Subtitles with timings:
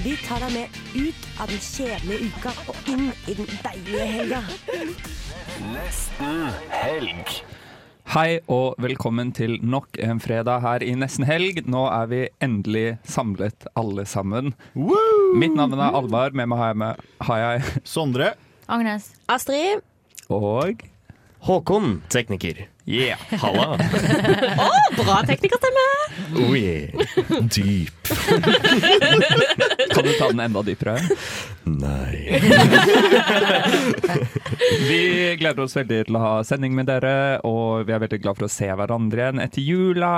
[0.00, 4.38] Vi tar deg med ut av den kjedelige uka og inn i den deilige helga.
[5.68, 7.32] Nesten helg.
[8.14, 11.60] Hei og velkommen til nok en fredag her i Nesten Helg.
[11.68, 14.54] Nå er vi endelig samlet alle sammen.
[15.36, 18.32] Mitt navn er Alvar, med meg har jeg, med, har jeg Sondre.
[18.72, 19.12] Agnes.
[19.28, 19.84] Astrid.
[20.32, 20.88] og
[21.42, 22.68] Håkon, tekniker.
[22.84, 23.18] Yeah.
[23.30, 23.76] Halla.
[24.96, 25.86] Bra teknikerstemme.
[26.36, 26.90] Oh yeah.
[27.40, 28.08] Dyp.
[29.94, 31.00] Kan du ta den enda dypere?
[31.64, 32.38] Nei.
[34.88, 38.38] Vi gleder oss veldig til å ha sending med dere, og vi er veldig glad
[38.38, 40.14] for å se hverandre igjen etter jula.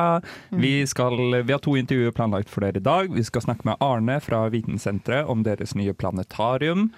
[0.53, 3.09] Vi, skal, vi har to intervjuer planlagt for dere i dag.
[3.17, 6.91] Vi skal snakke med Arne fra Vitensenteret om deres nye planetarium,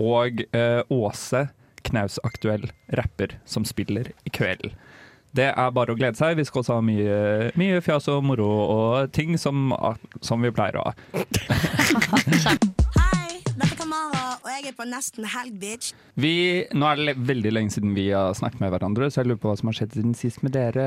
[0.00, 1.46] og eh, Åse,
[1.86, 4.70] knausaktuell rapper, som spiller i kveld.
[5.36, 6.36] Det er bare å glede seg.
[6.38, 7.16] Vi skal også ha mye,
[7.60, 9.72] mye fjas og moro og ting som,
[10.24, 10.94] som vi pleier å ha.
[11.96, 15.92] Hei, dette er Kamara, og jeg er på nesten helg, bitch.
[16.20, 16.32] Vi,
[16.76, 19.50] nå er det veldig lenge siden vi har snakket med hverandre, så jeg lurer på
[19.52, 20.86] hva som har skjedd siden sist med dere.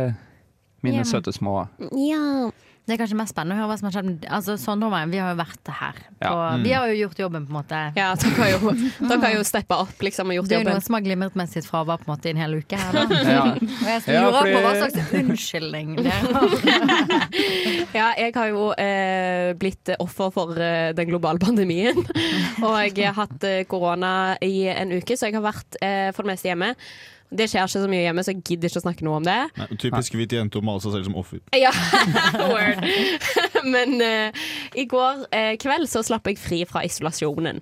[0.86, 1.08] Mine Ja.
[1.11, 1.67] søte små.
[1.92, 2.50] Ja.
[2.89, 4.23] Det er kanskje mest spennende å høre hva som har skjedd.
[4.33, 5.97] Altså, Sondre og meg, vi har jo vært her.
[6.23, 6.31] Ja.
[6.57, 6.63] Mm.
[6.65, 7.81] Vi har jo gjort jobben, på en måte.
[7.99, 10.49] Ja, dere har jo, dere har jo steppa opp liksom, og gjort jobben.
[10.49, 10.79] Det er jo jobben.
[10.79, 12.97] noen som har glimret med sitt fravær på en måte i en hel uke her.
[12.97, 13.05] Da.
[13.29, 13.43] Ja.
[13.53, 17.09] Og jeg Ja, lurer fordi- på hva slags unnskyldning dere har.
[17.99, 21.97] Ja, jeg har jo eh, blitt offer for eh, den globale pandemien.
[22.65, 24.11] Og jeg har hatt eh, korona
[24.45, 26.73] i en uke, så jeg har vært eh, for det meste hjemme.
[27.30, 29.39] Det skjer ikke så mye hjemme, så jeg gidder ikke å snakke noe om det.
[29.59, 31.41] Nei, typisk hvit jente å male seg selv som offer.
[31.53, 31.73] Ja,
[32.49, 32.81] word.
[33.73, 37.61] Men uh, i går uh, kveld så slapp jeg fri fra isolasjonen.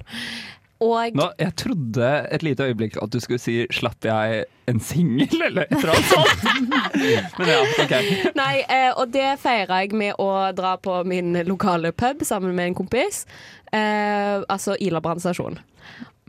[0.84, 5.41] Og Nå, jeg trodde et lite øyeblikk at du skulle si 'slapp jeg en singel',
[5.47, 6.44] eller et eller annet sånt.
[7.40, 7.96] Men ja, OK.
[8.38, 12.68] Nei, eh, og det feira jeg med å dra på min lokale pub sammen med
[12.68, 13.25] en kompis.
[13.74, 15.58] Eh, altså Ila brannstasjon.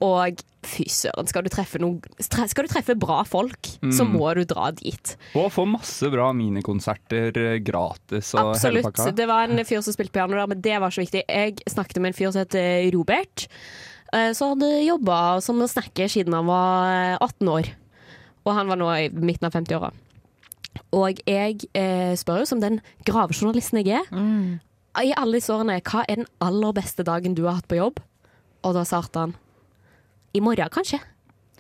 [0.04, 4.12] Og fy søren, skal du treffe noen Skal du treffe bra folk, så Mm.
[4.14, 5.16] må du dra dit.
[5.34, 8.84] Og få masse bra minikonserter eh, gratis og hele Absolutt.
[8.84, 9.10] pakka.
[9.16, 11.24] Det var en fyr som spilte piano der, men det var så viktig.
[11.28, 13.48] Jeg snakket med en fyr som heter Robert,
[14.12, 17.70] Så som hadde jobba som snakker siden han var eh, 18 år.
[18.46, 19.90] Og han var nå i midten av 50-åra.
[20.92, 24.60] Og jeg eh, spør jo som den gravejournalisten jeg er,
[25.04, 27.98] i alle disse årene, hva er den aller beste dagen du har hatt på jobb?
[28.64, 29.34] Og da svarte han
[30.32, 31.00] i morgen, kanskje.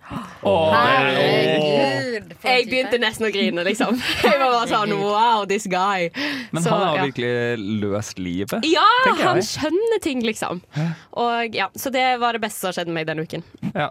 [0.08, 2.30] Herregud.
[2.32, 2.48] Oh.
[2.48, 3.98] Jeg begynte nesten å grine, liksom.
[4.24, 6.08] Jeg var bare sånn wow, this guy.
[6.54, 7.08] Men Så, han har ja.
[7.10, 8.64] virkelig løst livet.
[8.68, 8.86] Ja,
[9.20, 10.62] han skjønner ting, liksom.
[11.18, 13.44] Og ja, Så det var det beste som har skjedd med meg denne uken.
[13.74, 13.90] Ja.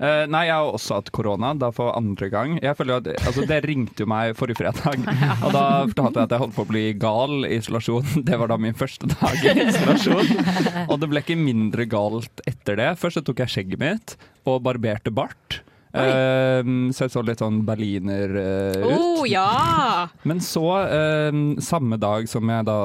[0.00, 2.56] Eh, nei, jeg har også hatt korona, da for andre gang.
[2.62, 5.04] Jeg føler at, altså, Det ringte jo meg forrige fredag,
[5.44, 8.14] og da fortalte jeg at jeg holdt på å bli gal i isolasjon.
[8.30, 10.86] Det var da min første dag i isolasjon.
[10.86, 12.92] Og det ble ikke mindre galt etter det.
[13.00, 14.16] Først så tok jeg skjegget mitt
[14.48, 15.60] og barberte bart.
[15.90, 16.62] Uh,
[16.94, 18.92] så jeg så litt sånn berliner uh, ut.
[18.94, 20.06] Oh, ja!
[20.28, 22.80] Men så, uh, samme dag som jeg da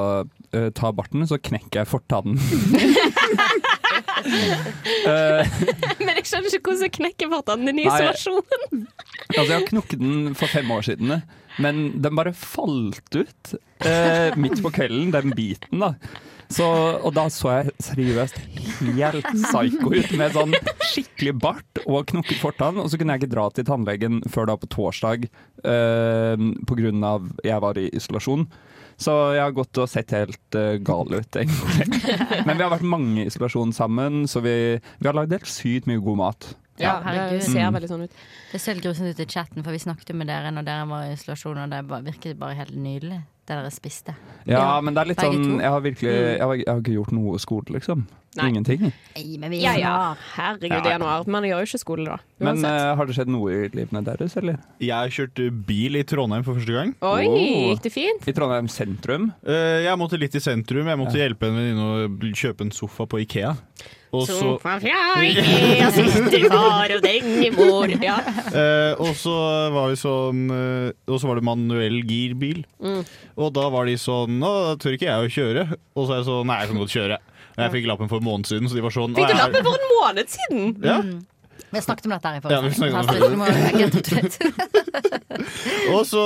[0.72, 2.38] tar barten, så knekker jeg fortannen.
[4.26, 5.56] Eh,
[6.00, 8.86] Men jeg skjønner ikke hvordan jeg knekker fortannen din i isolasjon.
[9.32, 11.12] Altså, jeg har knukket den for fem år siden,
[11.62, 13.52] men den bare falt ut
[13.86, 15.94] eh, midt på kvelden, den biten, da.
[16.52, 16.66] Så,
[17.02, 18.36] og da så jeg seriøst
[18.86, 20.54] helt psycho ut, med sånn
[20.92, 22.78] skikkelig bart og knukket fortann.
[22.78, 26.46] Og så kunne jeg ikke dra til tannlegen før da på torsdag eh,
[27.10, 28.46] av jeg var i isolasjon.
[28.96, 31.88] Så jeg har gått og sett helt uh, gal ut, egentlig.
[32.48, 35.88] Men vi har vært mange i isolasjon sammen, så vi, vi har lagd helt sykt
[35.90, 36.48] mye god mat.
[36.80, 37.40] Ja, herregud.
[37.40, 38.18] det ser veldig sånn ut.
[38.52, 40.88] Det ser helt grusomt ut i chatten, for vi snakket jo med dere når dere
[40.90, 44.14] var i isolasjon, og det virket bare helt nydelig, det dere spiste.
[44.46, 45.60] Ja, Ja, men det er litt begge sånn.
[45.62, 48.06] Jeg har virkelig jeg har, jeg har ikke gjort noe skole, liksom.
[48.36, 48.50] Nei.
[48.50, 48.82] Ingenting.
[49.16, 49.92] Nei, men vi Ja ja,
[50.34, 50.82] herregud, Ja.
[50.84, 51.26] i januar.
[51.26, 52.16] Man gjør jo ikke skole da.
[52.38, 52.80] Men Uansett.
[52.82, 54.58] eh, har det skjedd noe i livene deres, eller?
[54.78, 56.94] Jeg kjørte bil i Trondheim for første gang.
[57.00, 57.72] Oi, Oh.
[57.72, 58.28] gikk det fint?
[58.28, 59.32] I Trondheim sentrum?
[59.46, 60.84] Uh, Jeg måtte litt i sentrum.
[60.86, 63.56] Jeg måtte hjelpe en venninne å kjøpe en sofa på Ikea.
[64.14, 64.62] Og så, og.
[64.86, 65.00] Ja.
[68.60, 69.34] eh, og så
[69.74, 72.62] var vi sånn eh, Og så var det manuell girbil.
[72.78, 73.02] Mm.
[73.36, 75.66] Og da var de sånn Nå tør ikke jeg å kjøre.
[75.96, 77.22] Og så er jeg sånn Nei, jeg kan godt kjøre.
[77.56, 79.80] Jeg fikk lappen for en måned siden, så de var sånn Fikk du lappen for
[79.80, 80.62] en måned siden?
[80.84, 80.98] Ja.
[81.72, 84.38] Vi snakket om dette her i Ja, vi forrige date.
[85.94, 86.22] Og så,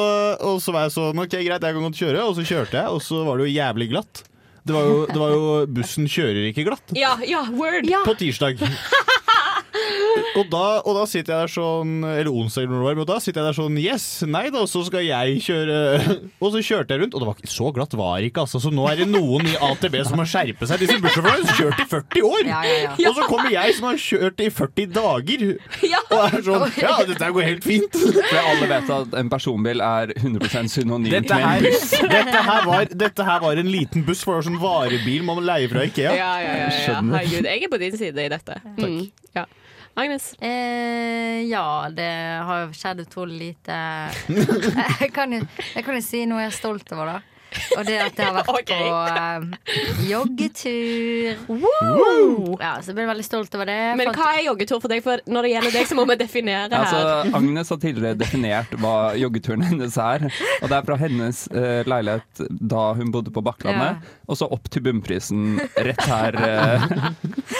[0.47, 2.23] og så var jeg sånn OK, greit, jeg kan godt kjøre.
[2.25, 4.23] Og så kjørte jeg, og så var det jo jævlig glatt.
[4.67, 7.89] Det var jo, det var jo Bussen kjører ikke glatt Ja, ja, word.
[8.05, 8.61] på tirsdag.
[10.41, 13.09] Og da, og da sitter jeg der sånn Eller onsdag eller når det var, men
[13.11, 15.77] da sitter jeg der sånn Yes, nei da, så skal jeg kjøre
[16.45, 18.61] Og så kjørte jeg rundt, og det var ikke så glatt var det ikke, altså.
[18.63, 20.81] Så nå er det noen i AtB som må skjerpe seg.
[20.83, 22.49] Disse bussjåførene har kjørt i 40 år!
[22.51, 23.11] Ja, ja, ja.
[23.11, 25.45] Og så kommer jeg som har kjørt i 40 dager,
[25.91, 26.01] Ja.
[26.09, 27.99] og er sånn Ja, dette går helt fint.
[28.01, 31.91] For alle vet at en personbil er 100 synonymt Dette med en buss.
[32.01, 35.41] dette, her var, dette her var en liten buss, for det var sånn varebil man
[35.41, 36.15] må leie fra Ikea.
[36.17, 36.69] Ja, ja, ja.
[37.01, 38.61] Herregud, jeg er på din side i dette.
[38.79, 39.01] Mm,
[39.37, 39.45] ja.
[40.01, 40.33] Agnes?
[40.41, 42.09] Eh, ja, det
[42.49, 43.77] har skjedd utrolig lite.
[45.01, 45.45] Jeg kan, jo,
[45.75, 47.30] jeg kan jo si noe jeg er stolt over, da.
[47.79, 48.87] Og det at jeg har vært okay.
[48.87, 51.41] på uh, joggetur.
[51.49, 52.57] Woo!
[52.61, 53.79] Ja, så jeg ble veldig stolt over det.
[54.01, 55.03] Men hva er joggetur for deg?
[55.05, 56.77] For når det gjelder deg, så må vi definere her.
[56.81, 60.27] Altså, Agnes har tidligere definert hva joggeturen hennes er.
[60.61, 64.71] Og det er fra hennes uh, leilighet da hun bodde på Bakklandet, og så opp
[64.73, 66.39] til bunnprisen rett her.
[66.39, 66.87] Uh,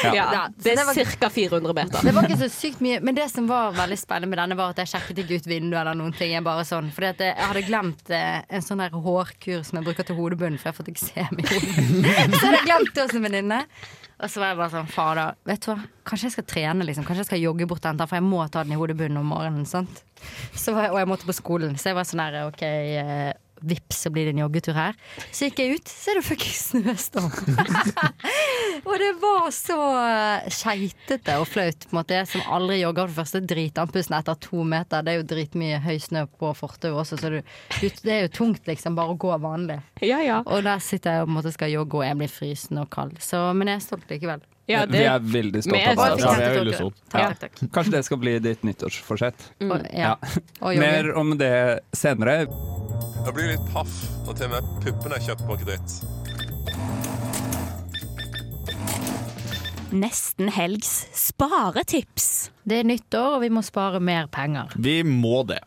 [0.05, 0.13] ja.
[0.15, 1.29] ja, Ja, det er var- ca.
[1.31, 2.05] 400 meter.
[2.05, 4.73] Det var ikke så sykt mye, men det som var veldig spennende med denne, var
[4.75, 6.33] at jeg sjekket ikke ut vinduet eller noen ting.
[6.35, 10.07] Jeg bare sånn, fordi at jeg hadde glemt en sånn der hårkur som jeg bruker
[10.07, 12.07] til hodebunnen, for jeg har fått eksem i hodet.
[12.37, 13.61] Så hadde jeg glemt det hos en venninne.
[14.21, 17.07] Og så var jeg bare sånn, fader, vet du hva, kanskje jeg skal trene, liksom.
[17.09, 19.65] Kanskje jeg skal jogge bort den, for jeg må ta den i hodebunnen om morgenen.
[19.69, 20.03] sant?
[20.53, 22.67] Jeg, og jeg måtte på skolen, så jeg var sånn her, OK.
[23.61, 24.95] Eh, Vips, så blir det en joggetur her.
[25.31, 27.31] Så gikk jeg ut, så er det fuckings snøstorm.
[28.89, 31.87] og det var så eh, skeitete og flaut.
[31.87, 35.05] på en måte Jeg som aldri jogger for det første dritandpusten etter to meter.
[35.07, 37.41] Det er jo dritmye høy snø på fortauet også, så du,
[37.81, 39.81] du, det er jo tungt liksom bare å gå vanlig.
[40.05, 40.41] Ja, ja.
[40.47, 42.91] Og der sitter jeg og på en måte skal jogge, og jeg blir frysende og
[42.95, 43.19] kald.
[43.23, 44.43] Så, men jeg er stolt likevel.
[44.71, 46.25] ja Vi er veldig stolte av deg.
[46.25, 47.01] Ja, vi er veldig stolt.
[47.11, 47.29] Takk, Ja.
[47.35, 47.73] takk, takk.
[47.75, 49.49] Kanskje det skal bli ditt nyttårsforsett.
[49.61, 49.87] Mm.
[49.93, 50.15] Ja.
[50.63, 51.53] Mer om det
[51.97, 52.45] senere.
[53.21, 53.93] Jeg blir litt paff
[54.25, 55.97] når til og med puppene er kjøpt på kreditt.
[59.91, 62.49] Nesten helgs sparetips.
[62.65, 64.73] Det er nyttår, og vi må spare mer penger.
[64.79, 65.61] Vi må det.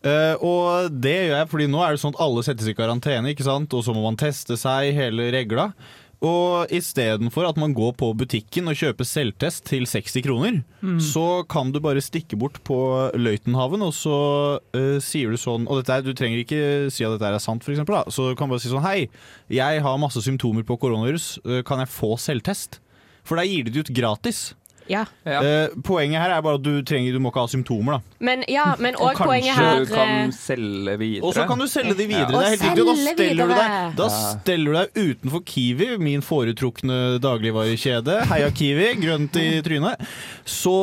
[0.00, 3.34] Uh, og det gjør jeg fordi nå er det sånn at alle settes i karantene,
[3.34, 3.74] ikke sant?
[3.76, 5.70] og så må man teste seg, hele regla.
[6.20, 10.58] Og istedenfor at man går på butikken og kjøper selvtest til 60 kroner,
[11.00, 12.76] så kan du bare stikke bort på
[13.16, 14.18] Løitenhaven, og så
[14.60, 17.72] uh, sier du sånn Og dette du trenger ikke si at dette er sant, for
[17.72, 18.12] eksempel, da.
[18.12, 19.08] Så du kan bare si sånn Hei,
[19.48, 22.82] jeg har masse symptomer på koronavirus, eh, kan jeg få selvtest?
[23.24, 24.50] For da gir de det ut gratis.
[24.90, 25.04] Ja.
[25.22, 25.40] Ja.
[25.40, 28.16] Eh, poenget her er bare at du trenger Du må ikke ha symptomer, da.
[28.26, 31.22] Men, ja, men Og Kanskje poenget her du kan eh, selge videre.
[31.28, 32.26] Og så kan du selge de videre.
[32.26, 32.40] Ja.
[32.40, 32.86] Det er helt riktig.
[32.90, 34.18] Da steller, du deg, da Ja.
[34.34, 38.18] steller du deg utenfor Kiwi, min foretrukne dagligvarekjede.
[38.32, 40.06] Heia Kiwi, grønt i trynet.
[40.44, 40.74] Så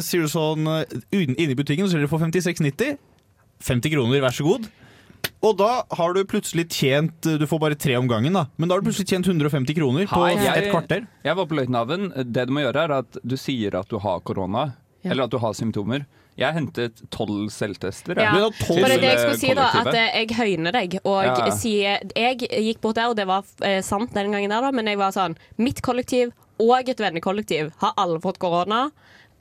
[0.00, 0.64] sier du sånn
[1.12, 2.96] Inne i butikken så selger du for 56,90.
[3.62, 4.64] 50 kroner, vær så god.
[5.42, 8.44] Og da har du plutselig tjent Du får bare tre om gangen, da.
[8.56, 11.06] Men da har du plutselig tjent 150 kroner på Hei, jeg- et kvarter.
[11.24, 12.12] Jeg var på Løitenhaven.
[12.32, 14.72] Det du må gjøre, er at du sier at du har korona,
[15.04, 16.06] eller at du har symptomer.
[16.38, 18.16] Jeg hentet tolv selvtester.
[18.16, 18.34] Ja.
[18.38, 18.48] Ja.
[18.50, 19.66] Tolv det er det jeg skulle si, da.
[19.82, 20.98] At eh, jeg høyner deg.
[21.04, 21.50] Og Ja.
[21.50, 24.86] sier Jeg gikk bort der, og det var eh, sant den gangen der, da, men
[24.86, 28.90] jeg var sånn Mitt kollektiv og et vennekollektiv har alle fått korona.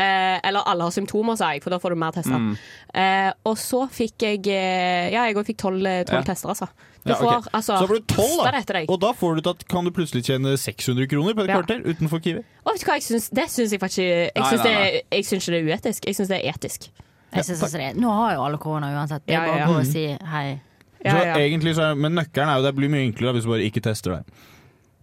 [0.01, 2.39] Eh, eller alle har symptomer, sa jeg, for da får du mer tester.
[2.39, 2.53] Mm.
[3.01, 6.29] Eh, og så fikk jeg eh, Ja, jeg òg fikk tolv eh, tolv Ja.
[6.31, 6.70] tester, altså.
[7.01, 7.25] Du Ja, okay.
[7.41, 8.81] får altså Så får du tolv, kaste da.
[8.93, 11.62] Og da får du tatt, kan du plutselig tjene 600 kroner på et Ja.
[11.62, 12.43] kvarter utenfor Kiwi.
[12.65, 13.29] Og vet du hva jeg syns?
[13.29, 16.05] Det syns jeg faktisk Jeg Nei, syns nei, det, jeg syns ikke det er uetisk.
[16.05, 16.89] Jeg syns det er etisk.
[17.34, 17.96] Jeg synes også det.
[17.96, 19.25] Nå har jo alle korona uansett.
[19.25, 19.67] Det er bare ja.
[19.67, 20.62] å gå og si hei.
[21.03, 23.65] Ja, så egentlig så Men nøkkelen er jo det blir mye enklere hvis du bare
[23.65, 24.24] ikke tester deg.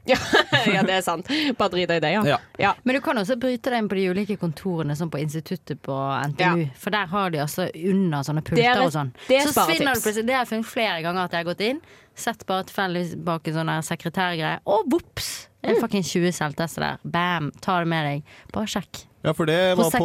[0.74, 1.26] ja, det er sant.
[1.58, 2.22] Bare drit i det, ja.
[2.24, 2.38] Ja.
[2.58, 2.72] ja.
[2.84, 5.96] Men du kan også bryte deg inn på de ulike kontorene, som på instituttet på
[6.32, 6.68] NTNU.
[6.80, 9.12] For der har de altså under sånne Det er pulter og sånn.
[9.28, 10.22] det er Så sparetips.
[10.22, 11.82] Det har jeg funnet flere ganger at jeg har gått inn,
[12.18, 15.46] sett bare tilfeldigvis bak en sånn sekretærgreie, og vops!
[15.58, 15.76] Det Mm.
[15.76, 16.98] er fucking 20 selvtester der.
[17.04, 17.50] Bam!
[17.60, 18.22] Ta det med deg.
[18.54, 19.00] Bare sjekk.
[19.26, 19.98] Ja, for det var på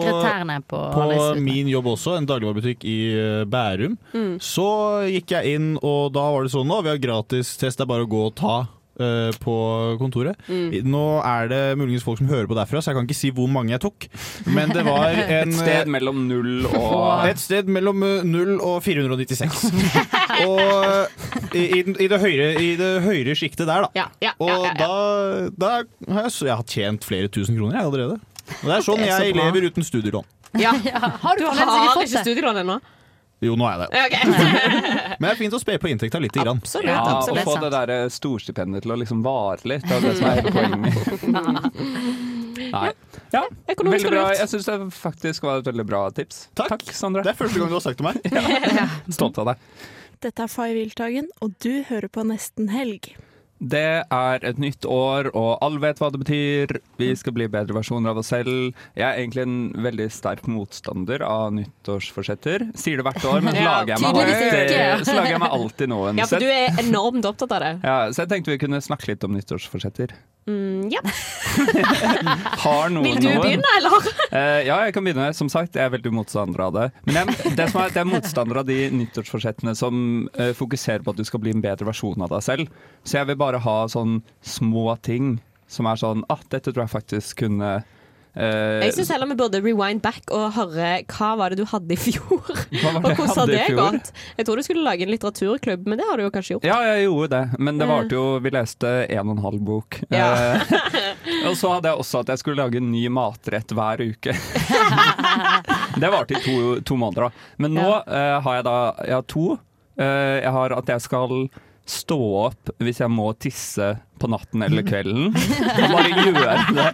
[0.68, 4.40] på, På min jobb også, en dagligvarebutikk i eh, Bærum, Mm.
[4.42, 7.86] så gikk jeg inn, og da var det sånn nå, vi har gratis test, det
[7.86, 8.68] er bare å gå og ta
[9.00, 9.56] eh, på
[10.02, 10.38] kontoret.
[10.48, 10.84] Mm.
[10.94, 13.50] Nå er det muligens folk som hører på derfra, så jeg kan ikke si hvor
[13.50, 14.08] mange jeg tok.
[14.54, 15.10] Men det var
[15.40, 19.64] en Et sted mellom null og et sted mellom null 0 og 496.
[20.50, 23.90] og i, i, i det høyre, i det høyre sjiktet der, da.
[23.98, 24.90] Ja, ja, Og ja, da,
[25.56, 25.72] da
[26.14, 28.18] har jeg, så jeg har tjent flere tusen kroner jeg allerede.
[28.60, 29.46] Og det er sånn Det er jeg bra.
[29.48, 30.28] lever uten studielån.
[30.60, 30.74] Ja.
[31.24, 32.76] Har du, Du har ikke fått ikke studielån ennå?
[33.44, 34.04] Jo, nå er jeg det.
[34.08, 34.24] Okay.
[35.20, 36.62] Men det er fint å spe på inntekta lite grann.
[36.64, 36.90] Absolutt.
[36.90, 39.86] Ja, og få det der eh, storstipendet til å liksom vare litt.
[39.88, 41.74] Det er det som er hele poenget.
[42.74, 42.92] Nei.
[43.34, 43.42] Ja,
[43.74, 44.28] Økonomisk veldig bra.
[44.38, 46.48] Jeg syns det faktisk var et veldig bra tips.
[46.58, 46.86] Takk.
[46.94, 47.26] Sondre.
[47.26, 48.16] Det er første gang du har sagt det til meg.
[49.18, 49.68] Stolt av deg.
[50.24, 53.12] Dette er Fay Wiltagen, og du hører på Nesten Helg.
[53.60, 56.74] Det er et nytt år, og alle vet hva det betyr.
[57.00, 58.74] Vi skal bli bedre versjoner av oss selv.
[58.98, 59.56] Jeg er egentlig en
[59.86, 62.66] veldig sterk motstander av nyttårsforsetter.
[62.76, 65.94] Sier det hvert år, men Ja, lager jeg meg alltid, så lager jeg meg alltid
[65.94, 66.18] noen.
[66.24, 67.74] Ja, for du er enormt opptatt av det.
[67.86, 70.12] ja, så jeg tenkte vi kunne snakke litt om nyttårsforsetter.
[70.48, 71.02] Mm, ja.
[73.04, 73.96] Vil du begynne, eller?
[74.34, 75.30] uh, ja, jeg kan begynne.
[75.38, 76.88] Som sagt, jeg er veldig motstander av det.
[77.08, 81.14] Men jeg, det som er, det er motstander av de nyttårsforsettene som uh, fokuserer på
[81.14, 82.84] at du skal bli en bedre versjon av deg selv.
[83.08, 85.38] Så jeg vil bare ha sånn små ting
[85.72, 87.78] som er sånn ah, dette tror jeg faktisk kunne
[88.34, 92.00] Jeg syns heller vi burde rewind back og høre hva var det du hadde i
[92.00, 92.42] fjor.
[93.04, 94.10] Og hvordan har det gått?
[94.40, 96.66] Jeg tror du skulle lage en litteraturklubb, men det har du jo kanskje gjort.
[96.66, 100.00] Ja, jeg gjorde det, men det varte jo Vi leste en og en halv bok.
[100.13, 100.32] Ja.
[100.58, 100.74] Eh,
[101.50, 104.34] og så hadde jeg også at jeg skulle lage en ny matrett hver uke.
[106.02, 107.52] det varte i to, to måneder, da.
[107.62, 109.46] Men nå eh, har jeg da Jeg har to.
[109.94, 111.34] Uh, jeg har at jeg skal
[111.86, 115.34] stå opp hvis jeg må tisse på natten eller kvelden.
[115.34, 116.88] Og bare gjøre det.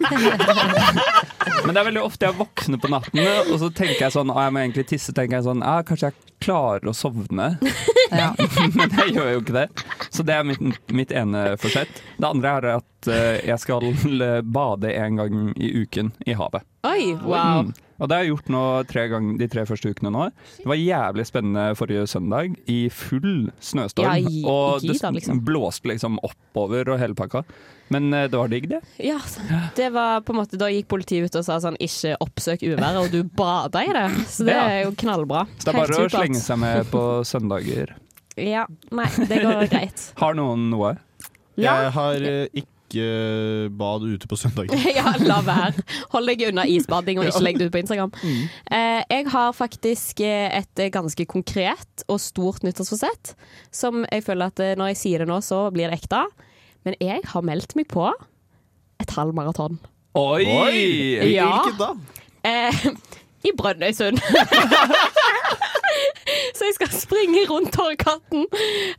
[1.66, 3.20] Men det er veldig ofte jeg våkner på natten,
[3.52, 5.14] og så tenker jeg sånn ah, Jeg må egentlig tisse.
[5.14, 7.52] tenker jeg sånn, ah, Kanskje jeg klarer å sovne.
[8.80, 9.68] Men jeg gjør jo ikke det.
[10.10, 12.02] Så det er mitt, mitt ene forsett.
[12.18, 13.92] Det andre er at eh, jeg skal
[14.48, 16.66] bade en gang i uken i havet.
[16.88, 17.68] Oi, wow.
[17.68, 17.76] Mm.
[18.00, 20.30] Og det har jeg gjort nå tre gang, de tre første ukene nå.
[20.58, 24.08] Det var jævlig spennende forrige søndag, i full snøstorm.
[24.08, 25.42] Ja, i- og i det liksom.
[25.44, 27.44] blåste liksom oppover og hele pakka.
[27.92, 28.80] Men eh, det var digg, det.
[29.02, 29.18] Ja,
[29.76, 33.00] det var på en måte Da gikk politiet ut og sa sånn ikke oppsøk uværet,
[33.02, 34.06] og du bada i det.
[34.30, 34.68] Så det Ja.
[34.70, 35.48] er jo knallbra.
[35.58, 37.96] Så det er Helt bare å slenge seg med på søndager.
[38.38, 40.12] Ja, nei, det går greit.
[40.22, 40.98] Har noen noe?
[41.60, 44.76] Jeg har eh, ikke bad ute på søndager.
[45.00, 45.86] ja, la være.
[46.12, 48.12] Hold deg unna isbading og ikke legg det ut på Instagram.
[48.20, 53.36] Eh, jeg har faktisk eh, et eh, ganske konkret og stort nyttårsforsett,
[53.72, 56.26] som jeg føler at når jeg sier det nå, så blir det ekte.
[56.88, 58.10] Men jeg har meldt meg på
[59.00, 59.80] et halvmaraton.
[60.18, 60.44] Oi!
[61.32, 61.50] Ja.
[61.54, 61.94] Hvilket da?
[62.44, 62.86] Eh,
[63.48, 64.20] I Brønnøysund.
[66.58, 68.46] så jeg skal springe rundt Torgkatten.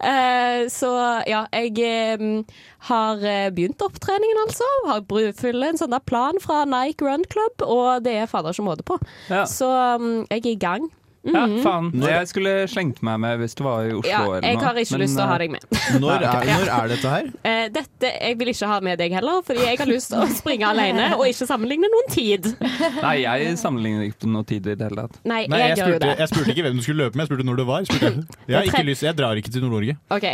[0.00, 0.90] Uh, så
[1.28, 2.44] ja, jeg um,
[2.90, 4.64] har eh, begynt opptreningen, altså.
[4.88, 5.34] Har bru-
[5.74, 8.96] en sånn plan fra Nike Run Club, og det er fader ikke måte på.
[9.28, 9.44] Ja.
[9.48, 10.88] Så um, jeg er i gang.
[11.20, 11.90] Ja, faen.
[11.92, 12.08] Når...
[12.14, 14.64] Jeg skulle slengt meg med hvis du var i Oslo Ja, eller jeg noe.
[14.64, 15.66] har ikke men, lyst til å ha deg med.
[16.00, 17.26] Når er, når er dette her?
[17.50, 20.28] Eh, dette, jeg vil ikke ha med deg heller, fordi jeg har lyst til å
[20.32, 22.48] springe alene og ikke sammenligne noen tid.
[23.04, 25.20] Nei, jeg sammenligner ikke noen tid i det hele tatt.
[25.28, 27.48] Nei, Nei, jeg, jeg spurte, jeg spurte ikke hvem du skulle løpe med, jeg spurte
[27.50, 27.90] når det var.
[27.90, 29.96] Jeg, jeg har ikke lyst, jeg drar ikke til Nord-Norge.
[30.16, 30.26] OK,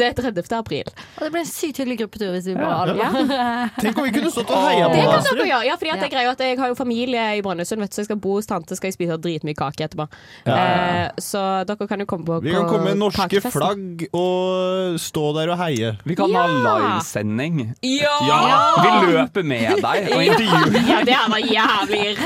[0.00, 0.42] det er 30.
[0.58, 0.90] april.
[0.90, 3.68] Og det blir en sykt hyggelig gruppetur hvis vi bare alle Ja.
[3.78, 5.64] Tenk om vi kunne stått og heia på Det kan dere gjøre.
[5.68, 8.20] Ja, fordi at jeg, greier at jeg har jo familie i Brønnøysund, så jeg skal
[8.22, 10.08] bo hos tante skal jeg spise dritmye kake etterpå.
[10.46, 10.56] Ja.
[10.56, 13.52] Eh, så dere kan jo komme på, Vi kan komme med norske kakefesten.
[13.52, 15.92] flagg og stå der og heie.
[16.04, 16.42] Vi kan Ja!
[16.46, 17.74] ha livesending.
[17.82, 18.16] Ja!
[18.82, 20.78] Vi løper med deg og intervjuer.
[20.88, 22.16] Ja, det hadde vært jævlig.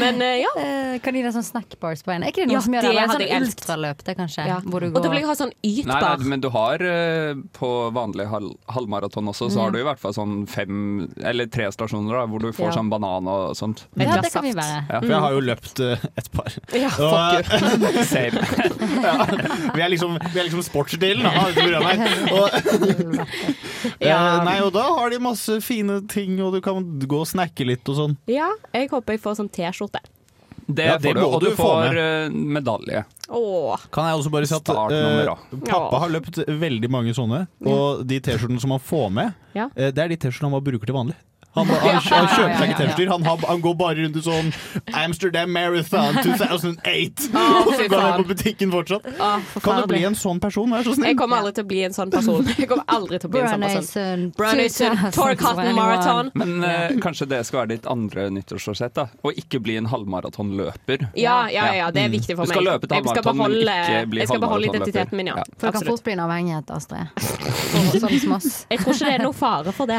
[0.00, 0.52] Men eh, ja.
[0.56, 2.22] Eh, Kan de ha sånn snackbars på en?
[2.24, 2.92] Er ikke det noe Ja, som gjør det?
[2.96, 4.46] det sånn ultraløp, det kanskje?
[4.48, 4.60] ja.
[4.64, 6.18] Hvor du Og da går vil jeg ha sånn ytbar.
[6.18, 6.78] nei, men du har
[7.56, 11.68] på vanlig hal halvmaraton også, så har du i hvert fall sånn fem eller tre
[11.74, 12.76] stasjoner da, hvor du får Ja.
[12.78, 13.84] sånn banan og sånt.
[13.96, 14.86] Ja, det kan vi være.
[14.88, 15.00] Ja.
[15.00, 15.80] For jeg har jo løpt
[16.16, 16.50] et par.
[16.72, 17.55] Ja, Og, fuck you.
[18.14, 18.40] Same.
[19.74, 21.98] vi er liksom, vi er liksom sportsdelen av dette programmet.
[22.00, 22.32] her.
[22.32, 23.26] Og,
[24.02, 24.16] Ja.
[24.18, 27.66] eh, nei, og da har de masse fine ting, og du kan gå og snakke
[27.68, 28.16] litt og sånn.
[28.30, 30.02] Ja, jeg håper jeg får sånn T-skjorte.
[30.66, 32.34] Det Ja, det du, og du du får med.
[32.56, 33.04] medalje.
[33.30, 33.84] Åh.
[33.94, 35.28] Kan jeg også bare si at eh,
[35.62, 36.00] pappa Ja.
[36.02, 39.68] har løpt veldig mange sånne, og de T-skjortene som han får med, Ja.
[39.76, 41.14] eh, det er de T-skjortene han bare bruker til vanlig.
[41.56, 44.50] Han, han, han kjøper seg ikke T-skjorter, han, han går bare rundt i sånn
[44.92, 47.30] Amsterdam Marathon 2008.
[47.32, 49.06] Og så går han på butikken fortsatt.
[49.64, 51.08] Kan du bli en sånn person, vær så snill?
[51.12, 52.50] Jeg kommer aldri til å bli en sånn person.
[52.60, 54.26] Jeg kommer aldri til å bli en sånn person.
[54.36, 56.30] Brønnøysund Brønnøysund, Marathon.
[56.36, 58.94] Men eh, kanskje det skal være ditt andre nyttårsforsett?
[58.96, 61.06] da Å ikke bli en halvmaratonløper.
[61.18, 62.12] Ja, ja, ja, det er Mm.
[62.20, 62.54] viktig for Du meg.
[62.54, 64.92] skal løpe et jeg skal halvmaraton, men beholde, ikke bli jeg skal beholde halvmaratonløper.
[64.92, 65.34] identiteten min, ja.
[65.56, 67.06] For det kan fort bli en avhengighet, Astrid.
[68.06, 68.48] Sånn som oss.
[68.70, 69.98] Jeg tror ikke det er noe fare for det.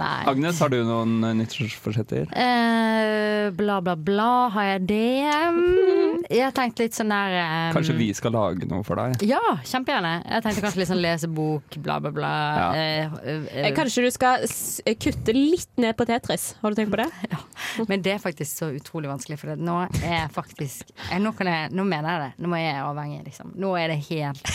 [0.00, 2.30] Agnes, har du noen eh, nyttårsforsetter?
[2.32, 4.30] Eh, bla, bla, bla.
[4.54, 5.02] Har jeg det?
[6.34, 9.20] Jeg har tenkt litt sånn der um, Kanskje vi skal lage noe for deg?
[9.28, 10.12] Ja, kjempegjerne.
[10.24, 12.30] Jeg tenkte kanskje litt sånn lesebok, bla, bla, bla.
[12.56, 12.68] Ja.
[12.72, 16.54] Eh, eh, Eh, Kanskje du skal s kutte litt ned på Tetris?
[16.62, 17.10] Har du tenkt på det?
[17.34, 17.40] Ja.
[17.88, 19.56] Men det er faktisk så utrolig vanskelig, for det.
[19.64, 19.74] nå
[20.06, 22.44] er faktisk eh, nå, kan jeg, nå mener jeg det.
[22.46, 23.52] Nå er jeg avhengig, liksom.
[23.60, 24.54] Nå er det helt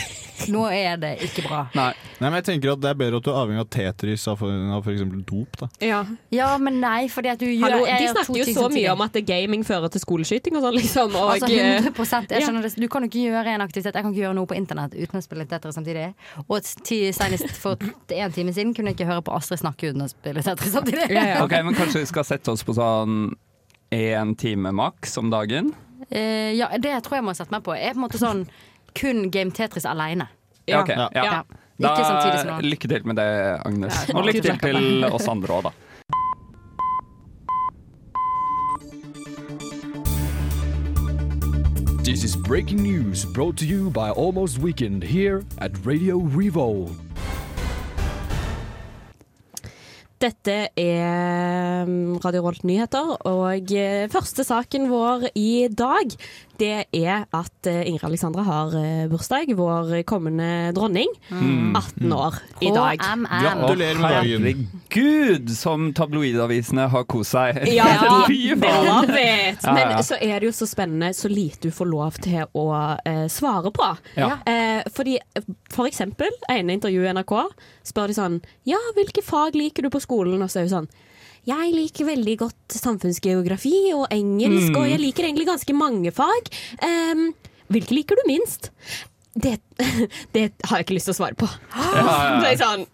[0.50, 1.65] Nå er det ikke bra.
[1.75, 1.89] Nei.
[2.22, 4.39] Nei, men jeg tenker at Det er bedre at du er avhengig av Tetris av
[4.39, 5.01] f.eks.
[5.27, 5.58] dop.
[5.60, 6.00] da Ja.
[6.29, 9.15] Ja, men nei, fordi at du gjør Hallo, de snakker jo så mye om at
[9.25, 11.15] gaming fører til skoleskyting og sånn, liksom.
[11.17, 12.45] Og, Altså 100 jeg Ja.
[12.45, 12.74] skjønner det.
[12.77, 15.17] Du kan jo ikke gjøre en aktivitet Jeg kan ikke gjøre noe på internett uten
[15.19, 16.13] å spille Tetris samtidig.
[16.48, 20.09] Og senest for en time siden kunne jeg ikke høre på Astrid snakke uten å
[20.09, 21.09] spille Tetris samtidig.
[21.41, 23.33] Ok, men Kanskje vi skal sette oss på sånn
[23.91, 25.74] én time maks om dagen?
[26.13, 27.74] Uh, ja, det tror jeg må sette meg på.
[27.74, 28.45] Jeg er på en måte sånn
[28.93, 30.29] kun Game Tetris aleine.
[30.69, 31.09] Ja, okay, ja.
[31.15, 31.43] Ja.
[31.79, 33.29] Da, Ikke samtidig som noe lykke til med det,
[33.65, 34.00] Agnes.
[34.09, 35.88] Ja, Og lykke til til oss andre òg, da.
[42.10, 46.89] This is breaking news brought to you by Almost Weekend here at Radio Revolve.
[50.18, 51.86] Dette er
[52.25, 56.18] Radio Rolt nyheter, og eh, første saken vår i dag,
[56.60, 61.12] det er at eh, Ingrid Alexandra har eh, bursdag, vår kommende dronning.
[61.32, 61.75] Mm.
[61.75, 63.00] 18 år i dag.
[63.00, 64.48] Gratulerer med dagen.
[64.50, 67.62] Herregud, som tabloidavisene har kost seg.
[67.80, 67.86] Ja,
[68.30, 69.12] Fy faen.
[69.63, 72.66] Men så er det jo så spennende så lite du får lov til å
[73.06, 73.89] eh, svare på.
[74.20, 74.34] Ja.
[74.50, 75.18] Eh, fordi
[75.74, 77.36] for eksempel, ene intervju i NRK
[77.88, 80.42] spør de sånn Ja, hvilke fag liker du på skolen?
[80.44, 80.92] Og så er hun sånn
[81.50, 84.79] jeg liker veldig godt samfunnsgeografi og engelsk, Mm.
[84.82, 86.51] og jeg liker egentlig ganske mange fag.
[86.86, 87.29] Um,
[87.74, 88.70] hvilke liker du minst?
[89.39, 89.58] Det,
[90.36, 91.50] det har jeg ikke lyst til å svare på.
[91.75, 92.20] ja, ja.
[92.41, 92.86] Så er jeg sånn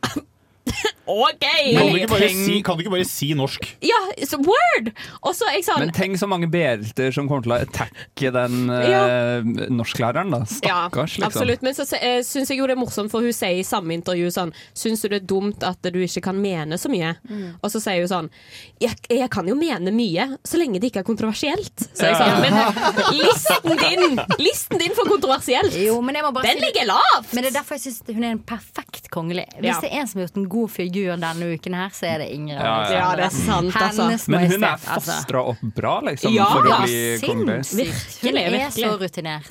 [1.05, 1.43] OK!
[1.45, 3.67] Kan du, ikke bare si, kan du ikke bare si norsk?
[3.85, 4.87] Ja, så word!
[5.21, 9.03] Også, jeg sånn Men tenk så mange BR-er som kommer til å attacke den Ja.
[9.37, 10.39] eh, norsklæreren, da.
[10.49, 11.51] Stakkars, ja, liksom.
[11.61, 14.31] Men så uh, syns jeg jo det er morsomt, for hun sier i samme intervju
[14.33, 17.13] sånn Syns du det er dumt at du ikke kan mene så mye?
[17.29, 17.45] Mm.
[17.61, 18.31] Og så sier hun sånn
[18.81, 21.85] jeg, jeg kan jo mene mye, så lenge det ikke er kontroversielt.
[21.93, 22.25] Så jeg Ja.
[22.25, 26.57] sånn, men eh, listen din Listen din for kontroversielt, Jo, men jeg må bare den
[26.59, 27.29] si- ligger lavt!
[27.37, 29.45] Men det er derfor jeg syns hun er en perfekt kongelig.
[29.61, 29.79] Hvis Ja.
[29.85, 32.27] det er en som har gjort en god figur denne uken her, så er det
[32.35, 32.57] Ingrid.
[32.57, 32.97] Ja, ja.
[32.99, 34.05] Ja, det er sant, altså.
[34.07, 34.99] Hennes Men hun er altså.
[35.11, 37.57] fostra opp bra, liksom, Ja, for å bli kongelig.
[38.21, 38.71] Hun er virkelig.
[38.77, 39.49] så rutinert.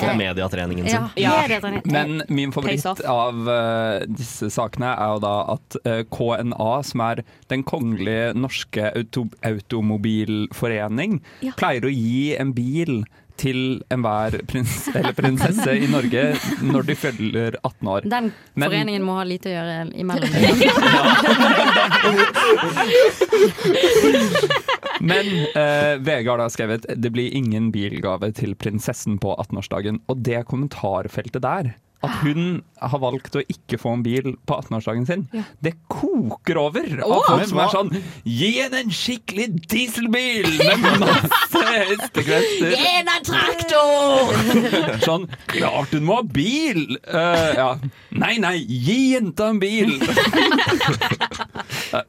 [0.00, 1.08] Fra mediatreningen sin.
[1.20, 1.82] Ja, mediatrening.
[1.92, 7.22] Men min favoritt av uh, disse sakene er jo da at uh, KNA, som er
[7.52, 11.52] Den kongelige norske auto automobilforening, Ja.
[11.56, 13.04] pleier å gi en bil
[13.40, 16.22] til enhver prins eller prinsesse i Norge
[16.64, 18.00] når de fyller 18 år.
[18.10, 20.30] Den Men- foreningen må ha lite å gjøre imellom.
[25.00, 30.00] Men eh, VG har da skrevet det blir ingen bilgave til prinsessen på 18-årsdagen.
[30.10, 31.64] Og det kommentarfeltet der,
[32.04, 35.42] at hun har valgt å ikke få en bil på 18-årsdagen sin, Ja.
[35.64, 37.90] det koker over av oh, folk som er sånn
[38.28, 42.74] Gi henne en skikkelig dieselbil med masse hestekrefter!
[42.76, 45.00] Gi henne en traktor!
[45.06, 46.84] Sånn Klart hun må ha bil!
[47.08, 47.68] Uh, ja.
[48.16, 49.96] Nei, nei, gi jenta en bil!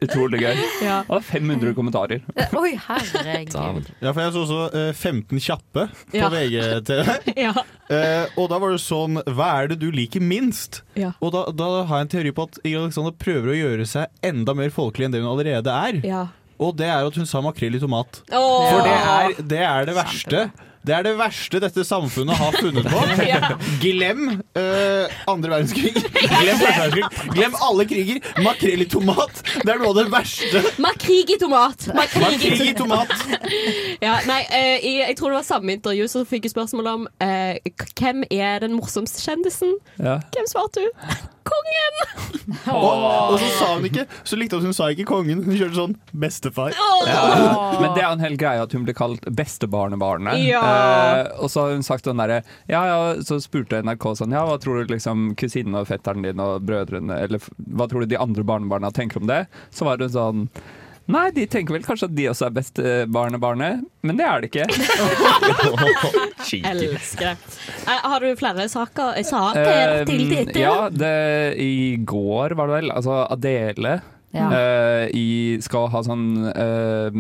[0.04, 0.58] Utrolig gøy.
[0.84, 1.00] Ja.
[1.08, 2.24] Og det er 500 kommentarer.
[2.58, 3.88] Oi, herregud.
[4.04, 6.30] Ja, for jeg så også uh, 15 kjappe på Ja.
[6.34, 7.14] VGTV.
[7.48, 7.52] Ja.
[7.94, 10.82] Eh, og da var det sånn Hva er det du liker minst?
[11.00, 11.14] Ja.
[11.24, 14.56] Og da, da har jeg en teori på at Alexander prøver å gjøre seg enda
[14.58, 16.00] mer folkelig enn det hun allerede er.
[16.08, 16.24] Ja.
[16.58, 18.24] Og det er at hun sa makrell i tomat.
[18.34, 18.70] Åh.
[18.72, 20.48] For det er, det er det verste.
[20.88, 23.04] Det er det verste dette samfunnet har funnet på.
[23.28, 23.50] Ja.
[23.82, 25.92] Glem uh, andre verdenskrig.
[26.42, 27.32] Glem første verdenskrig.
[27.34, 28.20] Glem alle kriger.
[28.46, 29.42] Makrell i tomat.
[29.58, 30.62] Det er noe av det verste.
[30.84, 31.88] Makrig i tomat!
[31.98, 33.12] Makrig i tomat.
[34.04, 37.08] Ja, nei, uh, i, jeg tror det var samme intervju så fikk jeg spørsmål om
[37.24, 39.76] uh, hvem er den morsomste kjendisen.
[40.00, 40.22] Ja.
[40.36, 41.28] Hvem svarte hun?
[41.48, 41.84] Kongen!
[42.72, 45.42] Og, og så sa hun ikke Så likte hun at hun sa ikke kongen.
[45.44, 46.76] Hun kjørte sånn bestefar.
[46.76, 47.18] Ja.
[47.82, 50.40] Men det er en hel greie at hun blir kalt bestebarnebarnet.
[50.46, 50.62] Ja.
[50.64, 54.46] Eh, og så har hun sagt sånn derre Ja, ja, så spurte NRK sånn Ja,
[54.48, 58.20] hva tror du liksom kusinen og fetteren din og brødrene Eller hva tror du de
[58.22, 59.46] andre barnebarna tenker om det?
[59.72, 60.48] Så var hun sånn
[61.08, 62.80] Nei, de tenker vel kanskje at de også er best
[63.14, 64.66] barnebarnet, men det er det ikke.
[66.68, 67.38] Elsker det.
[67.88, 69.14] Eh, har du flere saker?
[69.18, 70.60] eh, Saker til Um, dette?
[70.60, 72.92] ja, det, i går var det vel.
[72.92, 74.02] Altså Adele
[74.36, 74.50] Ja.
[74.52, 77.12] uh, i, skal ha sånn uh,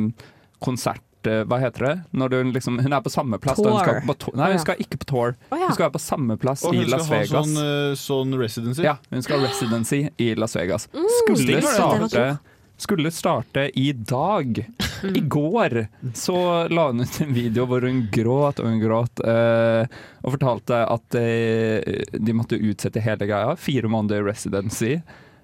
[0.59, 1.93] konsert eh, hva heter det?
[2.19, 3.57] Når hun, liksom, hun er på samme plass.
[3.63, 5.33] Hun skal, på to nei, hun skal ikke på tour.
[5.49, 8.35] Hun skal være på samme plass i Og i hun skal ha sånn, eh, sånn
[8.39, 8.83] residency.
[8.85, 10.87] Ja, hun skal ha residency i Las Vegas.
[10.93, 12.27] Mm, Skulle starte,
[12.77, 14.59] skulle starte i dag.
[15.03, 15.87] I går
[16.17, 16.37] så
[16.69, 19.85] la hun ut en video hvor hun gråt og hun gråt, eh,
[20.23, 23.55] og fortalte at eh, de måtte utsette hele greia.
[23.59, 24.97] Fire måneder residency.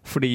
[0.04, 0.34] Fordi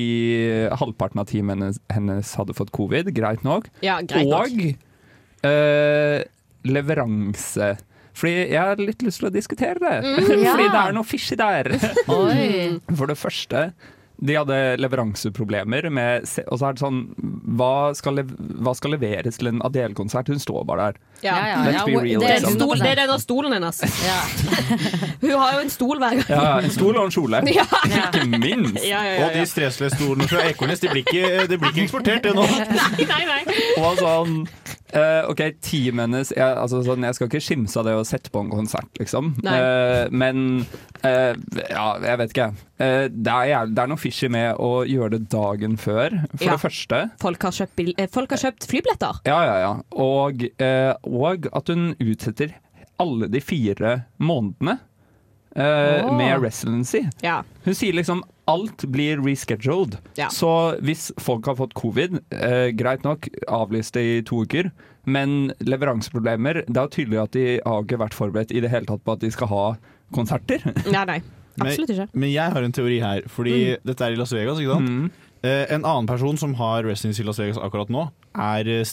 [0.81, 3.69] halvparten av teamet hennes, hennes hadde fått covid, greit nok.
[3.85, 4.49] Ja, greit nok.
[4.49, 6.23] og eh,
[6.69, 7.75] leveranse.
[8.19, 9.99] Fordi jeg har litt lyst til å diskutere det.
[10.03, 10.55] Mm, ja.
[10.55, 11.71] Fordi det er noe fishy der.
[12.09, 13.69] For det første,
[14.19, 16.97] de hadde leveranseproblemer med Og så er det sånn
[17.59, 18.25] Hva skal,
[18.59, 20.31] hva skal leveres til en Adele-konsert?
[20.33, 20.99] Hun står bare der.
[21.23, 21.37] Ja.
[21.67, 22.57] Let's be real, det, er liksom.
[22.59, 23.81] stol, det er denne stolen hennes.
[25.23, 26.31] Hun har jo en stol hver gang.
[26.31, 27.43] Ja, en stol og en kjole.
[27.59, 27.67] Ja.
[27.89, 28.83] Ikke minst.
[28.85, 31.87] Ja, ja, ja, Og de stressløse stolene fra Ekornes, de blir ikke, de blir ikke
[31.87, 32.45] eksportert det nå.
[32.99, 33.41] Nei, nei.
[33.83, 34.43] Og sånn
[34.97, 38.31] eh, OK, teamet hennes jeg, altså, sånn, jeg skal ikke skimse av det å sette
[38.35, 39.33] på en konsert, liksom.
[39.45, 40.43] Eh, men
[41.05, 41.35] uh,
[41.69, 42.49] ja, jeg vet ikke.
[42.79, 46.53] Det, er, det er noe fishy med å gjøre det dagen før, for Ja.
[46.55, 47.01] det første.
[47.21, 49.19] Folk har kjøpt, bil- folk har kjøpt flybilletter.
[49.27, 49.73] Ja, ja, ja.
[49.99, 50.45] Og,
[51.11, 52.55] og at hun utsetter
[53.03, 54.79] alle de fire månedene
[55.59, 56.13] eh, Åh.
[56.17, 57.03] med residency.
[57.25, 57.41] Ja.
[57.67, 59.99] Hun sier liksom alt blir rescheduled.
[60.17, 60.29] Ja.
[60.33, 64.71] Så hvis folk har fått covid, eh, greit nok, avlyst det i to uker.
[65.09, 69.05] Men leveranseproblemer Det er tydelig at de har ikke vært forberedt i det hele tatt
[69.05, 69.65] på at de skal ha
[70.15, 70.61] konserter.
[70.93, 71.19] Nei, nei.
[71.59, 72.07] Absolutt ikke.
[72.13, 73.81] Men, men jeg har en teori her, fordi Mm.
[73.89, 75.13] dette er i Las Vegas, ikke sant?
[75.43, 78.85] Eh, en annen person som har residency i Las Vegas akkurat nå, er eh,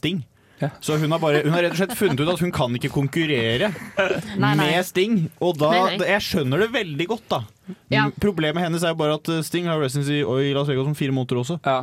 [0.55, 0.71] Sting.
[0.79, 2.89] Så hun har, bare, hun har rett og slett funnet ut at hun kan ikke
[2.93, 3.73] konkurrere
[4.39, 4.55] Nei, nei.
[4.61, 5.17] med Sting.
[5.43, 6.07] Og da, Nei, nei.
[6.13, 7.41] Jeg skjønner det veldig godt, da.
[7.89, 8.05] Ja.
[8.21, 11.11] Problemet hennes er jo bare at eh, Sting har residency i Las Vegas om fire
[11.15, 11.57] måneder også.
[11.65, 11.81] Ja.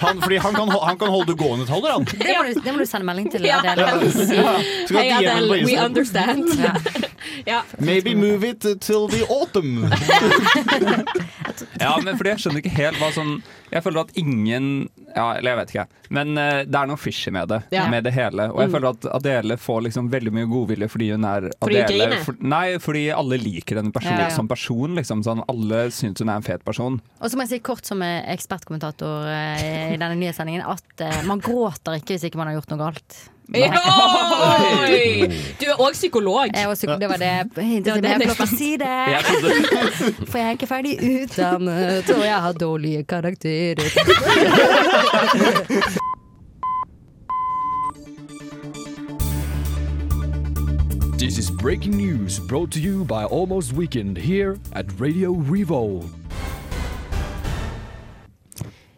[0.00, 2.04] Han, fordi han kan, han kan holde det gående et halvt år, han.
[2.04, 3.58] Det må, du, det må du sende melding til Ja.
[3.64, 4.10] Adele.
[4.36, 4.54] Ja.
[4.86, 6.44] Skal Hei, Adele, we understand.
[7.52, 7.62] ja.
[7.80, 9.88] Maybe move it till the autumn.
[11.80, 13.34] Ja, men fordi jeg skjønner ikke helt hva sånn
[13.72, 14.66] Jeg føler at ingen
[15.14, 15.84] Ja, eller jeg vet ikke.
[16.14, 17.58] Men uh, det er noe fishy med det.
[17.74, 17.86] Ja.
[17.90, 18.48] Med det hele.
[18.52, 18.74] Og jeg Mm.
[18.74, 22.18] føler at Adele får liksom veldig mye godvilje fordi hun er Fordi Adele.
[22.24, 24.94] For, nei, fordi alle liker henne person, Ja, som person.
[24.98, 27.00] Liksom, sånn, alle syns hun er en fet person.
[27.20, 31.22] Og så må jeg si kort som ekspertkommentator uh, i denne nye sendingen at uh,
[31.28, 33.20] man gråter ikke hvis ikke man har gjort noe galt.
[33.52, 35.28] Oi!
[35.60, 36.48] Du er òg psykolog.
[36.54, 38.88] Jeg var også psyko- det var det jeg hintet til å si det.
[40.30, 43.84] For jeg er ikke ferdig utdannet, og jeg har dårlige karakterer.
[51.16, 56.23] This is breaking news brought to you by Almost Weekend here at Radio Revolve.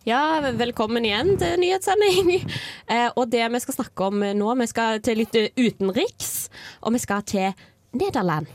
[0.07, 2.29] Ja, velkommen igjen til nyhetssending.
[2.87, 6.29] Eh, og det vi skal snakke om nå, vi skal til litt utenriks,
[6.87, 7.64] og vi skal til
[7.99, 8.47] Nederland.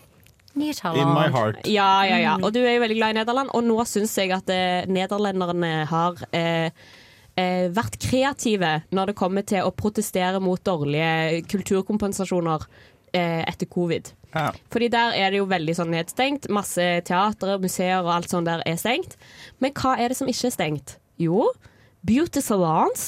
[0.55, 1.59] In my heart.
[1.67, 2.37] Ja, ja, ja.
[2.39, 5.73] Og du er jo veldig glad i Nederland, og nå syns jeg at eh, nederlenderne
[5.91, 6.71] har eh,
[7.35, 12.63] eh, vært kreative når det kommer til å protestere mot dårlige kulturkompensasjoner
[13.11, 14.13] eh, etter covid.
[14.71, 16.47] Fordi der er det jo veldig sånn nedstengt.
[16.47, 19.19] Masse teatre, museer og alt sånt der er stengt.
[19.59, 21.00] Men hva er det som ikke er stengt?
[21.21, 21.51] Jo,
[22.07, 23.05] beauty salons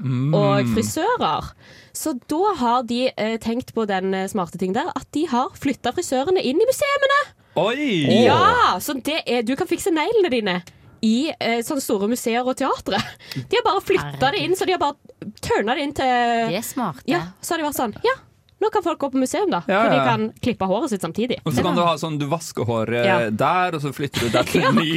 [0.00, 1.50] og frisører.
[1.92, 5.50] Så da har de eh, tenkt på den eh, smarte ting der, at de har
[5.60, 7.18] flytta frisørene inn i museene.
[7.60, 7.88] Oi!
[8.24, 10.56] Ja, så det er, du kan fikse neglene dine
[11.04, 13.00] i eh, sånne store museer og teatre.
[13.34, 16.10] De har bare flytta det inn, så de har bare turna det inn til
[16.52, 17.04] Det er smarte.
[17.10, 18.16] Ja, så har de vært sånn Ja,
[18.60, 19.62] nå kan folk gå på museum, da.
[19.68, 21.38] Ja, For de kan klippe håret sitt samtidig.
[21.48, 23.14] Og så kan du ha sånn, du vasker håret Ja.
[23.30, 24.90] der, og så flytter du der til en ny.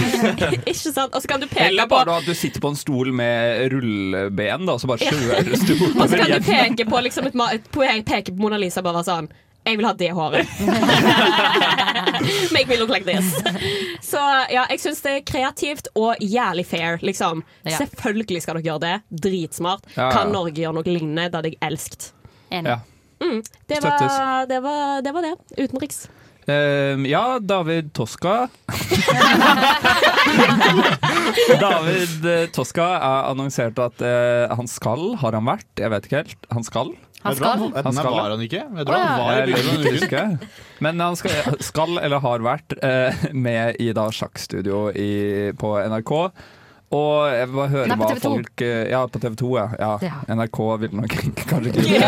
[0.70, 1.14] Ikke sant?
[1.14, 3.72] Og så kan du peke Eller på bare at du sitter på en stol med
[3.72, 5.54] rulleben, da, og så bare kjører du
[6.02, 7.70] Og så kan du peke på liksom et, ma- et,
[8.04, 9.32] peke på Mona Lisa bare sånn
[9.64, 10.44] jeg vil ha det håret.
[12.52, 13.30] Make me look like this.
[14.04, 14.20] Så
[14.52, 17.40] ja, jeg syns det er kreativt og jævlig fair, liksom.
[17.64, 17.78] Ja.
[17.78, 18.92] Selvfølgelig skal dere gjøre det.
[19.24, 19.88] Dritsmart.
[19.96, 20.10] Ja, ja.
[20.18, 21.30] Kan Norge gjøre noe lignende?
[21.32, 22.10] Det hadde jeg elsket.
[22.54, 22.74] Enig.
[22.74, 22.80] Ja.
[23.24, 23.40] Mm,
[23.70, 25.34] det, var, det, var, det var det.
[25.56, 26.04] Utenriks.
[26.46, 28.48] Ehm, ja, David Toska
[31.60, 35.70] David eh, Toska er annonsert at uh, han skal, har han vært?
[35.80, 36.48] Jeg vet ikke helt.
[36.52, 36.92] Han skal?
[37.24, 37.58] Han skal.
[37.62, 38.60] han, Han skal, var han ikke?
[38.60, 39.52] Jeg tror han var i.
[40.84, 46.12] Men han skal, skal eller har vært uh, med i da sjakkstudio i, på NRK.
[46.94, 49.66] Og jeg vil bare høre Nei, hva folk eh, Ja, på TV 2, ja.
[49.80, 49.92] ja.
[50.04, 50.18] Ja.
[50.36, 51.16] NRK vil nok
[51.50, 52.02] kanskje ikke det.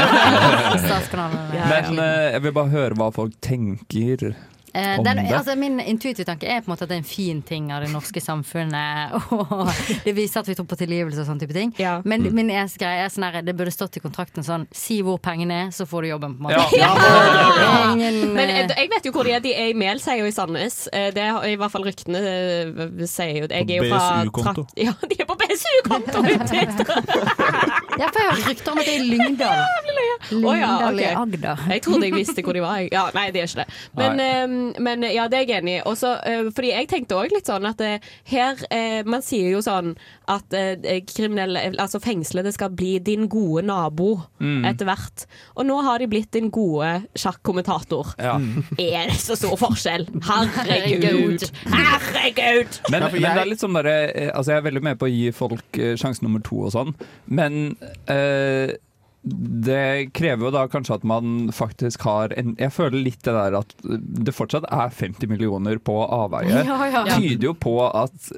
[1.72, 4.30] Men uh, jeg vil bare høre hva folk tenker.
[4.76, 7.38] Eh, den, altså, min intuitive tanke er på en måte at det er en fin
[7.46, 9.14] ting av det norske samfunnet.
[9.32, 9.70] Og
[10.04, 11.72] det viser at vi tror på tilgivelse og sånne type ting.
[11.80, 11.94] Ja.
[12.04, 15.16] Men min eneste greie er sånn her, det burde stått i kontrakten sånn Si hvor
[15.22, 16.36] pengene er, så får du jobben.
[16.36, 16.90] på en måte Ja.
[17.92, 19.40] Ingen, Men eh, jeg, vet jo hvor de er.
[19.46, 20.82] De er i Melseio i Sandnes.
[20.92, 24.66] Eh, Det er i hvert fall ryktene eh, sier jo Jeg er jo fra BSU-konto.
[24.86, 26.18] Ja, de er på BSU-konto!
[27.96, 29.60] Ja, for jeg har hørt rykter om at det er i Lyngdal.
[29.60, 31.06] Ja, Lyngdal i.
[31.22, 31.62] Agder.
[31.72, 32.80] Jeg trodde jeg visste hvor de var.
[32.92, 33.78] Ja, nei, det er ikke det.
[33.96, 35.82] Men, uh, men ja, det er jeg enig i.
[35.88, 37.96] Også, eh, fordi jeg tenkte òg litt sånn at uh,
[38.30, 39.94] her eh, Man sier jo sånn
[40.26, 40.50] at
[41.06, 44.64] kriminelle, altså fengslede, skal bli din gode nabo Mm.
[44.68, 45.22] etter hvert.
[45.56, 48.10] Og nå har de blitt din gode sjakkommentator.
[48.20, 48.34] Ja.
[48.76, 50.04] Er det så stor forskjell?
[50.26, 51.46] Herregud!
[51.72, 52.80] Herregud!
[52.92, 53.94] Men, men det er litt sånn derre
[54.34, 56.92] Altså, jeg er veldig med på å gi folk sjanse nummer to og sånn,
[57.32, 57.76] men
[58.12, 58.74] eh,
[59.26, 63.56] det krever jo da kanskje at man faktisk har en Jeg føler litt det der
[63.58, 66.62] at det fortsatt er 50 millioner på avveie.
[66.62, 67.02] Ja, ja.
[67.16, 68.30] Tyder jo på at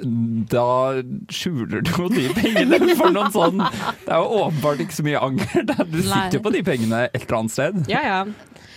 [0.48, 5.04] da skjuler du jo de pengene for noen sånn Det er jo åpenbart ikke så
[5.10, 5.84] mye anger der.
[5.92, 7.82] Du sitter jo på de pengene et eller annet sted.
[7.92, 8.22] Ja, ja.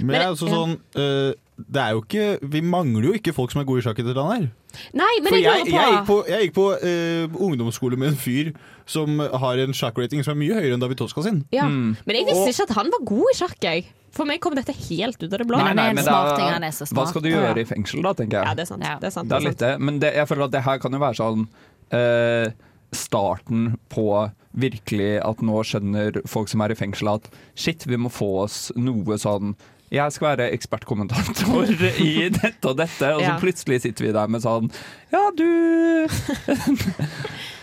[0.01, 1.31] Men jeg er også sånn øh,
[1.67, 4.05] Det er jo ikke Vi mangler jo ikke folk som er gode i sjakk i
[4.05, 4.49] dette landet her.
[4.95, 8.19] Nei, men For jeg jeg, jeg gikk på jeg gikk på uh, ungdomsskole med en
[8.19, 8.51] fyr
[8.87, 11.43] som har en sjakkrating som er mye høyere enn David Toska sin.
[11.51, 11.67] ja.
[11.67, 11.97] Mm.
[12.07, 13.85] Men jeg visste ikke at han var god i sjakk, jeg.
[14.11, 15.59] For meg kom dette helt ut av det blå.
[15.59, 18.41] Nei, nei, men da- smarting, han så Hva skal du gjøre i fengsel da, tenker
[18.41, 18.47] jeg.
[18.49, 18.83] Ja, det er sant.
[18.83, 18.97] Ja.
[18.99, 19.73] Det er sant, Det er litt det.
[19.79, 21.47] Men det, jeg føler at det her kan jo være sånn
[21.95, 22.51] uh,
[22.91, 24.07] starten på
[24.51, 28.57] virkelig at nå skjønner folk som er i fengsel at shit, vi må få oss
[28.75, 29.55] noe sånn
[29.91, 31.67] jeg skal være ekspertkommentator
[31.99, 33.37] i dette og dette, og så Ja.
[33.41, 34.69] plutselig sitter vi der med sånn
[35.11, 36.07] Ja, du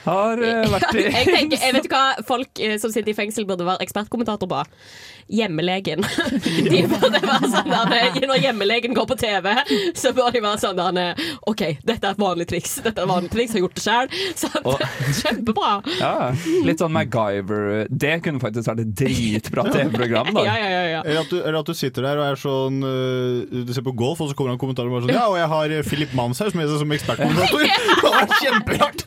[0.08, 3.46] har eh, vært i jeg, tenker, jeg vet hva folk eh, som sitter i fengsel
[3.48, 4.64] burde være ekspertkommentator på.
[5.28, 6.00] Hjemmelegen.
[6.72, 9.50] De burde være sånn der, eh, Når hjemmelegen går på TV,
[9.98, 12.78] så bør de være sånn der OK, dette er et vanlig triks.
[12.84, 14.08] Dette er et vanlig triks, jeg har gjort det sjøl.
[15.20, 15.72] Kjempebra.
[16.00, 16.14] Ja,
[16.64, 17.84] litt sånn MacGyver.
[17.90, 20.32] Det kunne faktisk vært et dritbra TV-program.
[20.38, 21.02] da Ja, ja, ja, ja.
[21.04, 24.22] Eller at, du, eller at du sitter der og er sånn Du ser på golf,
[24.24, 26.56] og så kommer det en kommentar og bare sånn Ja, og jeg har Philip Manshaus
[26.56, 27.37] med seg som ekspertkommentator.
[27.48, 29.02] Det var kjemperart!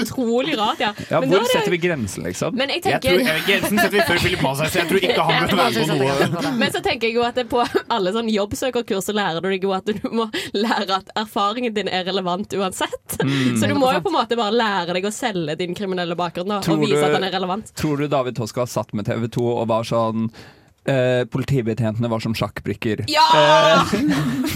[0.00, 0.90] Utrolig rart, ja.
[1.10, 2.54] Ja, Men Hvor det- setter vi grensen, liksom?
[2.56, 4.74] Men jeg Jeg tror grensen setter vi før Philip Manshaus.
[4.76, 6.52] Jeg tror ikke han bør være på noe.
[6.60, 9.62] Men så tenker jeg jo at det på alle sånn jobbsøkerkurs så lærer du deg
[9.66, 13.18] jo at du må lære at erfaringen din er relevant uansett.
[13.22, 13.56] Mm.
[13.60, 16.48] Så du må jo på en måte bare lære deg å selge din kriminelle bakgrunn
[16.48, 17.74] da, og vise du- at den er relevant.
[17.76, 20.30] Tror du David Toska satt med TV 2 og var sånn
[20.88, 23.04] eh, Politibetjentene var som sjakkbrikker.
[23.10, 23.26] Ja!
[23.34, 23.94] Uh,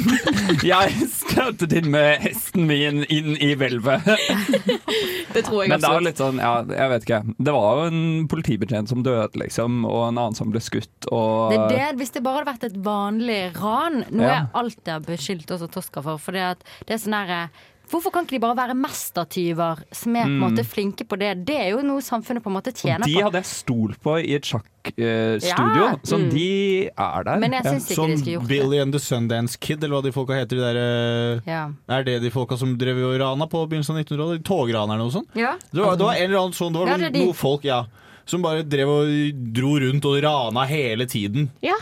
[0.72, 4.06] jeg skjøtet inn med hesten min inn i hvelvet.
[5.34, 6.06] Det tror jeg Men det jo absolutt.
[6.06, 7.20] litt sånn, ja, jeg vet ikke.
[7.48, 11.50] Det var jo en politibetjent som døde, liksom, og en annen som ble skutt, og
[11.50, 14.34] Det er det, hvis det bare hadde vært et vanlig ran, noe Ja.
[14.36, 16.22] jeg alltid har beskyldt også Toska for.
[16.22, 17.40] For det, at det er sånn herre
[17.90, 20.44] Hvorfor kan ikke de bare være mestertyver som er på en Mm.
[20.56, 21.44] måte flinke på det?
[21.46, 23.10] Det er jo noe samfunnet på en måte tjener på.
[23.12, 25.96] de hadde jeg stolt på i et sjakkstudio, Ja.
[26.02, 26.30] så Mm.
[26.30, 27.38] de er der.
[27.38, 28.48] Men jeg synes ikke de skulle gjort det.
[28.48, 30.56] Billy and the Sundance Kid, eller hva de folka heter.
[30.56, 31.68] De der, øh, Ja.
[31.88, 34.42] Er det de folka som drev og rana på begynnelsen av 1900-tallet?
[34.44, 35.26] Togranerne og sånn?
[35.34, 35.54] Ja.
[35.72, 37.24] Det var, det var en eller annen sånn Det var Ja, det er de.
[37.26, 37.84] noen folk, ja.
[38.26, 41.50] Som bare drev og dro rundt og rana hele tiden.
[41.62, 41.74] Ja.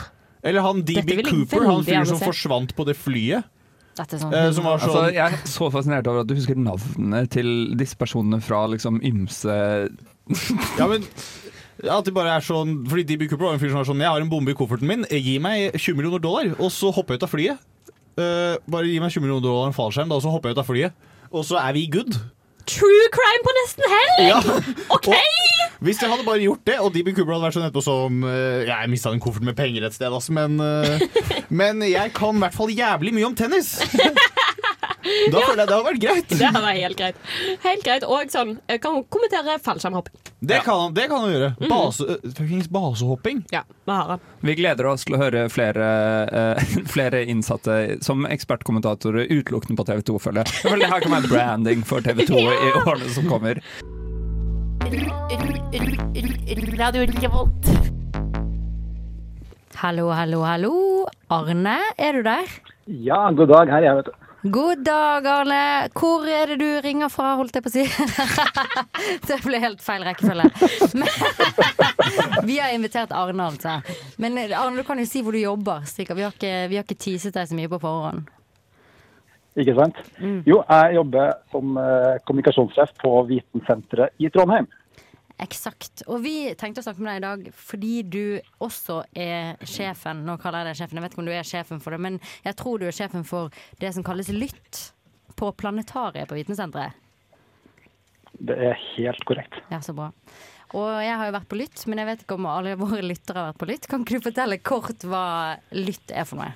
[0.42, 3.44] Eller han DB Cooper, han fyren som forsvant på det flyet.
[3.98, 6.56] Dette sånn Eh, som var sånn Altså, jeg er så fascinert over at du husker
[6.56, 9.56] navnene til disse personene fra liksom ymse
[10.78, 11.04] Ja, men
[11.82, 14.12] at de bare er sånn Fordi de Cooper var en fyr som var sånn Jeg
[14.14, 17.22] har en bombe i kofferten min, gi meg 20 millioner dollar, og så hopper jeg
[17.22, 17.64] ut av flyet.
[18.12, 20.58] Uh, bare gi meg 20 millioner dollar og en fallskjerm, da, og så hopper jeg
[20.58, 21.08] ut av flyet.
[21.32, 22.18] Og så er vi good.
[22.68, 24.22] True crime på nesten helg!
[24.28, 24.40] Ja.
[24.94, 25.08] OK!
[25.82, 28.68] Hvis jeg hadde bare gjort det, og DB Cooper hadde vært sånn etterpå som eh,
[28.68, 31.02] ja, Jeg mista en koffert med penger et sted, altså, men eh,
[31.62, 33.74] Men jeg kan i hvert fall jævlig mye om tennis!
[35.02, 36.28] Da føler jeg det har vært greit.
[36.32, 37.22] Det hadde vært helt greit.
[37.64, 38.06] Helt greit.
[38.06, 40.18] Og sånn, kan hun kommentere fallskjermhopping.
[40.42, 41.50] Det kan det kan han gjøre.
[41.60, 41.68] Mhm.
[41.70, 43.44] Base, eh, fuckings basehopping.
[43.52, 44.20] Ja, vi har han.
[44.40, 45.88] Vi gleder oss til å høre flere,
[46.32, 50.62] uh, flere innsatte som ekspertkommentatorer utelukkende på TV 2, føler jeg.
[50.66, 53.62] Føler Det her kan være branding for TV 2 i årene som kommer.
[56.78, 57.70] Radio Revolt.
[59.82, 60.74] Hallo, hallo, hallo.
[61.30, 62.50] Arne, er du der?
[62.86, 63.70] Ja, god dag.
[63.70, 64.31] Her er jeg, vet du.
[64.42, 65.88] God dag, Arne.
[65.94, 67.84] Hvor er det du ringer fra, holdt jeg på å si?
[69.28, 70.48] det ble helt feil rekkefølge.
[70.98, 71.06] Men,
[72.48, 73.76] vi har invitert Arne, altså.
[74.18, 75.86] Men Arne, du kan jo si hvor du jobber.
[75.86, 76.18] Stikker.
[76.18, 78.26] Vi har ikke, vi har ikke teaset deg så mye på forhånd.
[79.62, 80.02] Ikke sant?
[80.18, 84.66] Jo, jeg jobber som eh, kommunikasjonssjef på Vitensenteret i Trondheim.
[85.40, 86.04] Eksakt.
[86.06, 88.24] Og vi tenkte å snakke med deg i dag fordi du
[88.62, 90.24] også er sjefen.
[90.26, 92.18] Nå kaller jeg deg sjefen, jeg vet ikke om du er sjefen for det, men
[92.44, 94.82] jeg tror du er sjefen for det som kalles Lytt
[95.38, 96.98] på Planetariet på Vitensenteret.
[98.42, 99.60] Det er helt korrekt.
[99.70, 100.10] Ja, så bra.
[100.72, 103.42] Og jeg har jo vært på Lytt, men jeg vet ikke om alle våre lyttere
[103.42, 103.88] har vært på Lytt.
[103.90, 105.24] Kan ikke du fortelle kort hva
[105.76, 106.52] Lytt er for noe?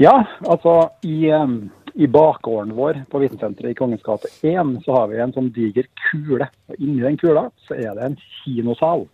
[0.00, 0.14] Ja,
[0.50, 1.52] altså i, eh,
[1.94, 5.86] i bakgården vår på Vitensenteret i Kongens gate 1 så har vi en sånn diger
[6.08, 6.48] kule.
[6.70, 9.06] Og inni den kula så er det en kinosal.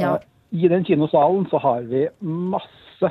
[0.00, 0.16] Ja.
[0.50, 3.10] I den kinosalen så har vi masse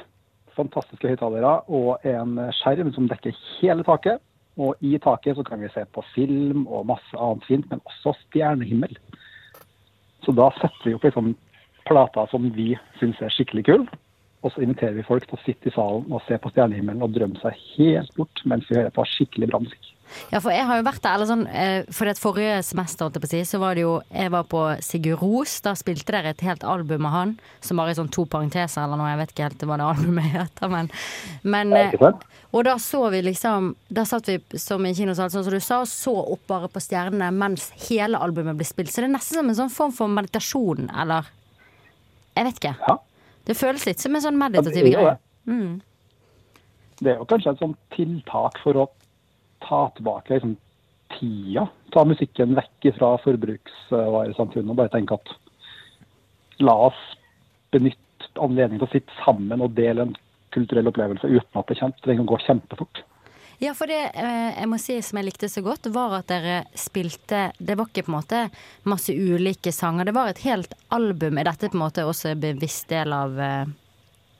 [0.58, 4.20] fantastiske høyttalere og en skjerm som dekker hele taket.
[4.60, 8.14] Og i taket så kan vi se på film og masse annet fint, men også
[8.28, 8.92] stjernehimmel.
[10.24, 11.34] Så da setter vi opp liksom
[11.88, 14.03] plater som vi syns er skikkelig kule.
[14.44, 17.14] Og så inviterer vi folk til å sitte i salen og se på stjernehimmelen og
[17.16, 19.94] drømme seg helt bort mens vi hører på skikkelig bra musikk.
[20.30, 23.10] Ja, for jeg har jo vært der, eller sånn, eh, for det forrige semester,
[23.48, 25.62] så var det jo Jeg var på Sigurd Ros.
[25.62, 29.00] Da spilte dere et helt album av han, som bare er sånn to parenteser eller
[29.00, 29.10] noe.
[29.10, 30.92] Jeg vet ikke helt hva det albumet heter, men,
[31.44, 32.14] men Ja, eh,
[32.54, 35.60] Og da så vi liksom Da satt vi som i en kinosal, sånn som du
[35.60, 38.92] sa, og så opp bare på stjernene mens hele albumet ble spilt.
[38.92, 41.32] Så det er nesten som en sånn form for meditasjon, eller
[42.36, 43.00] Jeg vet ikke.
[43.48, 45.16] Det føles litt som en sånn meditativ det greie.
[45.50, 45.82] Mm.
[47.04, 48.86] Det er jo kanskje et sånt tiltak for å
[49.66, 50.56] ta tilbake liksom,
[51.18, 51.68] tida.
[51.96, 55.34] Ta musikken vekk fra forbruksvaresamfunnet og bare tenke at
[56.64, 57.00] la oss
[57.76, 60.16] benytte anledningen til å sitte sammen og dele en
[60.54, 63.04] kulturell opplevelse uten at det kjent, trenger å gå kjempefort.
[63.62, 66.64] Ja, for det eh, jeg må si som jeg likte så godt, var at dere
[66.78, 68.42] spilte Det var ikke på en måte
[68.90, 71.38] masse ulike sanger, det var et helt album.
[71.38, 73.66] Er dette på en måte også en bevisst del av, eh,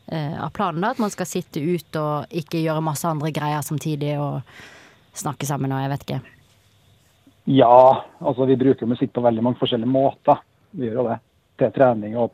[0.10, 0.82] eh, av planen?
[0.82, 0.94] da?
[0.96, 4.42] At man skal sitte ut og ikke gjøre masse andre greier samtidig og
[5.14, 6.22] snakke sammen og jeg vet ikke.
[7.54, 10.40] Ja, altså vi bruker musikk på veldig mange forskjellige måter.
[10.72, 11.20] Vi gjør jo det.
[11.60, 12.32] Til trening og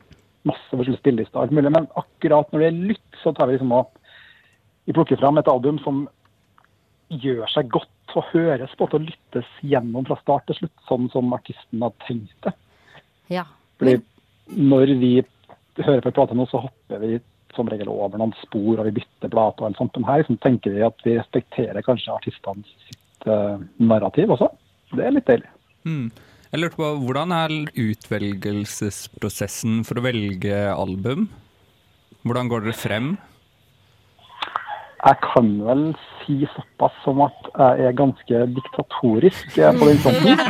[0.48, 1.72] masse forskjellige spillelister og alt mulig.
[1.76, 3.89] Men akkurat når det er lytt, så tar vi liksom og
[4.89, 6.08] vi plukker fram et album som
[7.10, 11.34] gjør seg godt å høres på og lyttes gjennom fra start til slutt, sånn som
[11.36, 12.54] artisten har tenkt det.
[13.30, 13.45] Ja.
[13.80, 14.00] Fordi
[14.58, 15.13] når vi
[15.80, 17.19] hører på en plate nå, så hopper vi
[17.56, 19.91] som regel over noen spor, og vi bytter plate og en sånn.
[19.98, 24.48] Men her liksom, tenker vi at vi respekterer kanskje artistene sitt uh, narrativ også.
[24.93, 25.50] Det er litt deilig.
[25.88, 26.08] Mm.
[26.50, 31.19] Jeg lurte på, Hvordan er utvelgelsesprosessen for å velge album?
[32.26, 33.08] Hvordan går dere frem?
[35.00, 35.84] Jeg kan vel
[36.20, 40.42] si såpass som at jeg er ganske diktatorisk eh, på den fronten.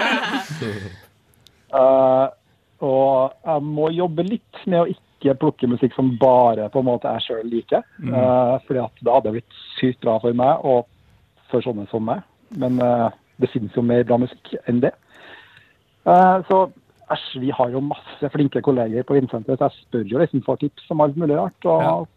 [1.70, 2.26] Uh,
[2.90, 7.14] og jeg må jobbe litt med å ikke plukke musikk som bare på en måte
[7.14, 7.86] jeg sjøl liker.
[8.02, 10.88] Eh, fordi at da hadde det blitt sykt bra for meg og
[11.52, 12.24] for sånne som meg.
[12.58, 14.96] Men uh, det finnes jo mer bra musikk enn det.
[16.08, 16.64] Uh, så
[17.14, 20.62] æsj, vi har jo masse flinke kolleger på Vindsenteret, så jeg spør jo liksom for
[20.62, 21.70] tips om alt mulig rart.
[21.70, 22.08] og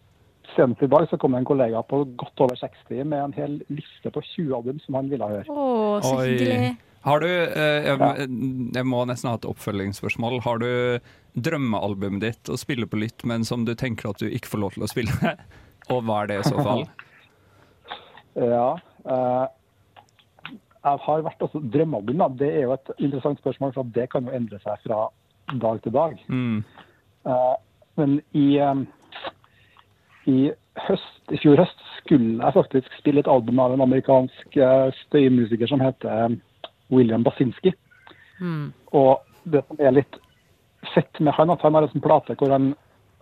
[0.56, 4.10] Senest i dag så kom en kollega på godt over 60 med en hel liste
[4.12, 5.46] på 20 album som han ville høre.
[5.48, 5.66] Å,
[6.04, 6.26] så Oi.
[6.32, 6.72] hyggelig.
[7.02, 8.26] Har du, eh, jeg,
[8.76, 10.38] jeg må nesten ha et oppfølgingsspørsmål.
[10.44, 10.68] Har du
[11.34, 14.76] drømmealbumet ditt å spille på lytt, men som du tenker at du ikke får lov
[14.76, 15.34] til å spille?
[15.90, 16.86] Og hva er det i så fall?
[18.32, 18.78] Ja.
[19.12, 19.42] eh,
[20.82, 22.16] jeg har vært også drømmealbum.
[22.22, 22.28] Da.
[22.40, 25.02] Det er jo et interessant spørsmål, for det kan jo endre seg fra
[25.62, 26.16] dag til dag.
[26.32, 26.62] Mm.
[27.28, 27.54] Eh,
[28.00, 28.80] men i, eh,
[30.30, 30.52] i,
[30.86, 35.70] høst, i fjor høst skulle jeg faktisk spille et album av en amerikansk eh, støymusiker
[35.70, 36.38] som heter eh,
[36.92, 37.74] William Basinski.
[38.40, 38.72] Mm.
[38.92, 40.18] Og det som er litt
[40.94, 42.72] fett med han, at han har en sånn plate hvor han,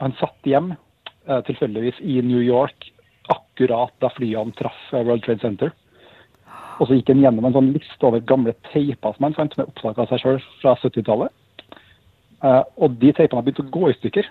[0.00, 2.90] han satt hjem eh, tilfeldigvis i New York
[3.30, 5.72] akkurat da flyene traff eh, World Trade Center.
[6.80, 9.68] Og så gikk han gjennom en sånn liste over gamle teiper som han fant med
[9.68, 11.32] opptak av seg sjøl fra 70-tallet.
[12.40, 14.30] Eh, og de teipene har begynt å gå i stykker.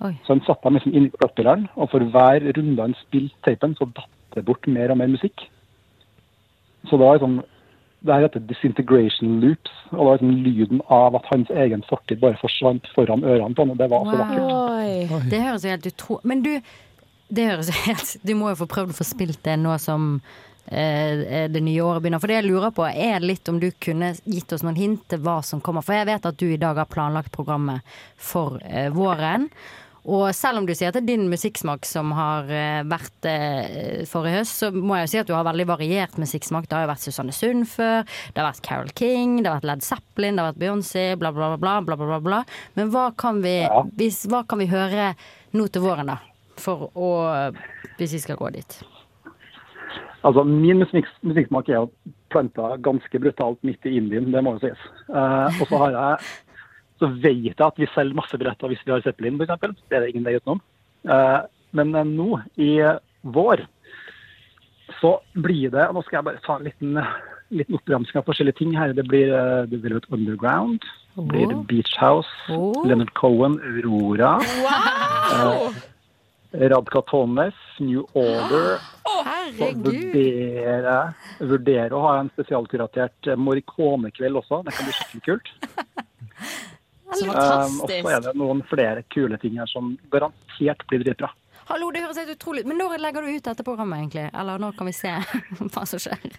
[0.00, 0.14] Oi.
[0.24, 3.76] Så han satte dem liksom inn i plattspilleren, og for hver runde han spilte teipen,
[3.76, 5.42] så datt det bort mer og mer musikk.
[6.88, 7.40] Så det var liksom
[8.00, 12.20] det her heter disintegration loops, og det var liksom lyden av at hans egen fortid
[12.22, 13.74] bare forsvant foran ørene på ham.
[13.74, 15.26] og Det var så vakkert.
[15.30, 16.20] Det høres helt utro...
[16.24, 16.54] Men du,
[17.28, 20.14] det høres helt Du må jo få prøvd å få spilt det nå som
[20.72, 22.22] eh, det nye året begynner.
[22.22, 25.20] For det jeg lurer på, er litt om du kunne gitt oss noen hint til
[25.26, 25.84] hva som kommer.
[25.84, 27.84] For jeg vet at du i dag har planlagt programmet
[28.16, 29.50] for eh, våren.
[30.08, 34.04] Og selv om du sier at det er din musikksmak som har eh, vært eh,
[34.08, 36.68] forrige høst, så må jeg jo si at du har veldig variert musikksmak.
[36.68, 39.70] Det har jo vært Susanne Sund før, det har vært Carol King, det har vært
[39.72, 42.40] Led Zeppelin, det har vært Beyoncé, bla, bla, bla, bla, bla, bla, bla.
[42.78, 43.58] Men hva kan vi,
[44.00, 45.12] hvis, hva kan vi høre
[45.56, 46.20] nå til våren, da?
[46.60, 47.10] For å
[48.00, 48.80] Hvis vi skal gå dit.
[50.24, 54.62] Altså, Min musikk, musikksmak er jo planta ganske brutalt midt i Indien, det må jo
[54.66, 54.86] sies.
[55.08, 56.30] Eh, og så har jeg
[57.00, 59.82] så vet jeg at vi selger masse billetter hvis vi har Zeppelin, f.eks.
[59.88, 60.62] Det er det ingen vei utenom.
[61.08, 61.40] Eh,
[61.76, 62.28] men eh, nå,
[62.60, 62.70] i
[63.22, 63.64] vår,
[65.00, 66.98] så blir det Nå skal jeg bare ta en liten,
[67.56, 68.92] liten oppramsing av forskjellige ting her.
[68.96, 69.32] Det blir
[69.70, 70.84] The Velvet Underground.
[71.16, 72.28] Det blir Beach House.
[72.84, 74.36] Leonard Cohen, Aurora.
[76.52, 78.78] eh, Radka Tones, New Order.
[79.24, 79.86] herregud.
[79.86, 84.62] vurderer, vurdere å ha en spesialkuratert eh, Morricone-kveld også.
[84.66, 85.52] Det kan bli skikkelig kult.
[87.18, 91.30] Så Um, og så er det noen flere kule ting her som garantert blir dritbra.
[91.70, 92.68] Hallo, det høres helt utrolig ut.
[92.70, 94.28] Men når legger du ut dette programmet, egentlig?
[94.34, 95.12] Eller når kan vi se
[95.74, 96.18] hva som skjer?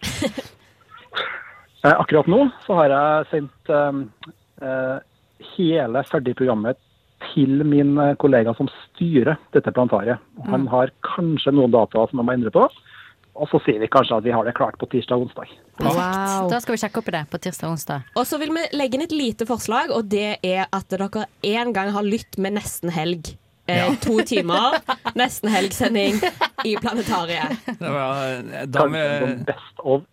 [1.81, 4.97] Eh, akkurat nå så har jeg sendt eh,
[5.55, 6.77] hele ferdig programmet
[7.31, 10.21] til min eh, kollega som styrer dette plantariet.
[10.45, 10.69] Han Mm.
[10.69, 12.67] har kanskje noen data som han må endre på.
[13.41, 15.49] Og så sier vi kanskje at vi har det klart på tirsdag og onsdag.
[15.81, 16.45] Wow.
[16.51, 18.03] Da skal vi sjekke opp i det på tirsdag og onsdag.
[18.21, 21.73] Og så vil vi legge inn et lite forslag, og det er at dere en
[21.73, 23.33] gang har lytt med Nesten helg.
[23.65, 23.89] Eh, Ja.
[24.03, 24.77] To timer
[25.19, 26.17] nesten helgsending
[26.65, 27.57] i planetariet.
[27.79, 30.03] Det var, da med, best of.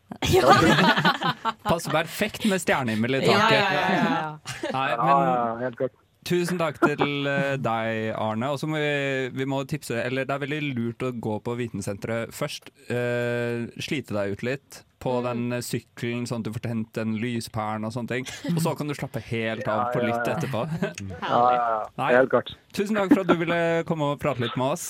[1.64, 3.57] Passer perfekt med stjernehimmel i taket.
[3.57, 4.29] ja, ja, ja.
[4.72, 5.97] Nei, Ja, men ja, helt klart.
[6.29, 8.51] Tusen takk til eh, deg, Arne.
[8.53, 11.55] Og så må vi, vi må tipse Eller det er veldig lurt å gå på
[11.57, 12.68] vitensenteret først.
[12.91, 15.24] Uh, slite deg ut litt på Mm.
[15.29, 18.24] den eh, sykkelen, sånn at du får tent den lyspæren og sånne ting.
[18.51, 20.16] Og så kan du slappe helt av på ja.
[20.35, 20.64] etterpå.
[21.22, 21.79] Ja, ja, ja.
[22.01, 22.09] Nei.
[22.16, 22.51] Helt klart.
[22.74, 24.89] Tusen takk for at du ville komme og prate litt med oss.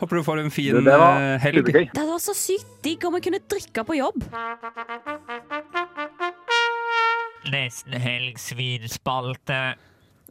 [0.00, 1.72] Håper du får en fin Det var helg.
[1.72, 4.24] Det var så sykt digg om vi kunne drikke på jobb.
[7.50, 9.60] Nesten helg svinspalte.
[9.74, 9.89] Eh,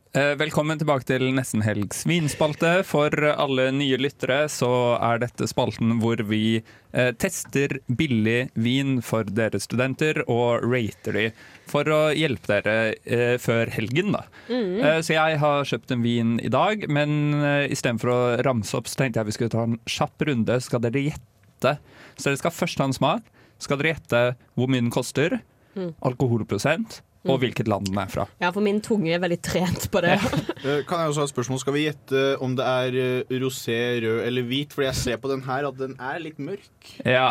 [0.09, 2.79] Velkommen tilbake til Nesten helgs vinspalte.
[2.87, 9.29] For alle nye lyttere så er dette spalten hvor vi eh, tester billig vin for
[9.29, 11.25] dere studenter og rater de
[11.69, 14.15] for å hjelpe dere eh, før helgen.
[14.17, 14.23] da.
[14.49, 18.89] Eh, så jeg har kjøpt en vin i dag, men eh, istedenfor å ramse opp,
[18.89, 20.57] så tenkte jeg vi skulle ta en kjapp runde.
[20.57, 21.75] Så skal dere gjette.
[22.17, 23.29] Så dere skal først ha en smak.
[23.61, 24.23] Skal dere gjette
[24.57, 25.37] hvor mye den koster,
[25.77, 25.91] Mm.
[26.01, 26.95] alkoholprosent
[27.25, 27.39] og Mm.
[27.41, 28.23] hvilket land den er fra.
[28.39, 30.17] Ja, for min tunge er veldig trent på det.
[30.59, 31.59] Eh, Kan jeg også ha et spørsmål?
[31.61, 34.73] Skal vi gjette om det er eh, rosé, rød eller hvit?
[34.75, 36.89] Fordi jeg ser på den her at den er litt mørk.
[37.07, 37.29] Ja.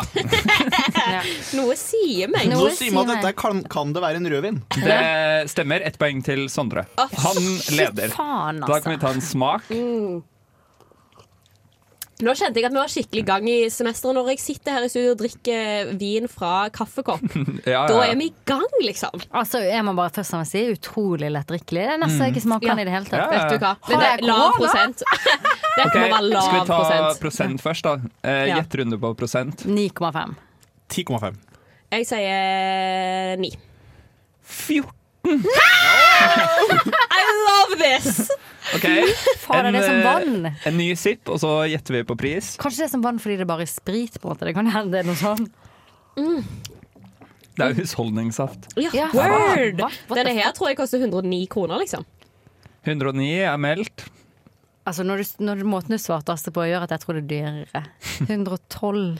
[1.59, 2.47] Noe sier meg.
[2.49, 4.57] Nå sier meg at dette kan, kan det være en rødvin.
[4.81, 4.97] Det
[5.53, 5.85] stemmer.
[5.85, 6.87] Ett poeng til Sondre.
[6.97, 7.39] Han
[7.77, 8.09] leder.
[8.17, 9.69] faen, Da kan vi ta en smak.
[9.69, 10.19] Mm.
[12.19, 14.17] Nå kjente jeg at vi var skikkelig i gang i semesteret.
[14.17, 17.21] Når jeg sitter her i studio og drikker vin fra kaffekopp,
[17.69, 18.09] Ja, da ja.
[18.11, 19.21] er vi i gang, liksom.
[19.31, 21.85] Altså, Jeg må bare først og fremst si utrolig lettdrikkelig.
[21.87, 22.31] Det er nesten Mm.
[22.33, 22.75] ikke smaker Ja.
[22.75, 23.19] den i det hele tatt.
[23.23, 23.31] Ja, ja.
[23.39, 23.71] Vet du hva?
[23.87, 24.97] Men det er lav prosent.
[25.79, 26.43] Dette okay, må være lav prosent.
[26.43, 27.19] Skal vi ta prosent.
[27.23, 27.93] prosent først, da?
[28.27, 29.63] Eh, Gjett runde på prosent.
[29.63, 30.35] 9,5.
[30.91, 31.39] 10,5.
[31.95, 33.53] Jeg sier 9.
[34.43, 34.91] 14.
[37.19, 38.29] I love this!
[38.77, 38.85] OK.
[39.45, 40.49] Faen, er det som eh, vann?
[40.69, 42.53] En ny sipp, og så gjetter vi på pris.
[42.61, 44.19] Kanskje det er som vann fordi det bare er sprit?
[44.19, 45.49] på en måte Det kan hende det er noe sånn.
[47.59, 48.69] Det er jo husholdningssaft.
[48.79, 49.81] Ja, word!
[49.81, 49.89] Hva?
[50.07, 52.05] What Denne the her tror jeg koster 109 kroner, liksom.
[52.87, 54.05] 109 er meldt.
[54.87, 57.23] Altså, når du, når du måten du svarte Astrid på, gjør at jeg tror det
[57.25, 57.81] er dyrere.
[58.25, 59.19] 112.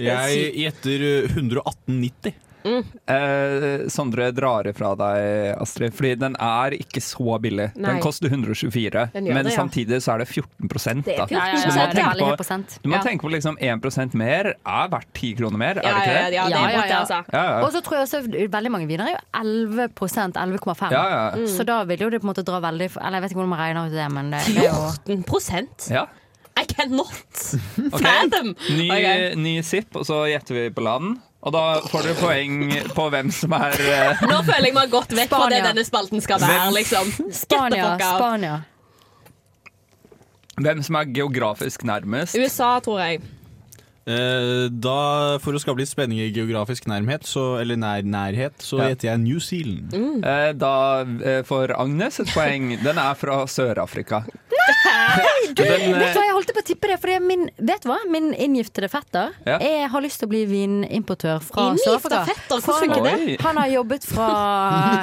[0.00, 2.38] Jeg gjetter eh, 118,90.
[2.64, 7.70] Eh, Sondre drar ifra deg, Astrid, fordi den er ikke så billig.
[7.76, 7.94] Nei.
[7.94, 9.56] Den koster 124, Den men det, ja.
[9.58, 11.26] samtidig så er det 14 Det er da.
[11.26, 15.10] 14%, Så du må tenke på, du må tenke på liksom 1% mer er verdt
[15.18, 16.34] 10 kroner mer, er det ikke det?
[16.36, 17.20] Ja, det er godt, altså.
[17.32, 17.58] Ja, ja.
[17.66, 18.22] Og så tror jeg også
[18.56, 20.88] veldig mange viner er jo 11% 11,5.
[20.92, 21.22] Ja, ja.
[21.36, 21.46] Mm.
[21.50, 23.54] Så da vil jo det på en måte dra veldig Eller jeg vet ikke hvordan
[23.54, 26.06] man regner ut det, men det, det er jo 14% Ja.
[26.60, 27.08] I cannot
[28.02, 28.52] fathom!
[28.52, 28.76] Okay.
[28.76, 29.34] Ny, okay.
[29.40, 31.16] ny sipp, og så gjetter vi på land.
[31.42, 32.58] Og da får dere poeng
[32.94, 34.20] på hvem som er uh...
[34.30, 37.10] Nå føler jeg vi har gått vekk fra det denne spalten skal være, Hvem- liksom.
[37.34, 37.88] Spania.
[37.98, 38.58] Spania.
[40.62, 42.36] Hvem som er geografisk nærmest.
[42.38, 43.22] USA, tror jeg.
[44.02, 48.80] Eh, da, for å skape litt spenning i geografisk nærhet, så, eller nær, nærhet, så
[48.82, 48.88] Ja.
[48.90, 49.94] heter jeg New Zealand.
[50.26, 52.76] Eh, Da eh, får Agnes et poeng.
[52.82, 54.24] Den er fra Sør-Afrika.
[55.52, 57.82] Du, Den, eh, vet du hva, jeg holdt på å tippe det, for min, vet
[57.82, 57.96] du hva?
[58.08, 59.58] min inngiftede fetter Ja.
[59.60, 62.22] Jeg har lyst til å bli vinimportør fra Sør-Afrika.
[63.02, 63.40] han- det?
[63.42, 64.28] Han har jobbet fra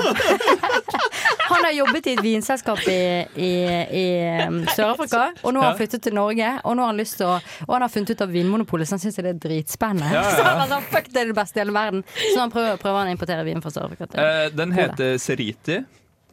[1.49, 2.97] Han har jobbet i et vinselskap i,
[3.35, 3.51] i,
[3.99, 4.03] i
[4.47, 6.49] um, Sør-Afrika, og nå har han flyttet til Norge.
[6.63, 7.35] Og nå har han lyst til å
[7.67, 10.09] Og han har funnet ut av Vinmonopolet, så han syns det er dritspennende.
[10.13, 10.35] Ja, ja.
[10.39, 12.01] Så han har sånn, fuck, det er det beste i hele verden.
[12.33, 14.03] Så han prøver, prøver han å importere vin fra Sør-Afrika.
[14.15, 15.77] eh, Den heter Seriti.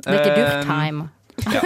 [0.05, 0.99] Det er ikke Durkheim.
[1.47, 1.61] Ja.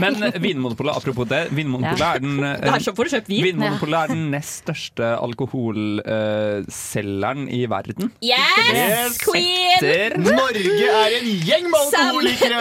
[0.00, 1.48] Men Vinmonopolet, apropos det.
[1.50, 2.14] Vinmonopolet Ja.
[2.14, 2.70] er den eh, du
[3.10, 3.44] kjøpt vin.
[3.44, 8.10] Vinmonopolet er den nest største alkoholselgeren i verden.
[8.24, 10.22] Yes, queen!
[10.22, 12.60] Norge er en gjeng med alkoholikere!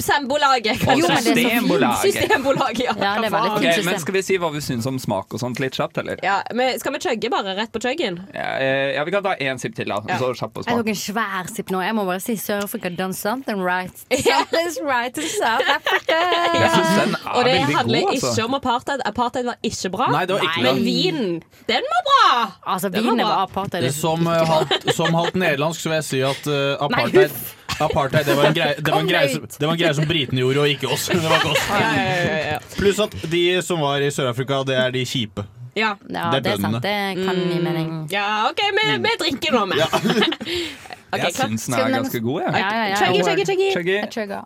[0.00, 0.80] Sambolaget.
[0.86, 1.16] Og det er.
[1.20, 1.98] Systembolaget.
[2.06, 2.92] Systembolaget, ja.
[3.00, 3.60] Ja, det er hva veldig faen?
[3.60, 3.78] fint.
[3.78, 6.16] Ok, men Skal vi si hva vi syns om smak og sånt litt kjapt, eller?
[6.24, 8.14] Ja, men skal vi chugge bare rett på chuggen?
[8.34, 9.98] Ja, eh, ja vi kan ta én sipp til, da.
[10.08, 10.16] Ja.
[10.20, 11.78] Så kjapp på Jeg tok en svær sipp nå.
[11.84, 13.96] Jeg må bare si Sør-Afrika done something right.
[14.30, 18.32] Something's right den er Og det handler god, altså.
[18.32, 19.04] ikke om apartheid.
[19.06, 20.10] Apartheid var ikke bra.
[20.14, 20.64] Nei, det var ikke.
[20.66, 21.30] Men vinen,
[21.70, 22.26] den var bra!
[22.74, 23.28] Altså, Den var bra.
[23.28, 23.88] var apartheid.
[23.94, 27.40] Som, uh, halvt, som halvt nederlandsk så vil jeg si at uh, apartheid
[27.80, 30.42] Apartheid, det var en greie, det var en greie, som, var en greie som britene
[30.42, 31.06] gjorde, og ikke oss.
[31.14, 31.62] Det var ikke oss.
[31.70, 32.58] Ja, ja, ja, ja.
[32.76, 35.46] Pluss at de som var i Sør-Afrika, det er de kjipe.
[35.78, 35.94] Ja.
[36.10, 36.76] Ja, Det er det er sant.
[36.76, 37.16] bøndene.
[37.16, 37.90] Det kan gi mening.
[38.12, 39.80] Ja, OK, vi, vi drikker nå, vi.
[39.86, 42.56] okay, Jeg syns den er ganske god, jeg.
[42.58, 42.96] Ja, ja, ja.
[43.04, 44.40] Chuggy, chuggy, chuggy.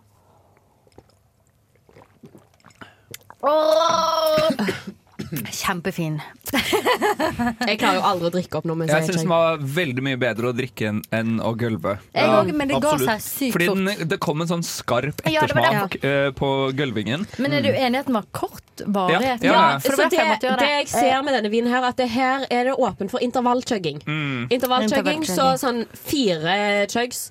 [5.55, 6.17] Kjempefin.
[6.53, 10.03] Jeg klarer jo aldri å drikke opp noe mens Jeg jeg syns den var veldig
[10.05, 11.95] mye bedre å drikke enn enn å gulve.
[12.15, 13.81] Jeg òg, men det ga seg sykt Fordi fort.
[13.81, 17.25] den, det kom en sånn skarp Ja, det var ettersmak eh, på gulvingen.
[17.41, 19.45] Men er du enig i at den var kort varighet?
[19.45, 19.79] Ja, ja, ja.
[19.83, 22.45] For Så det, det, det, det jeg ser med denne vinen her, at det her
[22.51, 24.03] er det åpen for intervallchugging.
[24.05, 24.45] Mm.
[24.51, 26.59] Intervallchugging, så sånn fire
[26.91, 27.29] chugs,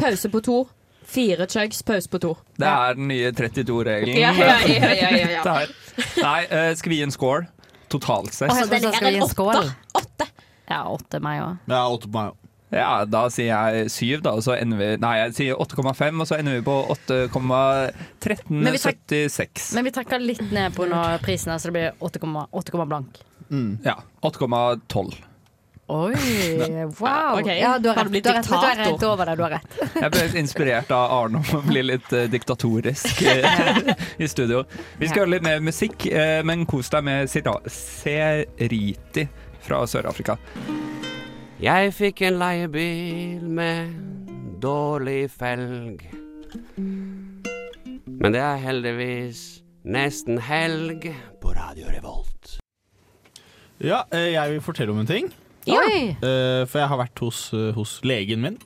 [0.00, 0.58] pause på to.
[1.08, 2.34] Fire chugs, pause på to.
[2.60, 4.18] Det er den nye 32-regelen.
[4.20, 5.54] Ja, ja, ja, ja, ja, ja.
[6.26, 7.46] Nei, eh, skal vi gi en score?
[7.88, 8.52] Totalt sett.
[8.52, 9.70] Oh, den skal vi gi en skål?
[9.96, 10.26] Åtte.
[10.68, 11.56] Ja, åtte meg òg.
[11.72, 12.44] Ja, åtte meg også.
[12.68, 16.26] Ja, da sier jeg syv, da, og så ender vi Nei, jeg sier 8,5, og
[16.28, 19.70] så ender vi på Men vi trekk- 8,1376.
[19.78, 20.84] Men vi trekker litt ned på
[21.24, 23.22] prisen, her, så det blir 8,8 8, blank.
[23.86, 23.96] Ja.
[24.20, 25.16] 8,12.
[25.88, 26.14] Oi,
[26.98, 27.40] wow.
[27.40, 27.60] Okay.
[27.60, 28.24] Ja, du har har rett.
[28.24, 28.48] du har rett.
[28.48, 29.78] Du, er rett over deg, du har rett.
[29.94, 34.64] Jeg ble litt inspirert av Arne om å bli litt uh, diktatorisk uh, i studio.
[35.00, 39.24] Vi skal høre litt mer musikk, uh, men kos deg med Seriti
[39.64, 40.36] fra Sør-Afrika.
[41.64, 43.96] Jeg fikk en leiebil med
[44.60, 46.04] dårlig felg.
[46.76, 49.42] Men det er heldigvis
[49.88, 51.08] nesten helg
[51.40, 52.58] på Radio Revolt.
[53.80, 55.32] Ja, eh, jeg vil fortelle om en ting.
[55.76, 56.00] Oi!
[56.22, 58.58] Uh, For jeg har vært hos, eh, hos legen min.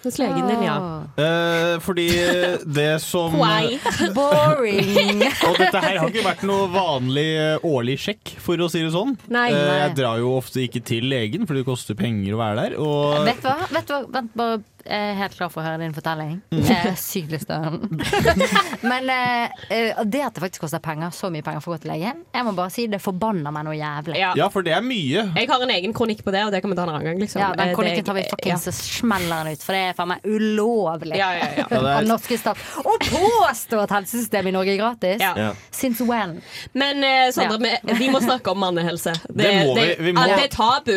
[0.00, 0.76] Hos legen din, ja.
[1.18, 2.06] Uh, fordi
[2.78, 3.76] det som Why?
[4.16, 5.20] Boring.
[5.44, 7.26] Og dette her har ikke vært noe vanlig
[7.68, 9.12] årlig sjekk, for å si det sånn.
[9.28, 9.50] Nei.
[9.52, 12.78] Eh, Jeg drar jo ofte ikke til legen, fordi det koster penger å være der.
[12.80, 13.58] Og Vet du hva?
[13.76, 14.02] Vet du hva?
[14.16, 16.36] Vent, bare jeg er helt klar for å høre din fortelling.
[16.50, 18.42] Det er sykt lyst til å høre den.
[18.90, 21.82] Men eh, eh, det at det faktisk koster penger, så mye penger for å gå
[21.84, 24.16] til legen, jeg må bare si det forbanner meg noe jævlig.
[24.20, 24.32] Ja.
[24.38, 25.26] ja, for det er mye.
[25.36, 27.20] Jeg har en egen kronikk på det, og det kan vi ta en annen gang.
[27.22, 27.42] Liksom.
[27.42, 30.10] Ja, den Eh, kronikken tar vi fuckings og smeller den ut, for det er faen
[30.10, 31.66] meg ulovlig Ja, ja, ja.
[31.70, 35.20] Ja, det av norske stat å påstå at helsesystemet i Norge er gratis.
[35.22, 35.32] Ja.
[35.38, 35.50] Ja.
[35.74, 36.38] Since when?
[36.74, 37.78] Men eh, Sondre, Ja.
[37.84, 39.12] vi, vi må snakke om mannehelse.
[39.28, 39.86] Det, Det må vi.
[40.08, 40.96] Vi må- det er tabu.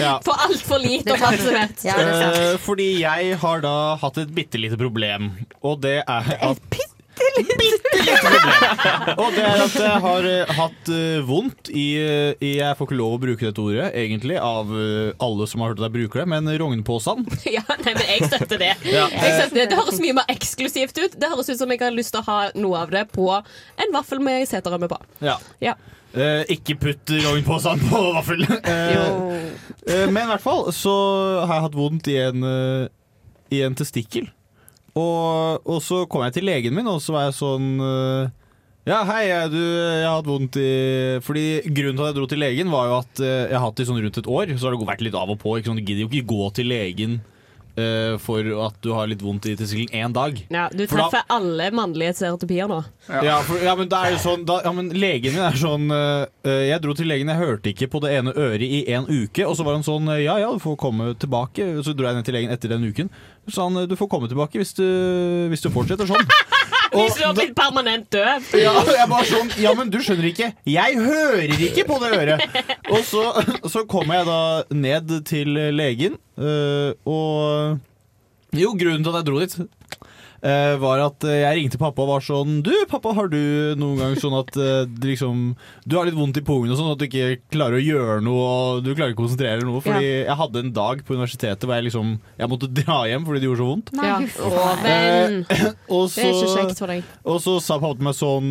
[0.00, 0.16] Ja.
[0.26, 1.84] For altfor lite oppmerksomhet.
[1.86, 2.38] Ja, det er sant.
[2.40, 6.80] Eh, fordi jeg har da hatt et bitte lite problem, og det er at
[9.20, 12.88] Og det er at jeg har uh, hatt uh, vondt i, eh, i Jeg får
[12.88, 15.96] ikke lov å bruke dette ordet, egentlig, av uh, alle som har hørt at jeg
[15.98, 17.26] bruker det, men rognpåsan.
[17.56, 18.72] Ja, nei, men jeg støtter det.
[18.88, 19.06] Ja.
[19.12, 19.68] Jeg støtter det.
[19.72, 21.16] Det høres mye mer eksklusivt ut.
[21.20, 23.96] Det høres ut som jeg har lyst til å ha noe av det på en
[23.96, 25.00] vaffel med seterømme på.
[25.24, 25.38] Ja.
[25.62, 25.76] Ja.
[26.10, 28.42] Eh, ikke putt rognposen på vaffel.
[28.42, 28.96] Eh,
[29.86, 30.94] eh, men i hvert fall så
[31.44, 32.46] har jeg hatt vondt i en,
[33.50, 34.28] i en testikkel.
[34.98, 38.30] Og, og så kom jeg til legen min, og så var jeg sånn eh,
[38.88, 40.70] Ja, hei, jeg, du, jeg har hatt vondt i
[41.22, 43.78] Fordi Grunnen til at jeg dro til legen, var jo at eh, jeg har hatt
[43.78, 44.54] det sånn rundt et år.
[44.56, 45.54] Så har det vært litt av og på.
[45.58, 47.20] Ikke sånn, du gidder jo ikke gå til legen
[47.80, 50.36] eh, for at du har litt vondt i testikkelen én dag.
[50.52, 52.78] Ja, du For da- alle mannlige stereotypier nå.
[53.08, 55.88] Ja, for, ja, men da er jo sånn da, ja, men Legen min er sånn
[55.90, 56.26] øh,
[56.68, 59.46] Jeg dro til legen, jeg hørte ikke på det ene øret i en uke.
[59.48, 61.66] Og så var han sånn Ja ja, du får komme tilbake.
[61.82, 63.10] Så dro jeg ned til legen etter den uken.
[63.48, 64.84] Så sa han du får komme tilbake hvis du,
[65.50, 66.28] hvis du fortsetter sånn.
[66.90, 68.46] Hvis du har blitt permanent døv.
[68.58, 70.50] Ja, jeg bare sånn Ja, men du skjønner ikke.
[70.68, 72.44] Jeg hører ikke på det øret!
[72.90, 73.24] Og så,
[73.70, 74.40] så kommer jeg da
[74.74, 77.78] ned til legen, øh, og
[78.58, 79.54] Jo, grunnen til at jeg dro dit,
[80.80, 84.14] var at eh, jeg ringte pappa og var sånn Du, pappa, har du noen gang
[84.20, 85.42] sånn at eh, det liksom
[85.84, 88.46] Du har litt vondt i pungen og sånn, at du ikke klarer å gjøre noe,
[88.46, 89.82] og du klarer ikke å konsentrere deg noe?
[89.84, 93.42] Fordi jeg hadde en dag på universitetet hvor jeg liksom Jeg måtte dra hjem fordi
[93.42, 93.92] det gjorde så vondt.
[94.00, 94.16] Ja.
[94.20, 94.64] Å.
[94.80, 95.36] Eh,
[95.94, 97.12] og Det er ikke så- kjekt for deg.
[97.24, 98.50] og så sa pappa til meg sånn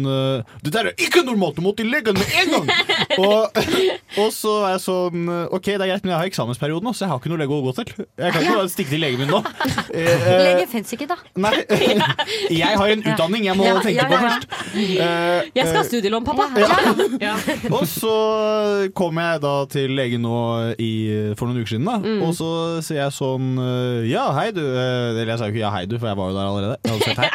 [0.63, 2.69] Det der er ikke normalt, du må til legen med en gang!
[3.25, 3.57] og,
[4.21, 6.93] og så er jeg sånn eh, OK, det er greit, men jeg har eksamensperioden nå,
[6.95, 7.93] så jeg har ikke noe lege å gå til.
[8.19, 9.41] Jeg kan ikke bare stikke til legen min nå.
[9.89, 11.17] Eh, eh, Lege fins ikke, da.
[11.41, 11.53] Nei,
[12.61, 14.47] jeg har en utdanning jeg må Ja, tenke ja, på først.
[14.69, 16.47] Uh, Jeg skal ha eh, studielån, pappa.
[17.21, 17.35] Ja.
[17.77, 18.15] og så
[18.97, 20.39] kom jeg da til legen nå
[20.81, 20.91] i,
[21.39, 21.97] for noen uker siden, da.
[22.03, 22.23] Mm.
[22.27, 22.51] Og så
[22.85, 24.63] sier jeg sånn eh, Ja, hei du.
[24.63, 26.77] Eller jeg sa jo ikke ja, hei du, for jeg var jo der allerede.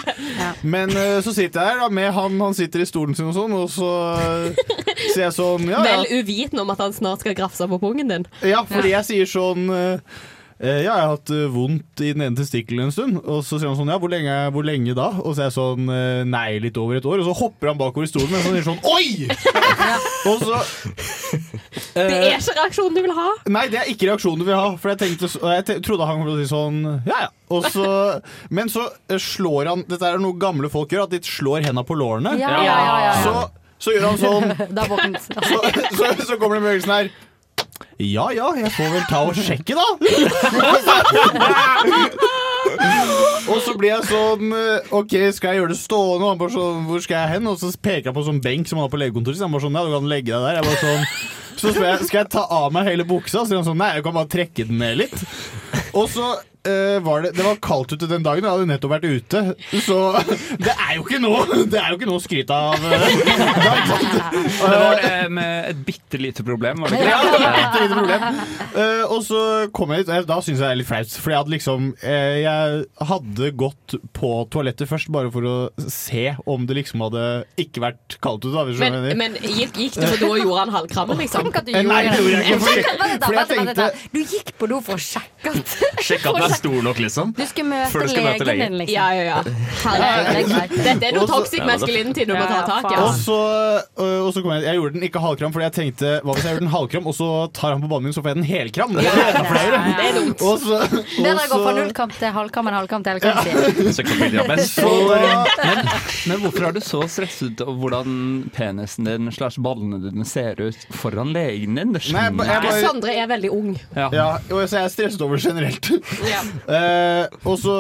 [0.75, 3.55] Men så sitter jeg der da med han, han sitter i stolen sin og sånn,
[3.57, 3.91] og så
[5.13, 5.83] sier jeg sånn ja.
[5.85, 8.27] Vel uvitende om at han snart skal grafse på pungen din.
[8.47, 9.99] Ja, fordi jeg sier sånn ja,
[10.63, 13.17] jeg har hatt eh, vondt i den ene testikkelen en stund.
[13.25, 15.09] Og så sier han sånn, ja, hvor lenge, hvor lenge da?
[15.25, 17.23] Og så er jeg sånn, eh, nei, litt over et år.
[17.23, 19.27] Og så hopper han bakover i stolen og så sier sånn, oi!
[20.31, 20.61] og så
[21.95, 23.27] Det er ikke reaksjonen du vil ha.
[23.57, 24.69] Nei, det er ikke reaksjonen du vil ha.
[24.79, 26.81] For jeg, tenkte, jeg trodde han kom til å si sånn
[27.11, 27.33] Ja, ja.
[27.55, 27.89] Og så,
[28.55, 31.85] men så eh, slår han Dette er noe gamle folk gjør, at de slår henda
[31.87, 32.39] på lårene.
[32.41, 33.13] Ja, ja, ja, ja.
[33.27, 33.35] Så,
[33.85, 34.55] så gjør han sånn.
[35.45, 35.61] Så,
[35.99, 37.11] så, så kommer den bevegelsen her.
[38.03, 39.87] Ja ja, jeg får vel ta og sjekke, da.
[43.53, 46.33] og så blir jeg sånn eh, OK, skal jeg gjøre det stående?
[46.33, 47.47] Han bare sånn, hvor skal jeg hen?
[47.53, 49.43] Og så peker jeg på sånn benk som han har på legekontoret.
[49.45, 50.59] Han bare sånn, ja, du kan legge deg der.
[50.59, 51.05] Jeg bare sånn
[51.55, 53.43] så spør jeg skal jeg ta av meg hele buksa.
[53.43, 55.15] Så sier han sånn, nei, jeg kan bare trekke den ned litt.
[55.95, 56.35] Og så
[57.05, 59.43] var det Det var kaldt ute den dagen, jeg hadde nettopp vært ute.
[59.85, 59.99] Så
[60.65, 62.81] det er jo ikke noe Det er jo ikke noe å skryte av.
[62.89, 63.05] eh.
[64.65, 67.11] Det var det med et bitte lite problem, var det ikke?
[67.11, 68.41] Ja, det var et lite problem.
[68.75, 69.41] Eh, og så
[69.77, 71.15] kom jeg og da syns jeg det er litt flaut.
[71.21, 75.55] For jeg hadde liksom eh, Jeg hadde gått på toalettet først bare for å
[75.91, 77.25] se om det liksom hadde
[77.61, 78.65] ikke vært kaldt ute.
[78.71, 81.51] Hvis Men, men gikk, gikk du på do og gjorde han halvkrammen, liksom?
[81.53, 85.03] Eh, nei, det gjorde jeg ikke, fordi- jeg tenkte- Du gikk på do for å
[85.03, 87.33] sjekke at Sjekke at stor nok, liksom.
[87.37, 88.95] Du skal møte Før du skal møte legen din, liksom.
[88.95, 89.39] Ja, ja, ja.
[89.45, 89.53] Det.
[90.85, 92.95] Dette er noe toxic masculinity du må ta tak i.
[92.95, 93.25] Og altså.
[93.25, 96.37] så, øh, og så kom jeg Jeg gjorde den ikke halvkram fordi jeg tenkte Hva
[96.37, 98.41] hvis jeg gjør den halvkram, og så tar han på banen min, så får jeg
[98.41, 98.95] den helkram?
[98.95, 99.81] Det er flere.
[99.85, 100.45] Det er dumt.
[100.45, 100.81] Og så,
[101.19, 103.43] Bedre å gå fra nullkamp til halvkamp enn halvkamp til helkamp.
[104.45, 105.79] Men, Så men,
[106.29, 108.17] men hvorfor er du så stresset over hvordan
[108.55, 111.95] penisen din slash ballene dine ser ut foran legen din?
[111.97, 113.73] Det skjønner jeg jeg er veldig ung.
[113.97, 114.09] Ja.
[114.15, 115.89] Ja, og så er jeg stresset over generelt.
[115.89, 116.44] generelt.
[116.65, 117.77] Eh, og så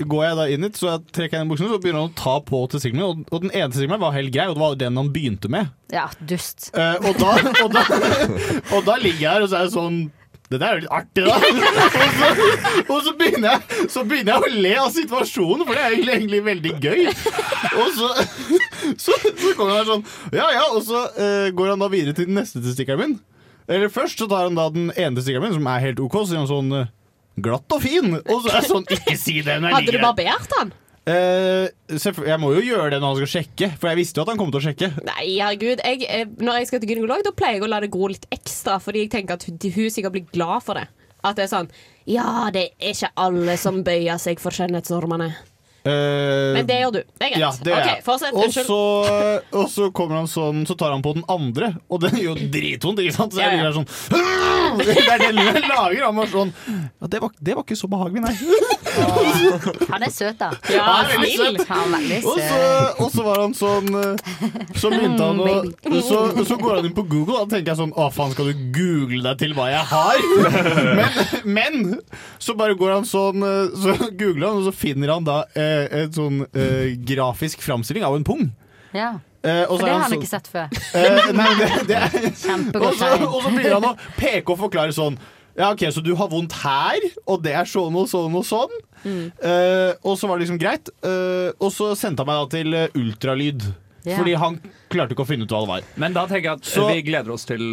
[0.00, 2.18] går jeg da inn hit, så jeg trekker jeg inn buksene, så begynner han å
[2.18, 3.06] ta på til min.
[3.06, 5.52] Og, og den ene testikkelen min var helt grei, og det var den han begynte
[5.52, 5.72] med.
[5.94, 6.70] Ja, dust.
[6.74, 7.34] Eh, og, da,
[7.64, 7.84] og, da,
[8.74, 10.06] og da ligger jeg her, og så er jeg sånn
[10.46, 11.34] det der er jo litt artig, da.
[12.06, 12.26] Og så,
[12.94, 16.12] og så, begynner jeg, så begynner jeg å le av situasjonen, for det er egentlig,
[16.14, 17.00] egentlig veldig gøy.
[17.80, 18.10] Og så,
[19.02, 20.04] så, så kommer han sånn
[20.36, 23.16] Ja ja, og så eh, går han da videre til den neste testikkelen min.
[23.66, 26.30] Eller først så tar han da den ene testikkelen min, som er helt OK, så
[26.30, 26.70] sier han sånn
[27.36, 28.14] Glatt og fin.
[28.16, 30.12] Og så er det sånn Ikke si det når jeg Hadde du ligger her.
[30.12, 30.72] barbert han?
[31.06, 31.68] Eh,
[32.02, 34.30] selvfø- jeg må jo gjøre det når han skal sjekke, for jeg visste jo at
[34.32, 34.88] han kom til å sjekke.
[35.06, 35.82] Nei, herregud.
[35.84, 38.26] Jeg, eh, når jeg skal til gynekolog, da pleier jeg å la det gro litt
[38.34, 40.88] ekstra, fordi jeg tenker at hun, hun sikkert blir glad for det.
[41.22, 41.70] At det er sånn
[42.10, 45.30] Ja, det er ikke alle som bøyer seg for skjønnhetsnormene.
[45.86, 47.00] Eh, Men det gjør du.
[47.06, 47.40] Det er greit.
[47.40, 47.82] Ja, det er.
[47.84, 48.34] Okay, fortsett.
[48.34, 48.78] Og så,
[49.60, 52.48] og så kommer han sånn Så tar han på den andre, og den gjør jo
[52.52, 53.36] dritvondt, ikke sant?
[53.36, 53.86] Så jeg Ja, der sånn
[54.80, 56.02] Det er det jeg lager.
[56.08, 58.34] Han var sånn ja, det, var, det var ikke så behagelig, nei.
[59.92, 60.50] Han er søt, da.
[60.72, 61.68] Ja, Han er veldig søt.
[61.70, 62.60] Han er veldig Og så,
[63.04, 64.30] og så var han sånn eh,
[64.80, 67.80] Så begynte han å så, så går han inn på Google, og da tenker jeg
[67.80, 70.26] sånn Å, faen, skal du google deg til hva jeg har?
[70.96, 71.20] Men,
[71.56, 71.76] men
[72.42, 75.75] så bare går han sånn eh, Så googler han, og så finner han da eh,
[76.00, 78.44] en sånn uh, grafisk framstilling av en pung.
[78.96, 79.14] Ja.
[79.46, 80.68] Eh, og For så det har han sånn- ikke sett før.
[80.98, 83.26] Eh, nei, det, det er og Kjempegodt så, tegn.
[83.28, 85.18] og så begynner han å peke og forklare sånn
[85.56, 88.74] Ja, ok, så du har vondt her, og det er sånn og sånn og sånn.
[89.06, 90.90] Eh, og så var det liksom greit.
[91.00, 93.64] Eh, og så sendte han meg da til eh, ultralyd.
[94.06, 94.18] Ja.
[94.20, 94.58] Fordi han
[94.92, 95.86] klarte ikke å finne ut hva det var.
[95.98, 97.64] Men da tenker jeg at Så- vi gleder oss til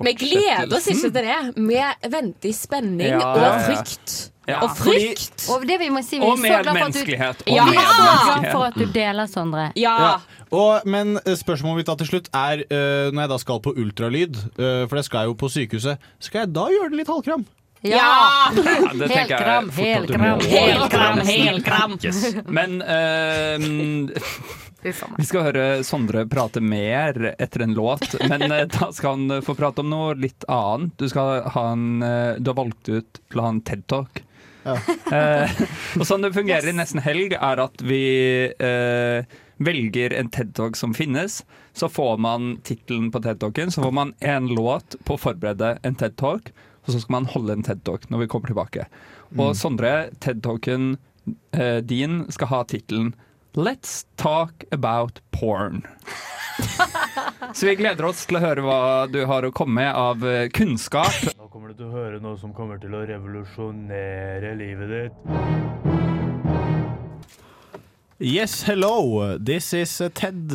[0.00, 1.38] Vi gleder oss ikke til det.
[1.56, 1.78] Vi
[2.16, 3.62] venter i spenning Ja, og ja, ja.
[3.70, 4.16] frykt.
[4.50, 5.46] Ja, Og frykt.
[5.54, 7.38] Og det vi må si, vi Og så glad for at du, medmenneskelighet.
[7.46, 9.64] Og ja, vi er så glad for at du deler, Sondre.
[9.78, 9.96] Ja.
[10.50, 13.74] Og, men eh, spørsmålet mitt da til slutt er uh, når jeg da skal på
[13.78, 17.12] ultralyd, uh, for det skal jeg jo på sykehuset, skal jeg da gjøre det litt
[17.12, 17.44] halvkram?
[17.86, 18.50] Ja!
[18.52, 21.94] det kram, jeg Helkram, helkram, helkram, helkram.
[22.02, 22.34] Yes.
[22.44, 24.12] Men meg.
[25.16, 29.80] vi skal høre Sondre prate mer etter en låt, men da skal han få prate
[29.80, 30.92] om noe litt annet.
[31.00, 32.04] Du, skal ha en,
[32.36, 34.26] du har valgt ut til å ha en TED-talk.
[35.10, 35.50] Eh,
[35.98, 38.02] og sånn det fungerer i Nesten helg, er at vi
[38.62, 39.24] eh,
[39.58, 41.40] velger en TED-talk som finnes.
[41.74, 45.98] Så får man tittelen på TED-talken, så får man en låt på å forberede en
[45.98, 46.52] TED-talk,
[46.84, 48.86] og så skal man holde en TED-talk når vi kommer tilbake.
[49.36, 49.58] Og Mm.
[49.58, 50.86] Sondre, TED-talken
[51.52, 53.12] eh, din skal ha tittelen
[53.54, 55.86] Let's talk about porn.
[57.54, 60.46] Så vi gleder oss til å høre hva du har å komme med av eh,
[60.54, 61.16] kunnskap.
[61.34, 65.14] Nå kommer du til å høre noe som kommer til å revolusjonere livet ditt.
[68.22, 69.36] Yes, hello.
[69.38, 70.46] This is uh, Ted.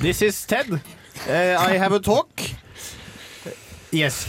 [0.00, 0.72] This is Ted.
[0.72, 2.30] Uh, I have a talk.
[3.90, 4.24] Yes.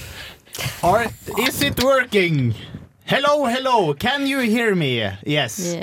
[0.83, 1.07] Are,
[1.39, 2.53] is it working?
[3.05, 3.93] Hello, hello.
[3.93, 5.07] Can you hear me?
[5.23, 5.77] Yes.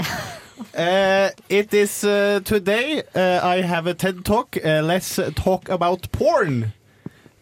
[0.76, 3.02] Uh, it is uh, today.
[3.14, 4.56] Uh, I have a TED talk.
[4.56, 6.72] Uh, let's talk about porn.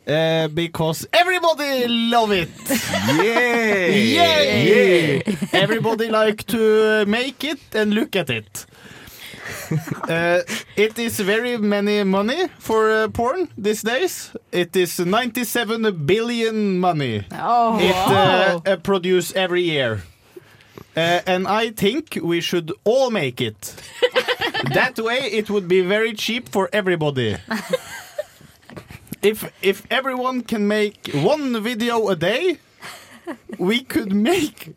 [0.07, 2.49] uh, because everybody love it.
[3.09, 4.03] Yay!
[4.15, 5.23] Yay!
[5.53, 8.67] Everybody like to make it and look at it.
[10.09, 10.43] Uh,
[10.77, 14.33] it is very many money for uh, porn these days.
[14.53, 17.25] It is 97 billion money.
[17.33, 18.63] Oh, it wow.
[18.65, 20.03] uh, uh, produce every year.
[20.97, 23.75] Uh, and I think we should all make it.
[24.75, 27.37] that way it would be very cheap for everybody.
[29.23, 32.59] if if everyone can make one video a day,
[33.59, 34.75] we could make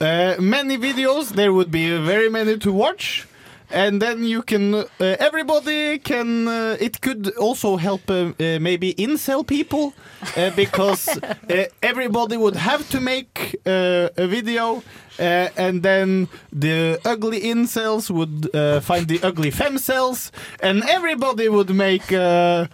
[0.00, 1.30] uh, many videos.
[1.34, 3.26] There would be very many to watch.
[3.70, 8.94] And then you can, uh, everybody can, uh, it could also help uh, uh, maybe
[8.94, 9.92] incel people
[10.36, 14.82] uh, because uh, everybody would have to make a video
[15.18, 18.50] and then the ugly incels would
[18.84, 22.68] find the ugly femcells and everybody would make a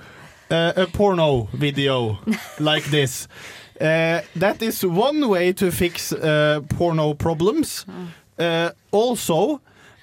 [0.93, 2.19] porno video
[2.61, 3.29] like this.
[3.79, 6.13] That is one way to fix
[6.69, 7.87] porno problems.
[8.39, 9.61] Uh, also,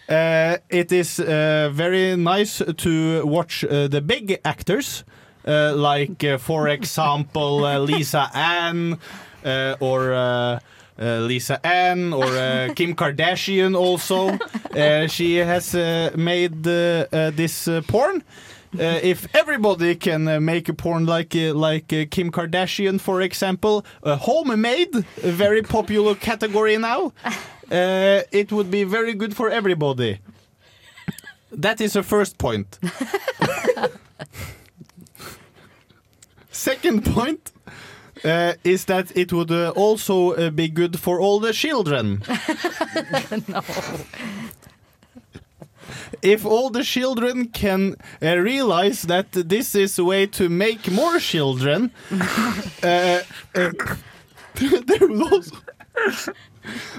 [0.09, 5.03] it is uh, very nice to watch uh, the big actors,
[5.45, 8.97] like, for example, Lisa Ann
[9.79, 10.59] or.
[10.99, 14.37] Uh, Lisa Ann or uh, Kim Kardashian also.
[14.75, 15.73] Uh, she has
[16.17, 18.21] made this porn.
[18.73, 24.93] If everybody can make a porn like like Kim Kardashian, for example, homemade,
[25.23, 27.13] a very popular category now,
[27.71, 30.19] uh, it would be very good for everybody.
[31.51, 32.77] That is the first point.
[36.51, 37.51] Second point
[38.23, 42.21] uh, is that it would uh, also uh, be good for all the children.
[43.47, 43.61] no.
[46.21, 51.19] if all the children can uh, realize that this is a way to make more
[51.19, 51.91] children,
[52.83, 53.21] uh,
[53.55, 53.71] uh,
[54.55, 55.55] there would also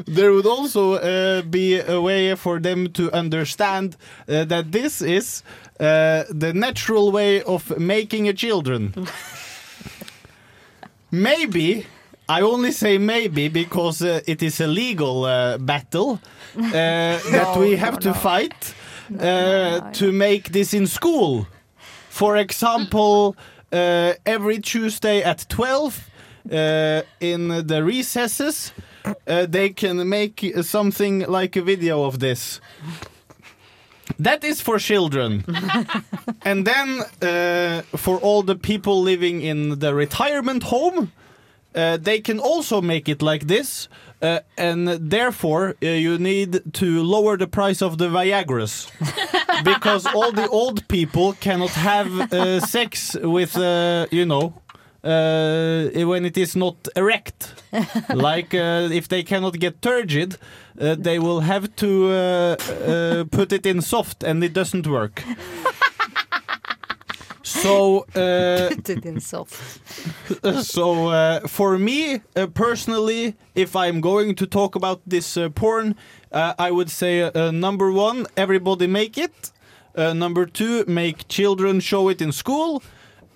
[0.07, 3.97] there would also uh, be a way for them to understand
[4.29, 5.43] uh, that this is
[5.79, 8.95] uh, the natural way of making a children.
[11.11, 11.87] maybe.
[12.29, 16.21] I only say maybe because uh, it is a legal uh, battle
[16.57, 16.63] uh,
[17.33, 18.73] that we have to fight
[19.19, 21.49] uh, to make this in school.
[22.09, 23.37] For example,
[23.73, 26.11] every Tuesday at 12
[26.51, 28.73] uh, in the recesses,
[29.27, 32.61] uh, they can make something like a video of this.
[34.19, 35.45] That is for children.
[36.43, 41.13] and then uh, for all the people living in the retirement home,
[41.75, 43.89] uh, they can also make it like this.
[44.21, 48.91] Uh, and therefore, uh, you need to lower the price of the Viagras.
[49.65, 54.55] because all the old people cannot have uh, sex with, uh, you know,
[55.03, 57.55] uh, when it is not erect.
[58.15, 60.37] like uh, if they cannot get turgid,
[60.81, 65.23] uh, they will have to uh, uh, put it in soft, and it doesn't work.
[67.43, 69.81] So, uh, Put it in soft.
[70.65, 72.21] so uh, for me
[72.55, 75.97] personally, if I'm going to talk about this porn,
[76.33, 79.51] I would say number one, everybody make it.
[79.97, 82.83] Number two, make children show it in school.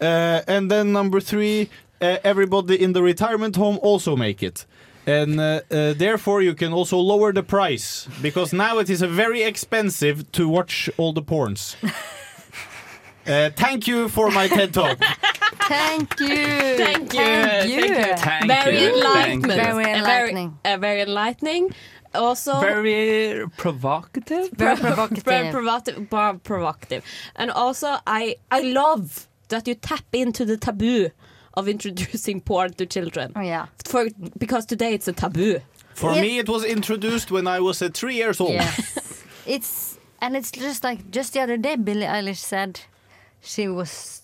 [0.01, 1.69] Uh, and then number three,
[2.01, 4.67] uh, everybody in the retirement home also make it.
[5.07, 9.43] And uh, uh, therefore, you can also lower the price because now it is very
[9.43, 11.77] expensive to watch all the porns.
[13.27, 14.99] Uh, thank you for my TED talk.
[15.67, 16.27] Thank you.
[16.77, 17.21] Thank you.
[17.21, 17.95] Thank you.
[18.17, 18.95] Thank very you.
[18.95, 19.55] enlightenment.
[19.55, 20.59] Very enlightening.
[20.63, 21.75] very enlightening.
[22.15, 24.51] Also, Very provocative.
[24.51, 25.25] very provocative.
[25.25, 26.09] Very provocative.
[26.11, 27.03] Very provocative.
[27.35, 31.11] And also, I I love that you tap into the taboo
[31.55, 33.33] of introducing porn to children.
[33.37, 33.67] Oh yeah.
[33.87, 35.61] For because today it's a taboo.
[35.95, 36.23] For Yeah.
[36.23, 38.53] me, it was introduced when I was uh, three years old.
[38.53, 39.23] Yes.
[39.47, 42.81] it's and it's just like just the other day Billie Eilish said
[43.41, 44.23] she was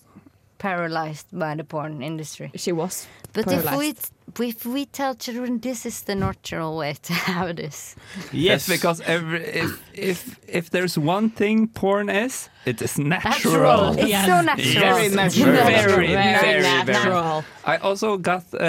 [0.58, 2.50] paralyzed by the porn industry.
[2.54, 3.06] She was.
[3.32, 4.12] But if we paralyzed.
[4.38, 7.96] If we tell children this is the natural way to have this.
[8.32, 13.92] Yes, because every, if, if if there's one thing porn is, it is natural.
[13.98, 14.26] It's Yes.
[14.26, 14.94] so natural.
[14.94, 15.52] Very natural.
[15.54, 16.86] Very, Very very, very.
[16.86, 17.44] natural.
[17.64, 18.60] I also got uh,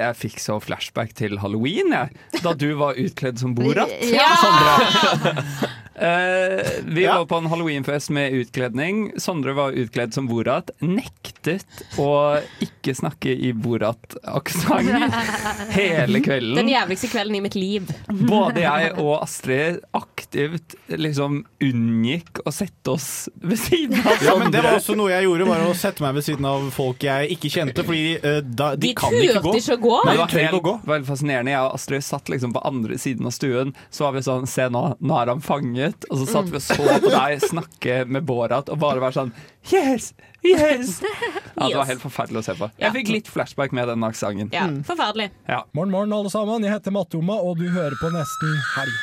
[0.00, 2.10] Jeg fikk så flashback til halloween, jeg.
[2.42, 3.88] Da du var utkledd som Borat.
[4.02, 4.30] Ja!
[6.00, 7.18] Eh, vi Ja.
[7.18, 9.12] var på en halloweenfest med utkledning.
[9.20, 10.70] Sondre var utkledd som Borat.
[10.80, 11.66] Nektet
[12.00, 14.64] å ikke snakke i Borat-aksent.
[15.80, 16.56] hele kvelden.
[16.58, 17.90] Den jævligste kvelden i mitt liv.
[18.08, 24.52] Både jeg og Astrid aktivt liksom unngikk å sette oss ved siden av Ja, men
[24.52, 27.30] Det var også noe jeg gjorde, var å sette meg ved siden av folk jeg
[27.36, 27.84] ikke kjente.
[27.86, 29.54] Fordi uh, da, de, De kan ikke gå.
[29.60, 29.94] ikke gå.
[30.06, 30.76] Nei, Det var helt, gå.
[30.92, 31.54] var fascinerende.
[31.54, 33.74] Jeg og Astrid satt liksom på andre siden av stuen.
[33.90, 36.08] Så var vi sånn Se nå, nå er han fanget.
[36.10, 39.34] Og så satt vi og så på deg snakke med Borat og bare være sånn
[39.68, 40.14] Yes!
[40.42, 41.02] Yes!
[41.60, 42.70] Ja, det var helt forferdelig å se på.
[42.80, 44.48] Jeg fikk litt flashback med den aksenten.
[44.54, 45.26] Ja, forferdelig.
[45.44, 45.58] Ja.
[45.76, 46.64] Morgen, morgen, alle sammen.
[46.64, 48.94] Jeg heter Mattoma, og du hører på Nesten Helg.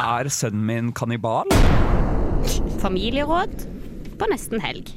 [0.00, 1.52] Er sønnen min kannibal?
[2.80, 3.66] Familieråd
[4.18, 4.88] på nesten helg.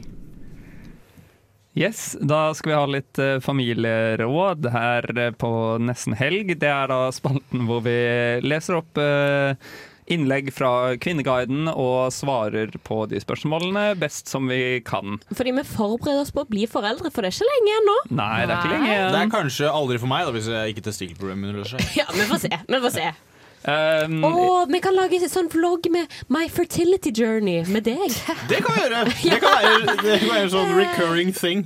[1.76, 5.50] Yes, da skal vi ha litt eh, familieråd her eh, på
[5.84, 6.54] Nesten helg.
[6.62, 7.98] Det er da spalten hvor vi
[8.48, 9.60] leser opp eh,
[10.06, 15.20] innlegg fra Kvinneguiden og svarer på de spørsmålene best som vi kan.
[15.34, 18.00] Fordi vi forbereder oss på å bli foreldre, for det er ikke lenge igjen nå.
[18.22, 20.90] Nei, det er ikke lenge Det er kanskje aldri for meg, da, hvis jeg ikke
[20.90, 21.96] testikkelproblemer løser seg.
[22.02, 22.52] Ja, vi får se.
[22.68, 23.08] Vi får se.
[23.66, 28.14] Um, oh, vi kan lage en sånn vlogg med My fertility journey med deg.
[28.52, 29.00] Det kan vi gjøre!
[29.10, 31.66] Det kan være, det kan være en sånn recurring thing.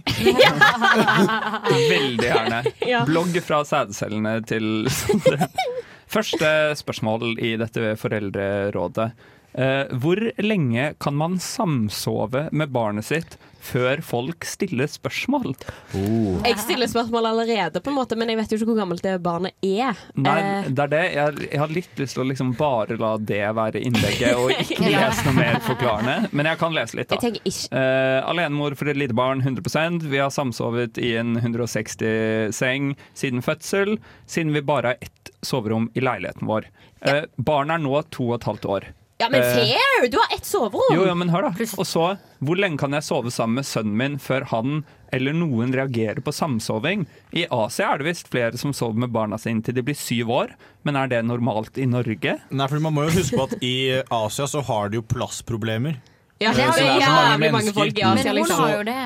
[1.75, 2.63] Veldig gjerne.
[2.87, 3.03] Ja.
[3.09, 5.49] Blogg fra sædcellene til Sondre.
[6.09, 6.47] Første
[6.79, 9.11] spørsmål i dette foreldrerådet.
[9.53, 15.51] Eh, hvor lenge kan man samsove med barnet sitt før folk stiller spørsmål?
[15.91, 19.17] Jeg stiller spørsmål allerede, på en måte, men jeg vet jo ikke hvor gammelt det
[19.25, 19.99] barnet er.
[20.15, 21.01] Nei, Eh, det er det.
[21.13, 24.93] Jeg, jeg har litt lyst til å liksom bare la det være innlegget, og ikke
[24.93, 26.29] lese noe mer forklarende.
[26.31, 27.19] Men jeg kan lese litt, da.
[27.21, 32.93] jeg ikke Uh, alenemor for et lite barn 100% Vi har samsovet i en 160-seng
[33.17, 33.97] siden fødsel,
[34.29, 36.69] siden vi bare har ett soverom i leiligheten vår.
[37.05, 38.89] Uh, barnet er nå to og et halvt år.
[39.19, 40.07] Ja, men Eh, fair!
[40.09, 40.95] Du har ett soverom!
[40.95, 41.65] jo, ja, men hør da.
[41.77, 45.73] Og så, hvor lenge kan jeg sove sammen med sønnen min før han eller noen
[45.75, 47.03] reagerer på samsoving?
[47.35, 50.29] I Asia er det visst flere som sover med barna sine til de blir syv
[50.31, 50.53] år,
[50.87, 52.37] men er det normalt i Norge?
[52.49, 53.73] Nei, for Man må jo huske på at i
[54.07, 55.99] Asia så har de jo plassproblemer.
[56.39, 58.61] Ja, det så det er så jævlig mange folk i Asia, Men hun liksom.
[58.63, 58.99] har jo det.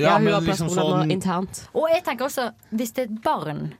[0.00, 1.66] Ja, Ja, hun men har liksom sånn internt.
[1.74, 3.74] Og jeg tenker også, hvis det er et barn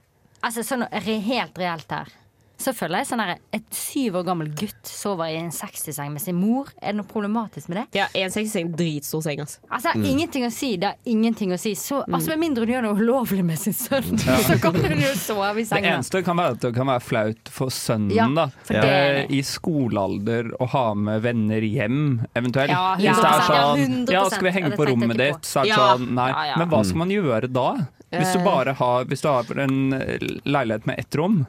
[0.45, 2.13] Altså sånn helt reelt her
[2.57, 6.21] så føler jeg sånn her Et syv år gammel gutt sover i en 60-seng med
[6.21, 6.67] sin mor.
[6.81, 7.85] Er det noe problematisk med det?
[7.99, 9.59] Ja, en 60-seng, dritstor seng, altså.
[9.69, 10.05] Altså, Mm.
[10.05, 10.77] Ingenting å si.
[10.77, 11.73] Det er ingenting å si.
[11.75, 12.13] Så, Mm.
[12.15, 14.37] altså, Med mindre hun gjør noe ulovlig med sin sønn, Ja.
[14.49, 17.49] så kan hun jo sove i Det eneste kan være at det kan være flaut
[17.49, 18.47] for sønnen Ja, da.
[18.63, 22.69] for det er Eh, i skolealder å ha med venner hjem, eventuelt.
[22.69, 25.41] Ja, Hvis det er 100%, sånn Ja, skal vi henge det på rommet ditt?
[25.45, 25.97] Så er det Ja.
[25.97, 26.29] sånn, nei.
[26.31, 26.55] Ja, ja.
[26.57, 27.69] Men hva skal man gjøre da?
[28.11, 28.45] Hvis du Eh.
[28.45, 31.45] bare har Hvis du har en eh, leilighet med ett rom?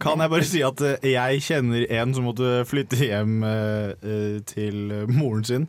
[0.00, 4.38] Kan jeg bare si at eh, jeg kjenner en som måtte flytte hjem eh, eh,
[4.48, 5.66] til moren sin.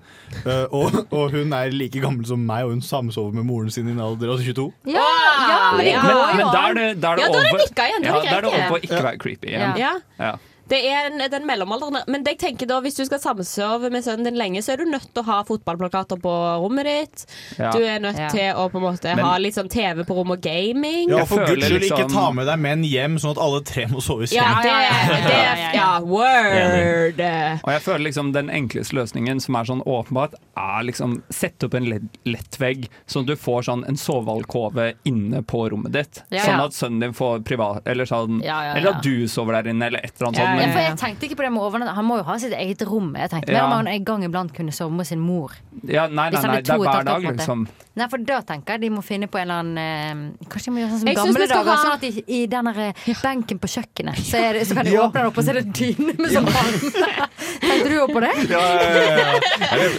[0.71, 3.93] Og, og hun er like gammel som meg, og hun samsover med moren sin i
[3.93, 4.67] en alder av 22.
[4.95, 6.01] Ja, ja, men det Ja.
[6.01, 6.35] går Men, jo an.
[6.39, 8.51] det, da er det Ja, da er det over igjen, er Ja, da er det
[8.53, 8.83] over på det.
[8.89, 9.79] ikke være creepy igjen.
[9.83, 10.35] Ja.
[10.67, 11.99] Det er en, den mellomalderen.
[12.09, 14.85] Men jeg tenker da, hvis du skal samsove med sønnen din lenge, så er du
[14.89, 16.31] nødt til å ha fotballplakater på
[16.63, 17.25] rommet ditt.
[17.59, 17.71] Ja.
[17.75, 18.29] Du er nødt Ja.
[18.33, 21.09] til å på en måte Men- ha litt sånn TV på rommet og gaming.
[21.09, 24.01] Ja, for guds skyld ikke ta med deg menn hjem, sånn at alle tre må
[24.01, 24.41] sove i seng.
[24.41, 27.21] Ja, det, det Ja, word!
[27.63, 31.75] Og jeg føler liksom den enkleste løsningen som er sånn åpenbart, er liksom sette opp
[31.77, 36.21] en lett- lettvegg, sånn at du får sånn en sovealkove inne på rommet ditt.
[36.31, 38.41] Sånn at sønnen din får privat Eller sånn.
[38.43, 40.54] Eller at du sover der inne, eller et eller annet sånt.
[40.61, 41.95] Ja, for jeg tenkte ikke på det med overnatt.
[41.97, 43.13] Han må jo ha sitt eget rom.
[43.19, 45.55] Jeg tenkte mer om han en gang iblant kunne sove med sin mor.
[45.83, 47.67] ja, nei, nei, nei, er det er hver dag, liksom.
[47.95, 50.71] Nei, for da tenker jeg de må finne på en eller annen eh, Kanskje de
[50.75, 51.69] må gjøre sånn som Jeg gamle dager.
[51.69, 54.85] ha- Sånn at i, i den der, eh, benken på kjøkkenet, så, er så kan
[54.85, 55.05] de Ja.
[55.07, 57.27] åpne den opp, og så er det dyne med sånn ja.
[57.65, 58.31] Tenkte du òg på det?
[58.51, 59.39] Ja, ja, ja, ja.
[59.79, 59.93] Jeg,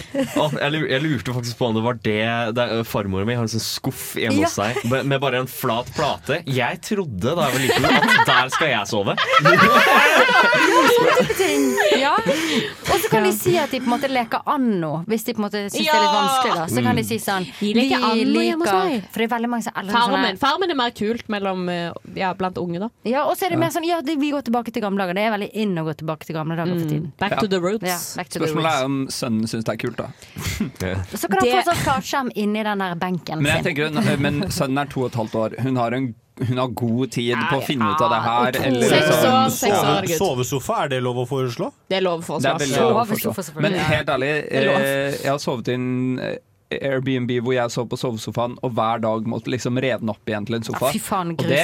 [0.61, 2.19] jeg, jeg lurte faktisk på om det var det,
[2.59, 4.69] det er- Farmoren min har en sånn skuff hjemme hos Ja.
[4.75, 6.43] seg med bare en flat plate.
[6.47, 9.17] Jeg trodde da jeg var liten at der skal jeg sove.
[11.97, 12.15] Ja.
[12.17, 15.41] Og så kan de si at de på en måte leker anno, hvis de på
[15.43, 16.55] en måte syns det er litt vanskelig.
[16.61, 17.47] da Så kan de si sånn
[17.89, 19.05] Vi an anno hjemme hos meg.
[19.13, 20.39] For det er veldig mange som eldre Farmen.
[20.39, 22.89] Farmen er mer kult mellom, eh, ja, blant unge, da.
[23.05, 25.15] Ja, og så er det mer sånn Ja, det, vi går tilbake til gamle dager.
[25.15, 27.13] Det er veldig in å gå tilbake til gamle dager for tiden.
[27.19, 27.41] Back Ja.
[27.41, 27.85] to the roots.
[27.85, 28.81] Ja, back to the Spørsmålet roots.
[28.81, 30.09] er om sønnen syns det er kult, da.
[31.17, 33.75] Så kan han Det- få sånn flatskjerm inni den der benken Men jeg sin.
[33.77, 35.61] tenker, men sønnen er to og et halvt år.
[35.63, 36.15] Hun har, en,
[36.47, 38.67] hun har god tid på å finne ut av det her.
[38.69, 40.19] Eller, Seks liksom- år, seks år, Sove, gutt.
[40.19, 41.73] sovesofa, er det lov å foreslå?
[41.89, 42.43] Det er lov for oss.
[42.43, 43.35] Det er veldig lov å Sovesofa, forstå.
[43.45, 43.63] selvfølgelig.
[43.63, 46.37] Men helt ærlig, eh, jeg har sovet i en eh,
[46.75, 50.59] Airbnb hvor jeg sov på sovesofaen, og hver dag måtte liksom revne opp igjen til
[50.59, 50.91] en sofa.
[50.91, 51.63] Ja, fy faen, og det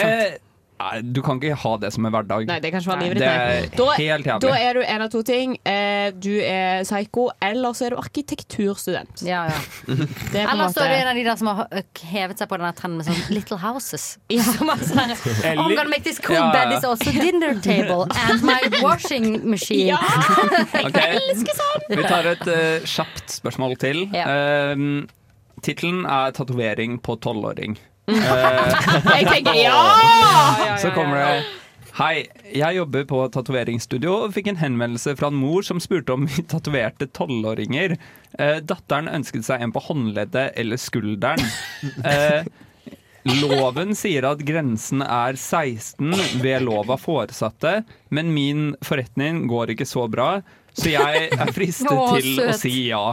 [0.83, 2.47] Nei, du kan ikke ha det som en hverdag.
[2.49, 3.76] Nei, det kan ikke være livet ditt.
[3.78, 4.43] Da, helt jævlig.
[4.49, 5.55] da er du en av to ting.
[5.68, 9.22] Eh, du er psyko, eller så er du arkitekturstudent.
[9.26, 9.61] Ja, ja.
[9.87, 12.43] Det er på en Eller så er du en av de der som har hevet
[12.43, 14.09] seg på denne trenden med sånn Little Houses.
[14.53, 15.14] Som er sånn,
[15.53, 16.51] I'm gonna make this cool Ja.
[16.53, 19.93] bed is also dinner table and my washing machine.
[19.93, 20.01] Ja,
[20.74, 24.05] jeg elsker sånn Vi tar et uh, kjapt spørsmål til.
[24.11, 25.07] Um,
[25.62, 27.76] Tittelen er 'Tatovering på tolvåring'.
[28.13, 30.77] Eh, Jeg tenker ja!
[30.83, 31.43] Så kommer det
[31.93, 32.23] Hei,
[32.57, 36.41] jeg jobber på tatoveringsstudio og fikk en henvendelse fra en mor som spurte om vi
[36.49, 37.99] tatoverte tolvåringer.
[38.41, 41.45] Eh, datteren ønsket seg en på håndleddet eller skulderen.
[42.09, 42.49] Eh,
[43.29, 49.87] loven sier at grensen er 16 ved lov av foresatte, men min forretning går ikke
[49.93, 50.31] så bra,
[50.73, 53.05] så jeg er fristet Å, til å si ja.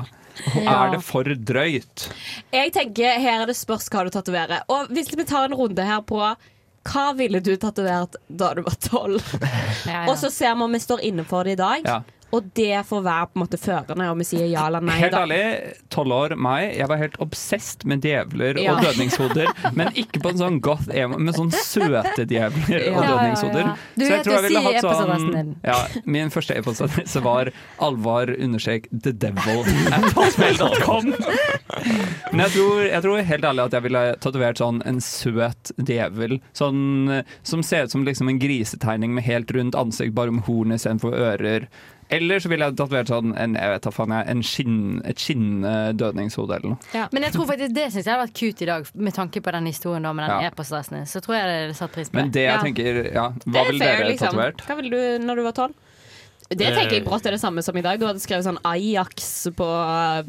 [0.55, 0.85] Ja.
[0.85, 2.07] Er det for drøyt?
[2.53, 4.63] Jeg tenker Her er det spørs hva du tatoverer.
[4.71, 6.21] Og hvis vi tar en runde her på
[6.89, 9.33] hva ville du tatovert da du var tolv?
[9.89, 10.05] ja.
[10.07, 11.89] Og så ser vi om vi står inne for det i dag.
[12.35, 14.99] Og det får være på en måte førende om vi sier ja eller nei.
[15.01, 15.39] Helt ærlig,
[15.89, 16.75] tolv år, meg.
[16.77, 18.75] Jeg var helt obsesst med djevler Ja.
[18.75, 19.49] og dødningshoder.
[19.73, 23.71] Men ikke på en sånn goth emo, med sånn søte djevler Ja, og dødningshoder.
[23.97, 27.49] Du Så jeg tror jeg ville hatt sånn ja, Min første e-postadresse var
[27.81, 31.13] alvar understrek the devil at hotmail.com.
[32.31, 36.37] Men jeg tror, jeg tror helt ærlig at jeg ville tatovert sånn en søt djevel.
[36.57, 36.81] Sånn,
[37.19, 40.75] eh, som ser ut som liksom en grisetegning med helt rundt ansikt, bare med horn
[40.75, 41.67] istedenfor ører.
[42.09, 45.73] Eller så ville jeg tatovert sånn en, jeg vet faen jeg, en skinn, et skinnende
[45.99, 47.07] dødningshode eller noe.
[47.13, 49.51] Men jeg tror faktisk det synes jeg hadde vært cute i dag, med tanke på
[49.53, 50.49] den historien da med den Ja.
[50.49, 51.05] e-postadressen.
[51.05, 52.61] Så tror jeg det hadde satt pris på Men det jeg Ja.
[52.63, 54.27] tenker, ja, hva ville dere liksom.
[54.33, 54.65] tatovert?
[54.65, 55.73] Hva ville du når du var tolv?
[56.49, 56.73] Det Eh.
[56.73, 57.99] tenker jeg brått er det samme som i dag.
[57.99, 60.23] Du hadde skrevet sånn Ajax på uh,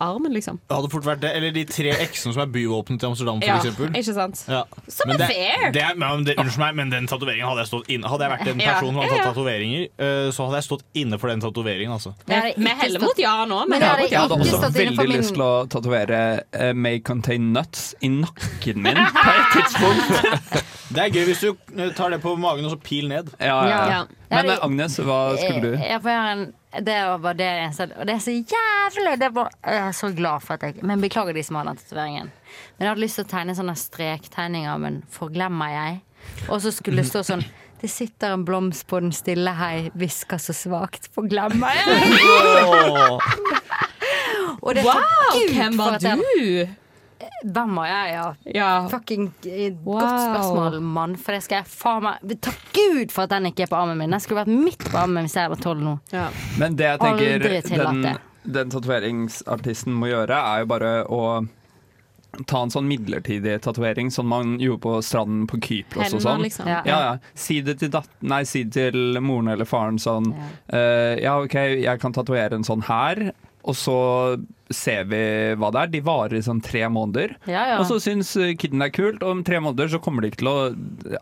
[0.00, 0.60] armen, liksom.
[0.68, 1.32] Det hadde fort vært det.
[1.34, 3.90] Eller de tre x-ene som er byvåpenet til Amsterdam, for Ja, eksempel.
[3.98, 4.44] ikke sant?
[4.46, 4.62] Ja.
[4.86, 5.72] Som Men er det- fair.
[5.72, 8.46] Det men det, unnskyld meg, men den tatoveringen hadde jeg stått inne Hadde jeg vært
[8.52, 8.72] en Ja.
[8.74, 12.14] person som hadde tatt tatoveringer, uh, så hadde jeg stått inne for den tatoveringen, altså.
[12.30, 15.42] Vi heller mot ja nå, men jeg er Jeg hadde også veldig min lyst til
[15.42, 20.64] å tatovere uh, 'May contain nuts' i nakken min på et tidspunkt.
[20.90, 23.26] Det er gøy hvis du eh, tar det på magen og så pil ned.
[23.38, 24.00] Ja, ja, ja.
[24.30, 25.70] Men eh, Agnes, hva skulle du?
[25.76, 29.32] Jeg, jeg får gjøre en det var det eneste Og det er så jævlig det
[29.34, 32.28] bare, Jeg er så glad for at jeg Men beklager de som har den tatoveringen.
[32.78, 35.98] Men jeg hadde lyst til å tegne sånne strektegninger, men forglemmer jeg?
[36.46, 37.42] Og så skulle det stå sånn
[37.80, 41.86] Det sitter en blomst på den stille hei, hvisker så svakt, forglemmer jeg?
[44.60, 45.00] Og det er Wow,
[45.56, 46.10] hvem var du?
[47.44, 48.70] Hvem var jeg, ja?
[48.92, 50.00] Fucking eh, Wow.
[50.00, 51.14] Godt spørsmål, mann.
[51.16, 53.96] For det skal jeg faen meg Takk Gud for at den ikke er på armen
[54.00, 54.10] min.
[54.12, 55.94] Den skulle vært midt på armen hvis jeg var tolv nå.
[56.60, 58.04] Men det jeg tenker Aldri den,
[58.58, 61.22] den tatoveringsartisten må gjøre, er jo bare å
[62.46, 66.44] ta en sånn midlertidig tatovering, som man gjorde på stranden på Kypros og sånn.
[66.46, 66.68] liksom.
[66.70, 66.78] Ja.
[66.86, 66.98] Ja.
[67.02, 70.28] Ja, Si det til dat Nei, si det til moren eller faren sånn
[70.70, 73.32] eh, Ja, OK, jeg kan tatovere en sånn her,
[73.66, 73.96] og så
[74.70, 75.20] ser vi
[75.58, 75.92] hva det er.
[75.96, 77.36] De varer i sånn tre måneder.
[77.50, 77.78] Ja, ja.
[77.82, 80.50] Og så syns kiden er kult, og om tre måneder så kommer de ikke til
[80.52, 80.58] å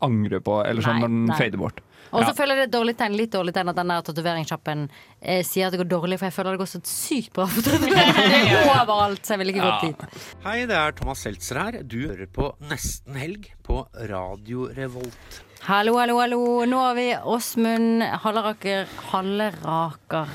[0.05, 1.39] angre på Eller sånn Nei, når den nei.
[1.39, 1.81] fader bort.
[2.09, 2.33] Og så Ja.
[2.39, 4.87] føler jeg det dårlig tegn, litt dårlig tegn at den der tatoveringssjappen
[5.21, 7.61] eh, sier at det går dårlig, for jeg føler det går så sykt bra for
[7.61, 10.23] tatovering overalt, så jeg vil ikke gå dit.
[10.47, 11.83] Hei, det er Thomas Seltzer her.
[11.85, 15.43] Du hører på Nesten Helg på Radio Revolt.
[15.69, 16.41] Hallo, hallo, hallo.
[16.65, 20.29] Nå har vi Åsmund Halleraker Halleraker.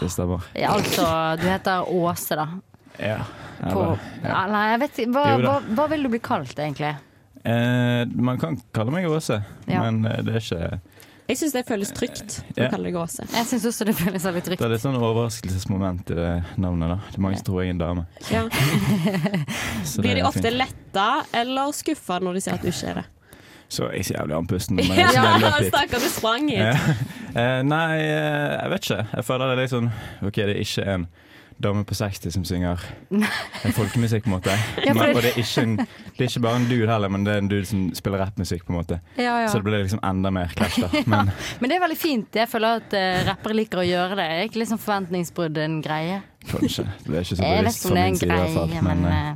[0.00, 0.44] Det stemmer.
[0.54, 1.06] Ja, altså,
[1.40, 2.48] du heter Åse, da.
[2.98, 3.18] Ja.
[3.62, 4.28] På, Eller, ja.
[4.28, 4.40] ja.
[4.52, 5.12] Nei, jeg vet ikke.
[5.14, 6.94] Hva, hva, hva vil du bli kalt, egentlig?
[7.44, 9.82] Eh, man kan kalle meg Åse, Ja.
[9.82, 10.80] men eh, det er ikke
[11.28, 13.24] Jeg syns det føles trygt å kalle deg Åse.
[13.32, 16.92] Jeg syns også det føles veldig Det er litt sånn overraskelsesmoment i det navnet.
[16.92, 18.06] da Det er mange som tror jeg er en dame.
[18.30, 18.42] Ja.
[20.02, 20.58] Blir de ofte fint.
[20.58, 23.06] letta eller skuffa når de ser at du ikke er det?
[23.72, 24.80] Så jeg er så jævlig andpusten.
[25.00, 25.08] Ja,
[25.64, 26.76] stakkar, du sprang hit.
[27.32, 29.04] Eh, nei, eh, jeg vet ikke.
[29.16, 29.86] Jeg føler det er litt sånn
[30.20, 31.06] OK, det er ikke en
[31.64, 32.82] dame på 60 som synger
[33.64, 34.56] en folkemusikk, på en måte.
[34.84, 37.32] Ja, Men, og det er, en, det er ikke bare en dude heller, men det
[37.32, 38.98] er en dude som spiller rappmusikk, på en måte.
[39.16, 39.48] Ja, ja.
[39.48, 40.90] Så det blir liksom enda mer clash, da.
[41.06, 42.36] Men Men det er veldig fint.
[42.42, 44.28] Jeg føler at uh, rappere liker å gjøre det.
[44.28, 46.20] Det er ikke liksom forventningsbrudd en greie.
[46.50, 46.86] Kanskje.
[47.06, 48.68] Det er ikke så bevisst fra min en side, i hvert fall.
[48.82, 49.34] Men, men, eh, eh,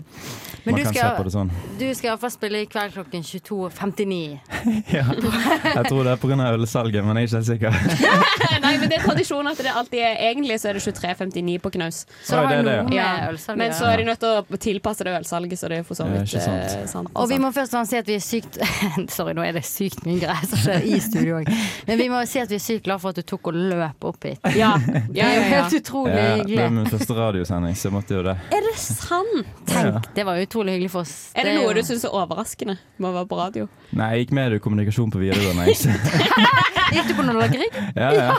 [0.66, 1.50] men man du kan skal- se på det sånn.
[1.78, 4.38] Du skal iallfall spille i kveld klokken 22.59.
[4.96, 5.04] ja.
[5.06, 6.48] Jeg tror det er pga.
[6.56, 7.70] ølsalget, men jeg er ikke helt sikker.
[8.66, 11.70] Nei, men det er tradisjon at det alltid er Egentlig så er det 23.59 på
[11.76, 12.00] knaus.
[12.24, 13.06] Så det Oi, det er det, ja.
[13.22, 15.86] med ølsalget, Men så er de nødt til å tilpasse det ølsalget, så det er
[15.86, 16.74] for så vidt sant.
[16.74, 17.10] eh, sant.
[17.14, 18.58] Og vi må først og fremst si at vi er sykt
[19.16, 21.50] Sorry, nå er det sykt mye gress i studio òg.
[21.86, 24.08] Men vi må si at vi er sykt glad for at du tok og løp
[24.10, 24.40] opp hit.
[24.58, 24.72] Ja.
[24.82, 26.58] Det er jo helt utrolig Ja, hyggelig.
[26.96, 28.36] Første radiosending, så måtte jo det.
[28.56, 29.50] Er det sant?
[29.70, 31.14] Tenk, det var utrolig hyggelig for oss.
[31.36, 33.68] Er det noe du syns er overraskende med å være på radio?
[33.96, 35.66] Nei, jeg gikk med i kommunikasjon på videregående.
[36.96, 37.66] Gikk du på Nordlageri?
[37.96, 38.36] Ja, ja.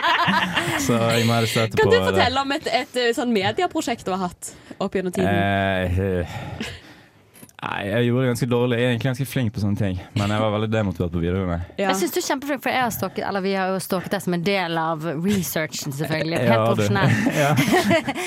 [0.84, 2.04] Så jeg må støtte på Kan du det.
[2.06, 5.30] fortelle om et, et, et sånn medieprosjekt du har hatt opp gjennom tiden?
[5.30, 6.80] Eh,
[7.64, 8.78] nei, jeg gjorde det ganske dårlig.
[8.78, 11.58] Jeg er egentlig ganske flink på sånne ting, men jeg var veldig demotivert på videregående.
[11.80, 14.22] Jeg synes du er kjempeflink, for jeg har stalket, eller vi har jo stalket deg
[14.24, 16.38] som en del av researchen, selvfølgelig.
[16.38, 17.12] Helt Ja, profesjonelt.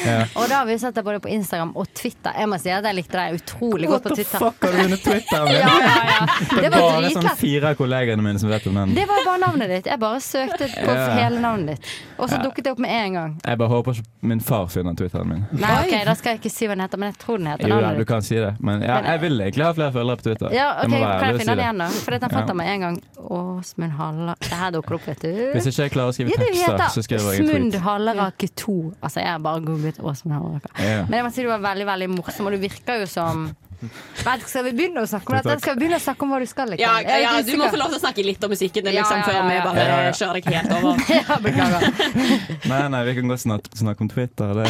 [0.08, 0.18] Ja.
[0.38, 2.34] Og da har vi sett deg både på Instagram og Twitter.
[2.38, 4.40] Jeg må si at jeg likte deg utrolig godt på Twitter.
[4.44, 5.44] What the fuck, har du vunnet Twitter?
[5.44, 5.56] min?
[5.62, 6.28] ja, ja, ja.
[6.48, 8.94] Det Det var bare sånn fire av kollegene mine som vet om den.
[8.98, 9.90] Det var bare navnet ditt.
[9.92, 11.08] Jeg bare søkte på Ja.
[11.18, 11.92] hele navnet ditt.
[12.18, 12.44] Og så Ja.
[12.48, 13.36] dukket det opp med en gang.
[13.46, 15.46] Jeg bare håper ikke min far finner Twitteren min.
[15.52, 17.68] Nei, ok, Da skal jeg ikke si hva den heter, men jeg tror den heter
[17.68, 18.54] Jo da, du kan si det.
[18.60, 20.56] Men ja, jeg vil egentlig ha flere følgere på Twitter.
[20.56, 21.90] Ja, ok, Kan jeg finne det igjen, da?
[22.06, 23.00] For dette fant jeg med en gang.
[23.38, 25.32] Åsmund Halla Det her dukker opp, vet du.
[25.54, 28.48] Hvis ikke jeg klarer å skrive Ja, tekster, så skriver jeg en Smund Hallerake Halleraker
[28.56, 28.76] 2.
[29.02, 30.72] Altså, jeg har bare googlet Åsmund Halleraker.
[30.80, 31.06] Ja.
[31.08, 33.48] Men jeg må si du var veldig, veldig morsom, og du virker jo som
[33.80, 35.56] Vet, skal vi begynne å snakke om dette?
[35.62, 36.72] Skal vi begynne å snakke om hva du skal?
[36.82, 39.20] Ja, ja, du må få lov til å snakke litt om musikken din, Ja, liksom,
[39.22, 40.14] ja, før vi bare Ja, ja.
[40.18, 41.04] kjører deg helt over.
[41.20, 41.82] ja, beklager.
[42.72, 44.54] Nei, nei, vi kan godt snakke, snakke om Twitter.
[44.58, 44.66] Det.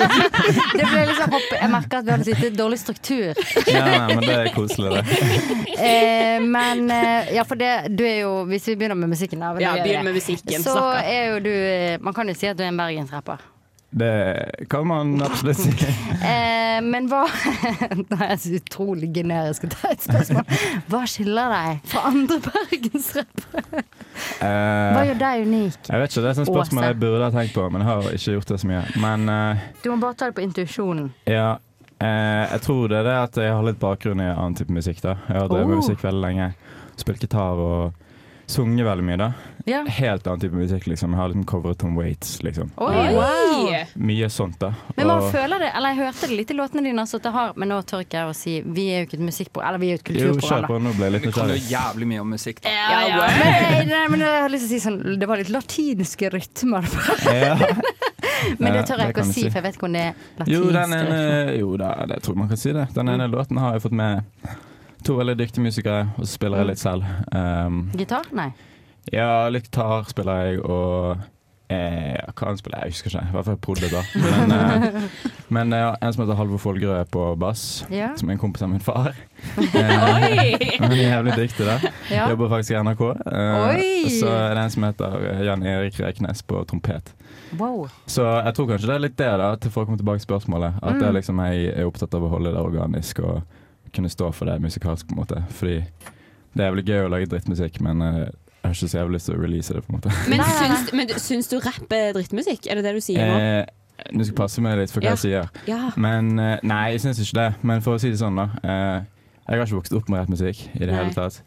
[0.78, 1.50] Det ble liksom hopp.
[1.60, 3.42] Jeg merker at vi hadde litt dårlig struktur.
[3.68, 5.04] Ja, nei, men det er koselig, det.
[5.76, 9.52] Eh, men eh, ja, for det, du er jo Hvis vi begynner med musikken, da,
[9.62, 11.08] Ja, begynn med musikken, Så snakker.
[11.12, 13.42] er jo du eh, Man kan jo si at du er en bergensrapper.
[13.92, 15.72] Det kan man absolutt si.
[16.22, 17.26] Eh, men hva
[18.08, 20.46] Det er så utrolig generisk å ta et spørsmål.
[20.88, 23.82] Hva skiller deg fra andre bergensrappere?
[24.40, 25.76] Hva Eh, gjør deg unik?
[25.90, 28.08] jeg vet ikke, Det er et spørsmål jeg burde ha tenkt på, men jeg har
[28.16, 28.82] ikke gjort det så mye.
[29.04, 31.10] Men eh, Du må bare ta det på intuisjonen.
[31.28, 31.50] ja,
[32.00, 35.02] eh, jeg tror det er det at jeg har litt bakgrunn i annen type musikk.
[35.04, 35.82] da Jeg har drevet med Oh.
[35.84, 36.48] musikk veldig lenge.
[36.96, 37.92] Spilt gitar og
[38.52, 39.16] sunget veldig mye.
[39.18, 39.32] da
[39.64, 39.84] Ja.
[39.86, 40.86] Helt annen type musikk.
[40.90, 42.40] liksom Jeg har liksom covret Tom Waits.
[42.42, 43.84] liksom Oi, Eh, wow.
[43.96, 44.72] Mye sånt, da.
[44.96, 47.22] Men man Og- føler det, eller jeg hørte det litt i låtene dine, så at
[47.22, 49.68] det har, men nå tør ikke jeg å si Vi er jo ikke et musikkprogram,
[49.68, 50.60] eller vi er jo et Jo, kulturprogram.
[50.62, 50.66] da.
[50.66, 50.78] på.
[50.82, 52.60] Nå ble jeg litt Vi kan jo jævlig mye om musikk.
[52.62, 52.68] Da.
[52.68, 53.26] Ja, ja.
[53.28, 56.82] Men, nei, men jeg har lyst til å si sånn Det var litt latinske rytmer.
[57.32, 57.56] Ja.
[58.58, 59.48] Men det tør jeg ikke å si, si.
[59.50, 60.14] for jeg vet ikke om det er
[60.50, 62.88] Jo, latinske den ene, jo da, det tror jeg man kan si det.
[62.94, 63.32] Den ene Mm.
[63.36, 64.24] låten har jeg fått med
[65.04, 66.70] to veldig dyktige musikere, og så spiller jeg Mm.
[66.70, 67.04] litt selv.
[67.34, 68.26] Um, Gitar?
[68.32, 68.52] Nei.
[69.12, 71.18] ja, litt gitar spiller jeg, og
[71.72, 73.22] eh, hva han spiller jeg, husker ikke.
[73.28, 74.02] I hvert fall prod da.
[74.14, 75.02] Men, eh,
[75.56, 78.10] men eh, en som heter Halvor Folgerød er på bass, Ja.
[78.16, 79.12] som er en kompis av min far.
[79.52, 81.78] Eh, Han er jævlig dyktig, da.
[82.10, 82.28] Ja.
[82.30, 83.00] Jobber faktisk i NRK.
[83.02, 83.56] Eh,
[84.04, 87.10] og så er det en som heter eh, Jan Erik Reknes på trompet.
[87.58, 87.88] Wow.
[88.06, 90.28] Så jeg tror kanskje det er litt det, da, til for å komme tilbake til
[90.30, 90.78] spørsmålet.
[90.82, 91.16] At det Mm.
[91.18, 93.42] liksom jeg er opptatt av å holde det organisk og
[93.94, 95.42] kunne stå for det musikalsk, på en måte.
[95.58, 95.78] Fordi
[96.54, 99.28] det er veldig gøy å lage drittmusikk, men eh, jeg har ikke så jævlig lyst
[99.30, 100.16] til å release det, på en måte.
[100.32, 102.66] Men syns, men syns du rapp er drittmusikk?
[102.70, 103.38] Er det det du sier nå?
[103.38, 105.16] Eh, du skal passe meg litt for hva Ja.
[105.16, 105.50] jeg sier.
[105.68, 105.90] Ja.
[106.00, 107.48] Men eh, Nei, jeg syns ikke det.
[107.62, 108.48] Men for å si det sånn, da.
[108.62, 109.02] eh,
[109.48, 110.96] jeg har ikke vokst opp med rappmusikk i det Nei.
[111.02, 111.42] hele tatt.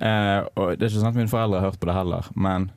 [0.00, 2.70] Eh, og det er ikke sånn at mine foreldre har hørt på det heller, men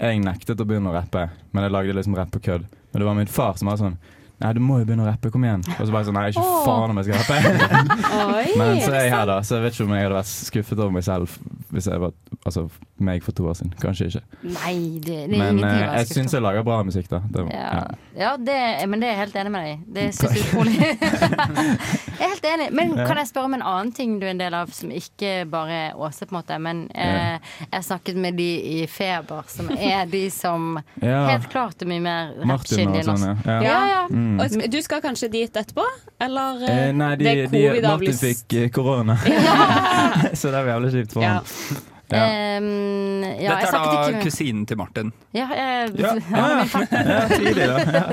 [0.00, 1.26] jeg nektet å begynne å rappe.
[1.52, 2.66] Men jeg lagde liksom rapp på kødd.
[2.92, 3.96] Men det var min far som var sånn
[4.36, 5.62] Nei, du må jo begynne å rappe, kom igjen.
[5.64, 6.56] Og så bare sånn Nei, ikke oh.
[6.66, 7.92] faen om jeg skal rappe.
[8.36, 8.48] Oi.
[8.60, 9.36] Men så er jeg her, da.
[9.40, 11.38] Så jeg vet ikke om jeg hadde vært skuffet over meg selv
[11.74, 12.12] hvis jeg var
[12.46, 12.66] altså,
[13.02, 13.72] meg for to år siden.
[13.80, 14.20] Kanskje ikke.
[14.44, 17.20] Nei, det, det er Men ingenting eh, jeg skuffet syns jeg lager bra musikk, da.
[17.32, 17.80] Det, Ja,
[18.16, 18.58] ja det,
[18.92, 19.78] men det er jeg helt enig med deg i.
[19.96, 20.76] Det synes jeg utrolig.
[22.20, 22.68] jeg er helt enig.
[22.76, 25.32] Men kan jeg spørre om en annen ting du er en del av, som ikke
[25.52, 26.60] bare er Åse, på en måte.
[26.68, 31.26] Men eh, jeg snakket med de i Feber, som er de som Ja.
[31.32, 33.24] helt klart er mye mer Martin og rappkyndige enn oss.
[33.24, 33.58] sånn, ja.
[33.64, 34.02] Ja, ja.
[34.10, 34.25] Mm.
[34.40, 35.84] Og du skal kanskje dit etterpå?
[36.20, 38.24] Eller Eh, nei, de, det er de, Martin covid-avlyst?
[38.24, 39.16] fikk eh, korona.
[40.40, 41.38] Så det er jævlig kjipt for Ja.
[41.40, 41.92] ham.
[42.06, 42.58] Ja.
[42.62, 45.08] Um, ja, Dette er da ikke kusinen til Martin.
[45.34, 47.78] ja, jeg, Ja, ja, ja, tidlig, da.
[47.82, 48.04] Ja.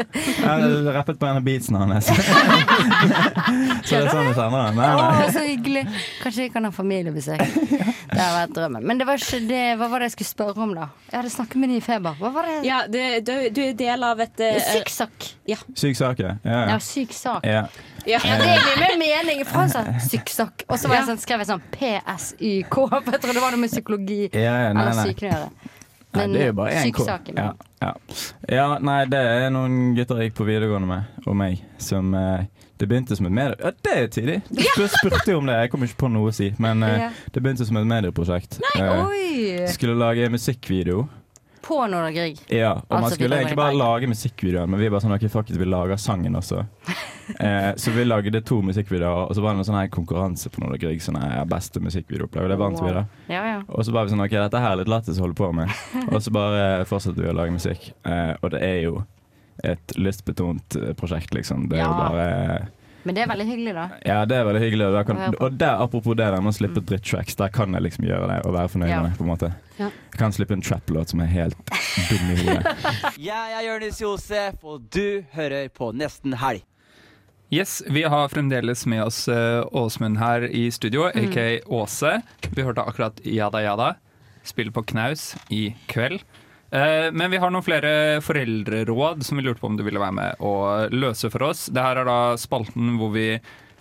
[0.58, 2.10] Jeg rappet på en av beatsene hans.
[3.86, 4.74] Så det er sånn det kjenner.
[4.80, 5.86] Nei, Å, så hyggelig.
[6.24, 7.44] Kanskje vi kan ha familiebesøk.
[7.44, 8.86] Det har vært drømmen.
[8.90, 10.90] Men det var ikke det, hva var det jeg skulle spørre om, da?
[11.12, 12.18] Jeg hadde snakket med de i Feber.
[12.18, 12.58] Hva var det?
[12.68, 15.60] Ja, det, du, du er del av et Syk sak Ja.
[15.78, 16.38] Syk sak, ja.
[16.42, 16.64] ja.
[16.74, 17.46] Ja, syk sak.
[18.08, 18.20] Ja.
[18.20, 19.44] Det er mye mer mening.
[19.46, 20.66] For han sa sykksakk.
[20.70, 23.62] og så var jeg sånn, skrev jeg sånn PSYK, for jeg trodde det var noe
[23.64, 25.08] med psykologi Ja, ja, nei, eller nei.
[25.12, 25.50] sykene å gjøre.
[26.14, 27.00] Nei, Men det er jo bare én K.
[27.02, 27.38] sykesaken.
[27.42, 27.92] Ja, ja.
[28.54, 32.44] ja, nei, det er noen gutter jeg gikk på videregående med, og meg, som eh,
[32.78, 33.56] Det begynte som et medie...
[33.64, 34.36] Ja, det er tidlig!
[34.52, 36.52] Du spur- spurte jo om det, jeg kom ikke på noe å si.
[36.62, 37.10] Men eh, Ja.
[37.34, 38.60] det begynte som et medieprosjekt.
[38.62, 39.68] Nei, Eh, oi!
[39.74, 41.08] skulle lage musikkvideo.
[41.64, 42.40] På Nordre Grieg.
[42.52, 45.50] Ja, og man Altså, skulle egentlig bare lage musikkvideoer, men vi bare sånn, ok, fuck
[45.54, 46.66] it, vi lager sangen også.
[47.40, 50.60] Eh, så vi lagde to musikkvideoer, og så var det en sånn her konkurranse på
[50.60, 53.06] Nordre Grieg, sånn her beste musikkvideoopplag, og det vant vi da.
[53.32, 53.62] Ja, ja.
[53.72, 55.72] Og så bare vi sånn, ok, dette her er litt lættis å holde på med.
[56.12, 57.88] Og så bare fortsetter vi å lage musikk.
[58.04, 58.98] Eh, og det er jo
[59.64, 61.70] et lystbetont eh, prosjekt, liksom.
[61.72, 62.02] Det er jo Ja.
[62.04, 62.68] bare
[63.04, 63.86] Men det er veldig hyggelig, da.
[64.08, 64.86] Ja, det er veldig hyggelig.
[64.88, 68.06] Og, kan, og der, apropos det der med å slippe drittracks, der kan jeg liksom
[68.08, 69.02] gjøre det og være fornøyd Ja.
[69.02, 69.18] med det.
[69.18, 69.50] på en måte
[69.80, 69.90] Ja.
[70.14, 71.58] Jeg kan slippe en trap-låt som er helt
[72.10, 72.64] dum i hodet.
[73.18, 76.64] Jeg er Jonis Josef, og du hører på Nesten Helg.
[77.54, 81.28] Yes, Vi har fremdeles med oss eh, Åsmund her i studio, Mm.
[81.30, 82.22] aka Åse.
[82.50, 83.96] Vi hørte akkurat Jada Jada
[84.44, 86.22] spille på knaus i kveld.
[86.74, 90.18] Eh, men vi har noen flere foreldreråd som vi lurte på om du ville være
[90.18, 91.68] med og løse for oss.
[91.70, 93.28] Dette er da spalten hvor vi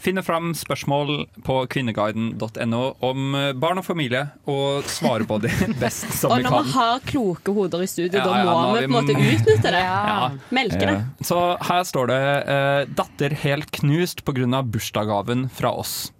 [0.02, 1.12] finner fram spørsmål
[1.46, 5.52] på kvinneguiden.no om eh, barn og familie, og svarer på det
[5.82, 6.50] best som vi kan.
[6.50, 8.96] Og når vi har kloke hoder i studio, Ja, da må ja, vi på en
[8.98, 9.84] måte utnytte det.
[9.92, 10.30] Ja.
[10.54, 10.96] Melke det.
[11.24, 11.38] Så
[11.68, 12.20] her står det
[12.52, 14.62] eh, 'datter helt knust pga.
[14.62, 16.12] bursdagsgaven fra oss'.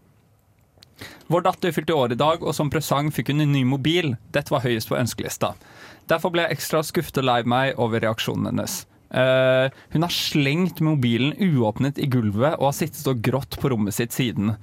[1.26, 4.14] Vår datter fylte år i dag, og som presang fikk hun en ny mobil.
[4.34, 5.54] Dette var høyest på ønskelista.
[6.10, 8.82] Derfor ble jeg ekstra skuffet og lei meg over reaksjonen hennes.
[9.12, 13.96] Uh, hun har slengt mobilen uåpnet i gulvet og har sittet og grått på rommet
[13.96, 14.54] sitt siden.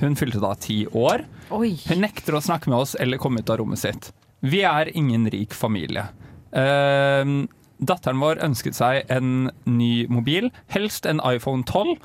[0.00, 1.26] Hun fylte da ti år.
[1.52, 4.10] Hun nekter å snakke med oss eller komme ut av rommet sitt.
[4.42, 6.08] Vi er ingen rik familie.
[6.56, 7.44] Uh,
[7.82, 11.98] datteren vår ønsket seg en ny mobil, helst en iPhone 12.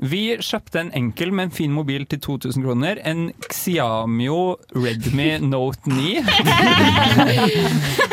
[0.00, 3.00] Vi kjøpte en enkel, men fin mobil til 2000 kroner.
[3.04, 6.24] En Xiamio Redmi Note 9.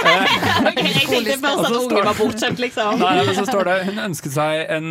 [0.08, 3.00] Ok, jeg tenkte først at ungen var bortskjemt, liksom.
[3.02, 4.88] Nei, men så står det Hun ønsket seg en,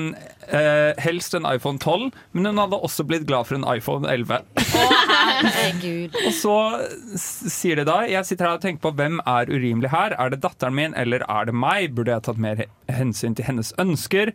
[0.49, 4.41] eh, helst en iPhone 12, men hun hadde også blitt glad for en iPhone 11.
[4.57, 6.17] Herregud.
[6.27, 6.57] Og så
[7.21, 10.15] sier de da Jeg sitter her og tenker på hvem er urimelig her.
[10.19, 11.95] Er det datteren min, eller er det meg?
[11.97, 14.33] Burde jeg tatt mer hensyn til hennes ønsker?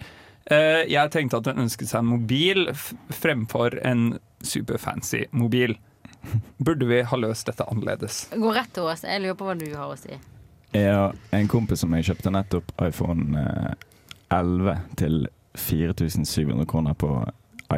[0.50, 2.70] Eh, jeg tenkte at hun ønsket seg en mobil
[3.14, 5.76] fremfor en superfancy mobil.
[6.58, 8.28] Burde vi ha løst dette annerledes?
[8.34, 9.06] Gå rett til oss.
[9.06, 10.18] Jeg lurer på hva du har å si.
[10.72, 13.86] Jeg har en kompis som jeg kjøpte nettopp iPhone eh,
[14.32, 15.22] 11 til
[15.60, 17.12] 4700 kroner på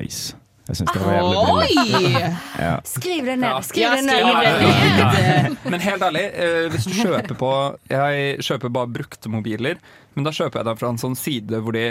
[0.03, 0.35] Ice.
[0.69, 1.39] Jeg syns det var jævlig
[1.75, 2.11] billig.
[2.15, 2.29] Oi!
[2.63, 2.75] Ja.
[2.87, 3.57] Skriv det ned.
[3.67, 4.21] Skriv det ned.
[4.23, 5.57] skriv det ned.
[5.73, 7.49] Men helt ærlig, eh, hvis du kjøper på
[7.91, 9.81] Jeg kjøper bare brukte mobiler,
[10.13, 11.87] men da kjøper jeg dem fra en sånn side hvor de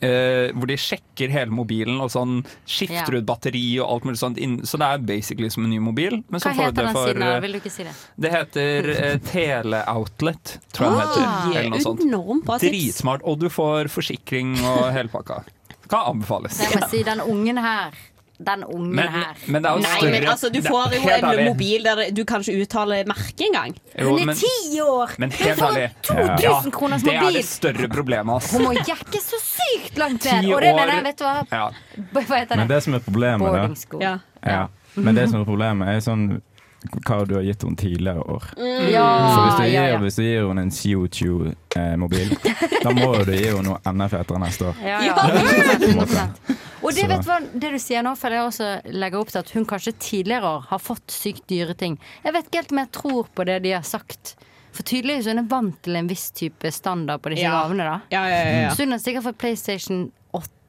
[0.00, 3.18] eh, hvor de sjekker hele mobilen og sånn skifter Ja.
[3.20, 4.38] ut batteri og alt mulig sånt.
[4.68, 6.22] Så det er basically som en ny mobil.
[6.30, 7.20] Men så Hva får heter den for siden?
[7.20, 7.32] da?
[7.36, 7.94] eh, Vil du ikke si det?
[8.18, 11.58] Det heter uh, Teleoutlet, tror jeg den Ah, heter.
[11.58, 12.00] Eller noe sånt.
[12.04, 12.70] Enormt bra tips.
[12.72, 13.24] Dritsmart.
[13.24, 15.42] Og du får forsikring og hele pakka.
[15.88, 16.58] Kan anbefales.
[16.60, 17.94] Jeg må si den ungen her.
[18.38, 19.34] Den ungen Men- her.
[19.48, 22.24] men det er jo Nei, større- men altså, du får jo en mobil der du
[22.24, 23.74] kan ikke uttale merket engang.
[23.98, 25.10] Jo, Hun er ti år!
[25.18, 28.36] Men Hun helt får ærlig, 2000 kroners det er det større problemet.
[28.36, 28.52] ass.
[28.52, 30.52] Hun må jekke så sykt langt ned.
[30.54, 31.46] Og det mener jeg, vet du hva?
[31.50, 31.70] Ja.
[32.12, 32.76] Hva heter Men det?
[32.76, 33.98] det som er problemet, da.
[34.00, 34.18] Ja.
[34.46, 34.66] Ja.
[34.94, 36.40] Men det som er problemet, er sånn
[36.86, 38.44] hva du har gitt henne tidligere år.
[38.56, 38.88] Mm.
[38.92, 39.98] Ja, så hvis du gir, ja.
[40.02, 42.34] hvis du gir henne en CO2-mobil,
[42.84, 44.82] da må du gi henne noe enda fetere neste år.
[44.86, 45.16] Ja, ja.
[46.78, 49.40] Og det, vet du hva, det du sier nå, føler jeg også legger opp til
[49.40, 51.96] at hun kanskje tidligere år har fått sykt dyre ting.
[52.22, 54.36] Jeg vet ikke helt om jeg tror på det de har sagt.
[54.70, 57.64] For tydeligvis hun er vant til en viss type standard på disse Ja.
[57.64, 57.82] gavene.
[57.82, 58.70] da Ja, ja, ja, ja.
[58.70, 60.12] Så hun har sikkert fått PlayStation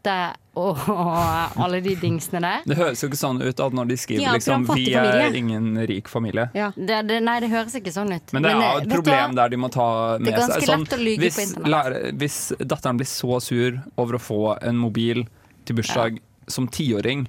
[0.03, 0.13] 8
[0.59, 0.77] og
[1.63, 2.63] alle de dingsene der.
[2.67, 5.39] Det høres jo ikke sånn ut at når de skriver Ja, liksom, 'vi er familie.»
[5.39, 6.49] ingen rik familie'.
[6.76, 8.34] Det, det, nei, det høres ikke sånn ut.
[8.34, 10.49] Men det er Men, et problem der de må ta Det er med seg.
[10.49, 11.71] ganske lett å lyge hvis, på internett.
[11.76, 15.26] lære- hvis datteren blir så sur over å få en mobil
[15.65, 17.27] til bursdag som tiåring,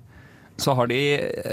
[0.61, 0.99] så har de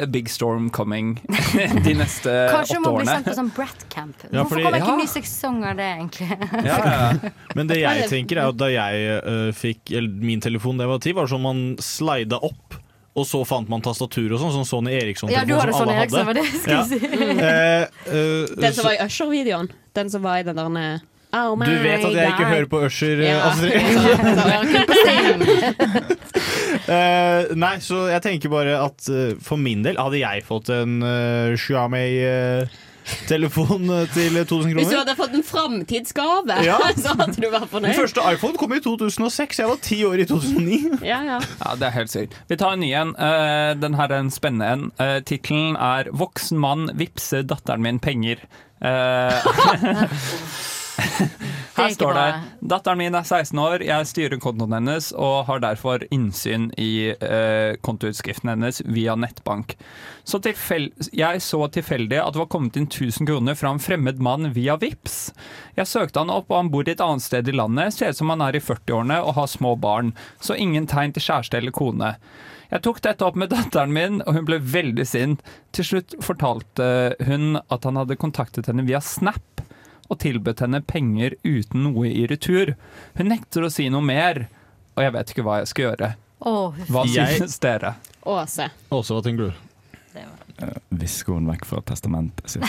[0.04, 1.14] a big storm coming
[1.86, 4.26] de neste Kanskje hun Kanskje må bli sendt på sånn Bratcamp.
[4.28, 4.98] Ja, Hvorfor kommer ikke Ja.
[5.00, 6.28] ny sesong av det, egentlig?
[6.68, 7.32] Ja, ja.
[7.56, 10.94] Men det jeg tenker er at da jeg uh, fikk eller min telefon da jeg
[10.94, 12.80] var ti, var det sånn man slida opp.
[13.18, 15.96] Og så fant man tastatur og sånn, sånn Sony Eriksson-telefon Ja, du hadde som Sony
[15.96, 16.98] alle Eriksson, det jeg skulle si.
[17.42, 19.68] Uh, uh, Den som var i Usher-videoen.
[19.98, 21.00] Den som var i den der
[21.36, 23.50] Oh Du vet at jeg ikke hører på Usher, Ja.
[23.50, 23.82] Astrid.
[26.88, 31.02] Eh, nei, så jeg tenker bare at uh, for min del hadde jeg fått en
[31.04, 33.84] uh, Xiaomi-telefon
[34.14, 34.80] til 2000 kroner.
[34.80, 36.78] Hvis du hadde fått en framtidsgave, Ja.
[37.04, 37.96] så hadde du vært Den fornøyd.
[38.00, 41.04] første iPhone kom i 2006, jeg var ti år i 2009.
[41.04, 41.40] Ja, ja.
[41.60, 42.32] Ja, det er helt sykt.
[42.48, 43.12] Vi tar en ny en.
[43.20, 44.84] Eh, den her er en spennende en.
[45.00, 48.40] Uh, Tittelen er 'Voksen mann vippser datteren min penger'.
[51.78, 52.28] Her står det
[52.60, 57.78] 'Datteren min er 16 år, jeg styrer kontoen hennes og har derfor innsyn i eh,
[57.86, 59.76] kontoutskriften hennes via nettbank'.
[60.28, 64.52] Så jeg så tilfeldig at det var kommet inn 1000 kroner fra en fremmed mann
[64.54, 65.32] via Vips.
[65.78, 67.94] Jeg søkte han opp, og han bor et annet sted i landet.
[67.94, 71.24] Ser ut som han er i 40-årene og har små barn, så ingen tegn til
[71.30, 72.16] kjæreste eller kone.
[72.68, 75.46] Jeg tok dette opp med datteren min, og hun ble veldig sint.
[75.72, 79.57] Til slutt fortalte hun at han hadde kontaktet henne via Snap
[80.10, 82.76] og tilbød henne penger uten noe i retur.
[83.18, 84.48] Hun nekter å si noe mer,
[84.96, 86.12] og jeg vet ikke hva jeg skal gjøre.
[86.88, 87.96] Hva Jeg- synes dere?
[88.28, 88.70] Åse.
[88.92, 89.54] Åse, hva tenker du?
[90.98, 92.64] Visker hun vekk fra testamentet sitt.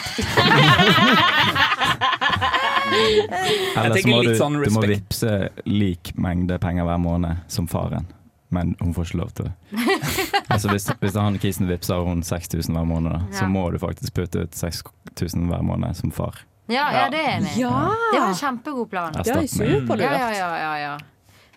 [2.89, 5.33] Eller Ellers må du, sånn du må vippse
[5.69, 8.07] lik mengde penger hver måned som faren.
[8.51, 9.55] Men hun får ikke lov til det.
[10.49, 13.41] Altså hvis, hvis han kisen vippser hun 6000 hver måned, da, Ja.
[13.43, 16.39] så må du faktisk putte ut 6000 hver måned som far.
[16.69, 17.61] Ja, ja, det er jeg enig i.
[17.63, 17.77] Ja.
[18.13, 19.15] Det var en kjempegod plan.
[19.17, 19.81] Det Erstatning.
[19.81, 20.05] superlurt.
[20.05, 20.99] Ja, ja, ja, ja, ja.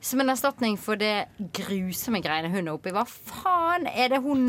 [0.01, 2.93] Som en erstatning for det grusomme greiene hun er oppi.
[2.95, 4.47] Hva faen er det hun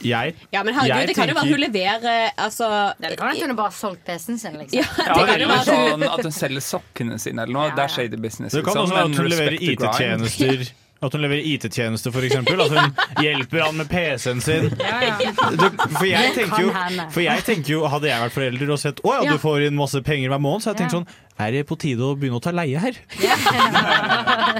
[0.00, 3.42] Jeg, Ja, men herregud, jeg det kan jo være hun leverer altså Det kan at
[3.44, 4.78] hun har solgt PC-en sin, liksom.
[4.80, 7.74] Ja, Ja, det kan jo være sånn at hun selger sokkene sine eller noe.
[7.76, 8.54] Det er shady business.
[8.56, 9.58] Det kan liksom, også være at hun leverer.
[9.60, 10.64] IT-tjenester.
[11.00, 12.60] At hun leverer IT-tjenester, for eksempel.
[12.60, 14.68] At hun hjelper han med PC-en sin.
[14.68, 15.66] Du,
[15.96, 16.72] for, jeg jo,
[17.14, 19.32] for jeg tenker jo, hadde jeg vært forelder og sett Å ja, Ja.
[19.32, 21.08] du får inn masse penger hver måned, så jeg tenkt sånn
[21.40, 22.96] Er det på tide å begynne å ta leie her?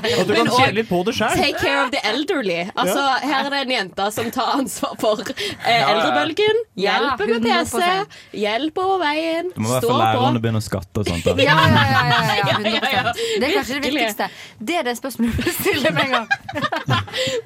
[0.00, 1.34] At du kan Men, kjenne litt på det sjøl.
[1.36, 2.58] Take care of the elderly.
[2.74, 6.60] Altså, Her er det en jente som tar ansvar for eh, eldrebølgen.
[6.80, 7.76] Ja, Hjelper med PC.
[7.82, 8.18] 100%.
[8.40, 9.50] Hjelper over veien.
[9.54, 10.44] Du må i hvert fall lærerne på.
[10.46, 11.28] begynne å skatte og sånt.
[11.40, 13.04] Ja, ja, ja, ja, ja, Ja, ja, ja.
[13.10, 13.22] 100%.
[13.40, 14.30] Det er kanskje det viktigste.
[14.70, 16.28] Det er det spørsmålet du stiller med en gang.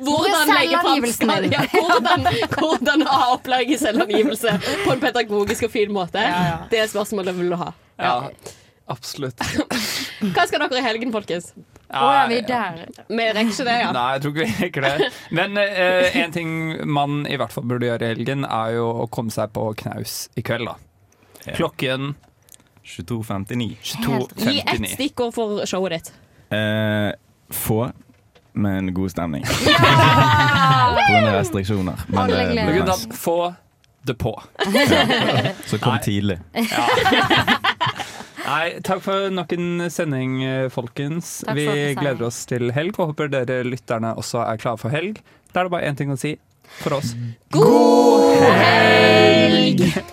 [0.05, 1.05] Hvordan legge fram
[1.51, 2.27] ja, hvordan,
[2.59, 6.23] hvordan ha opplæring i selvangivelse på en pedagogisk og fin måte?
[6.71, 7.73] Det er spørsmålet vil du ha.
[8.01, 8.17] Ja,
[8.87, 9.41] absolutt.
[10.35, 11.53] Hva skal dere i helgen, folkens?
[11.95, 12.79] Å, ja, vi er der.
[13.07, 13.91] Vi rekker ikke det, ja.
[13.95, 15.11] Nei, jeg tror ikke vi rekker det.
[15.37, 16.53] Men eh, en ting
[16.91, 20.25] man i hvert fall burde gjøre i helgen, er jo å komme seg på knaus
[20.35, 20.73] i kveld.
[20.73, 22.15] da Klokken
[22.85, 23.77] 22.59.
[24.37, 26.13] Gi ett stikkord for showet ditt.
[26.55, 27.11] Eh,
[27.55, 27.91] få,
[28.53, 29.45] men god stemning.
[30.95, 32.05] På grunn restriksjoner.
[32.09, 33.11] Men det blir nice.
[33.19, 33.55] få
[34.05, 34.43] det på.
[35.67, 36.39] Så kom tidlig.
[38.45, 41.39] Nei, takk for nok en sending, eh, folkens.
[41.57, 41.65] Vi
[41.97, 45.23] gleder oss til helg og håper dere lytterne også er klare for helg.
[45.53, 46.37] Da er det bare én ting å si
[46.83, 47.15] for oss.
[47.55, 50.05] God helg!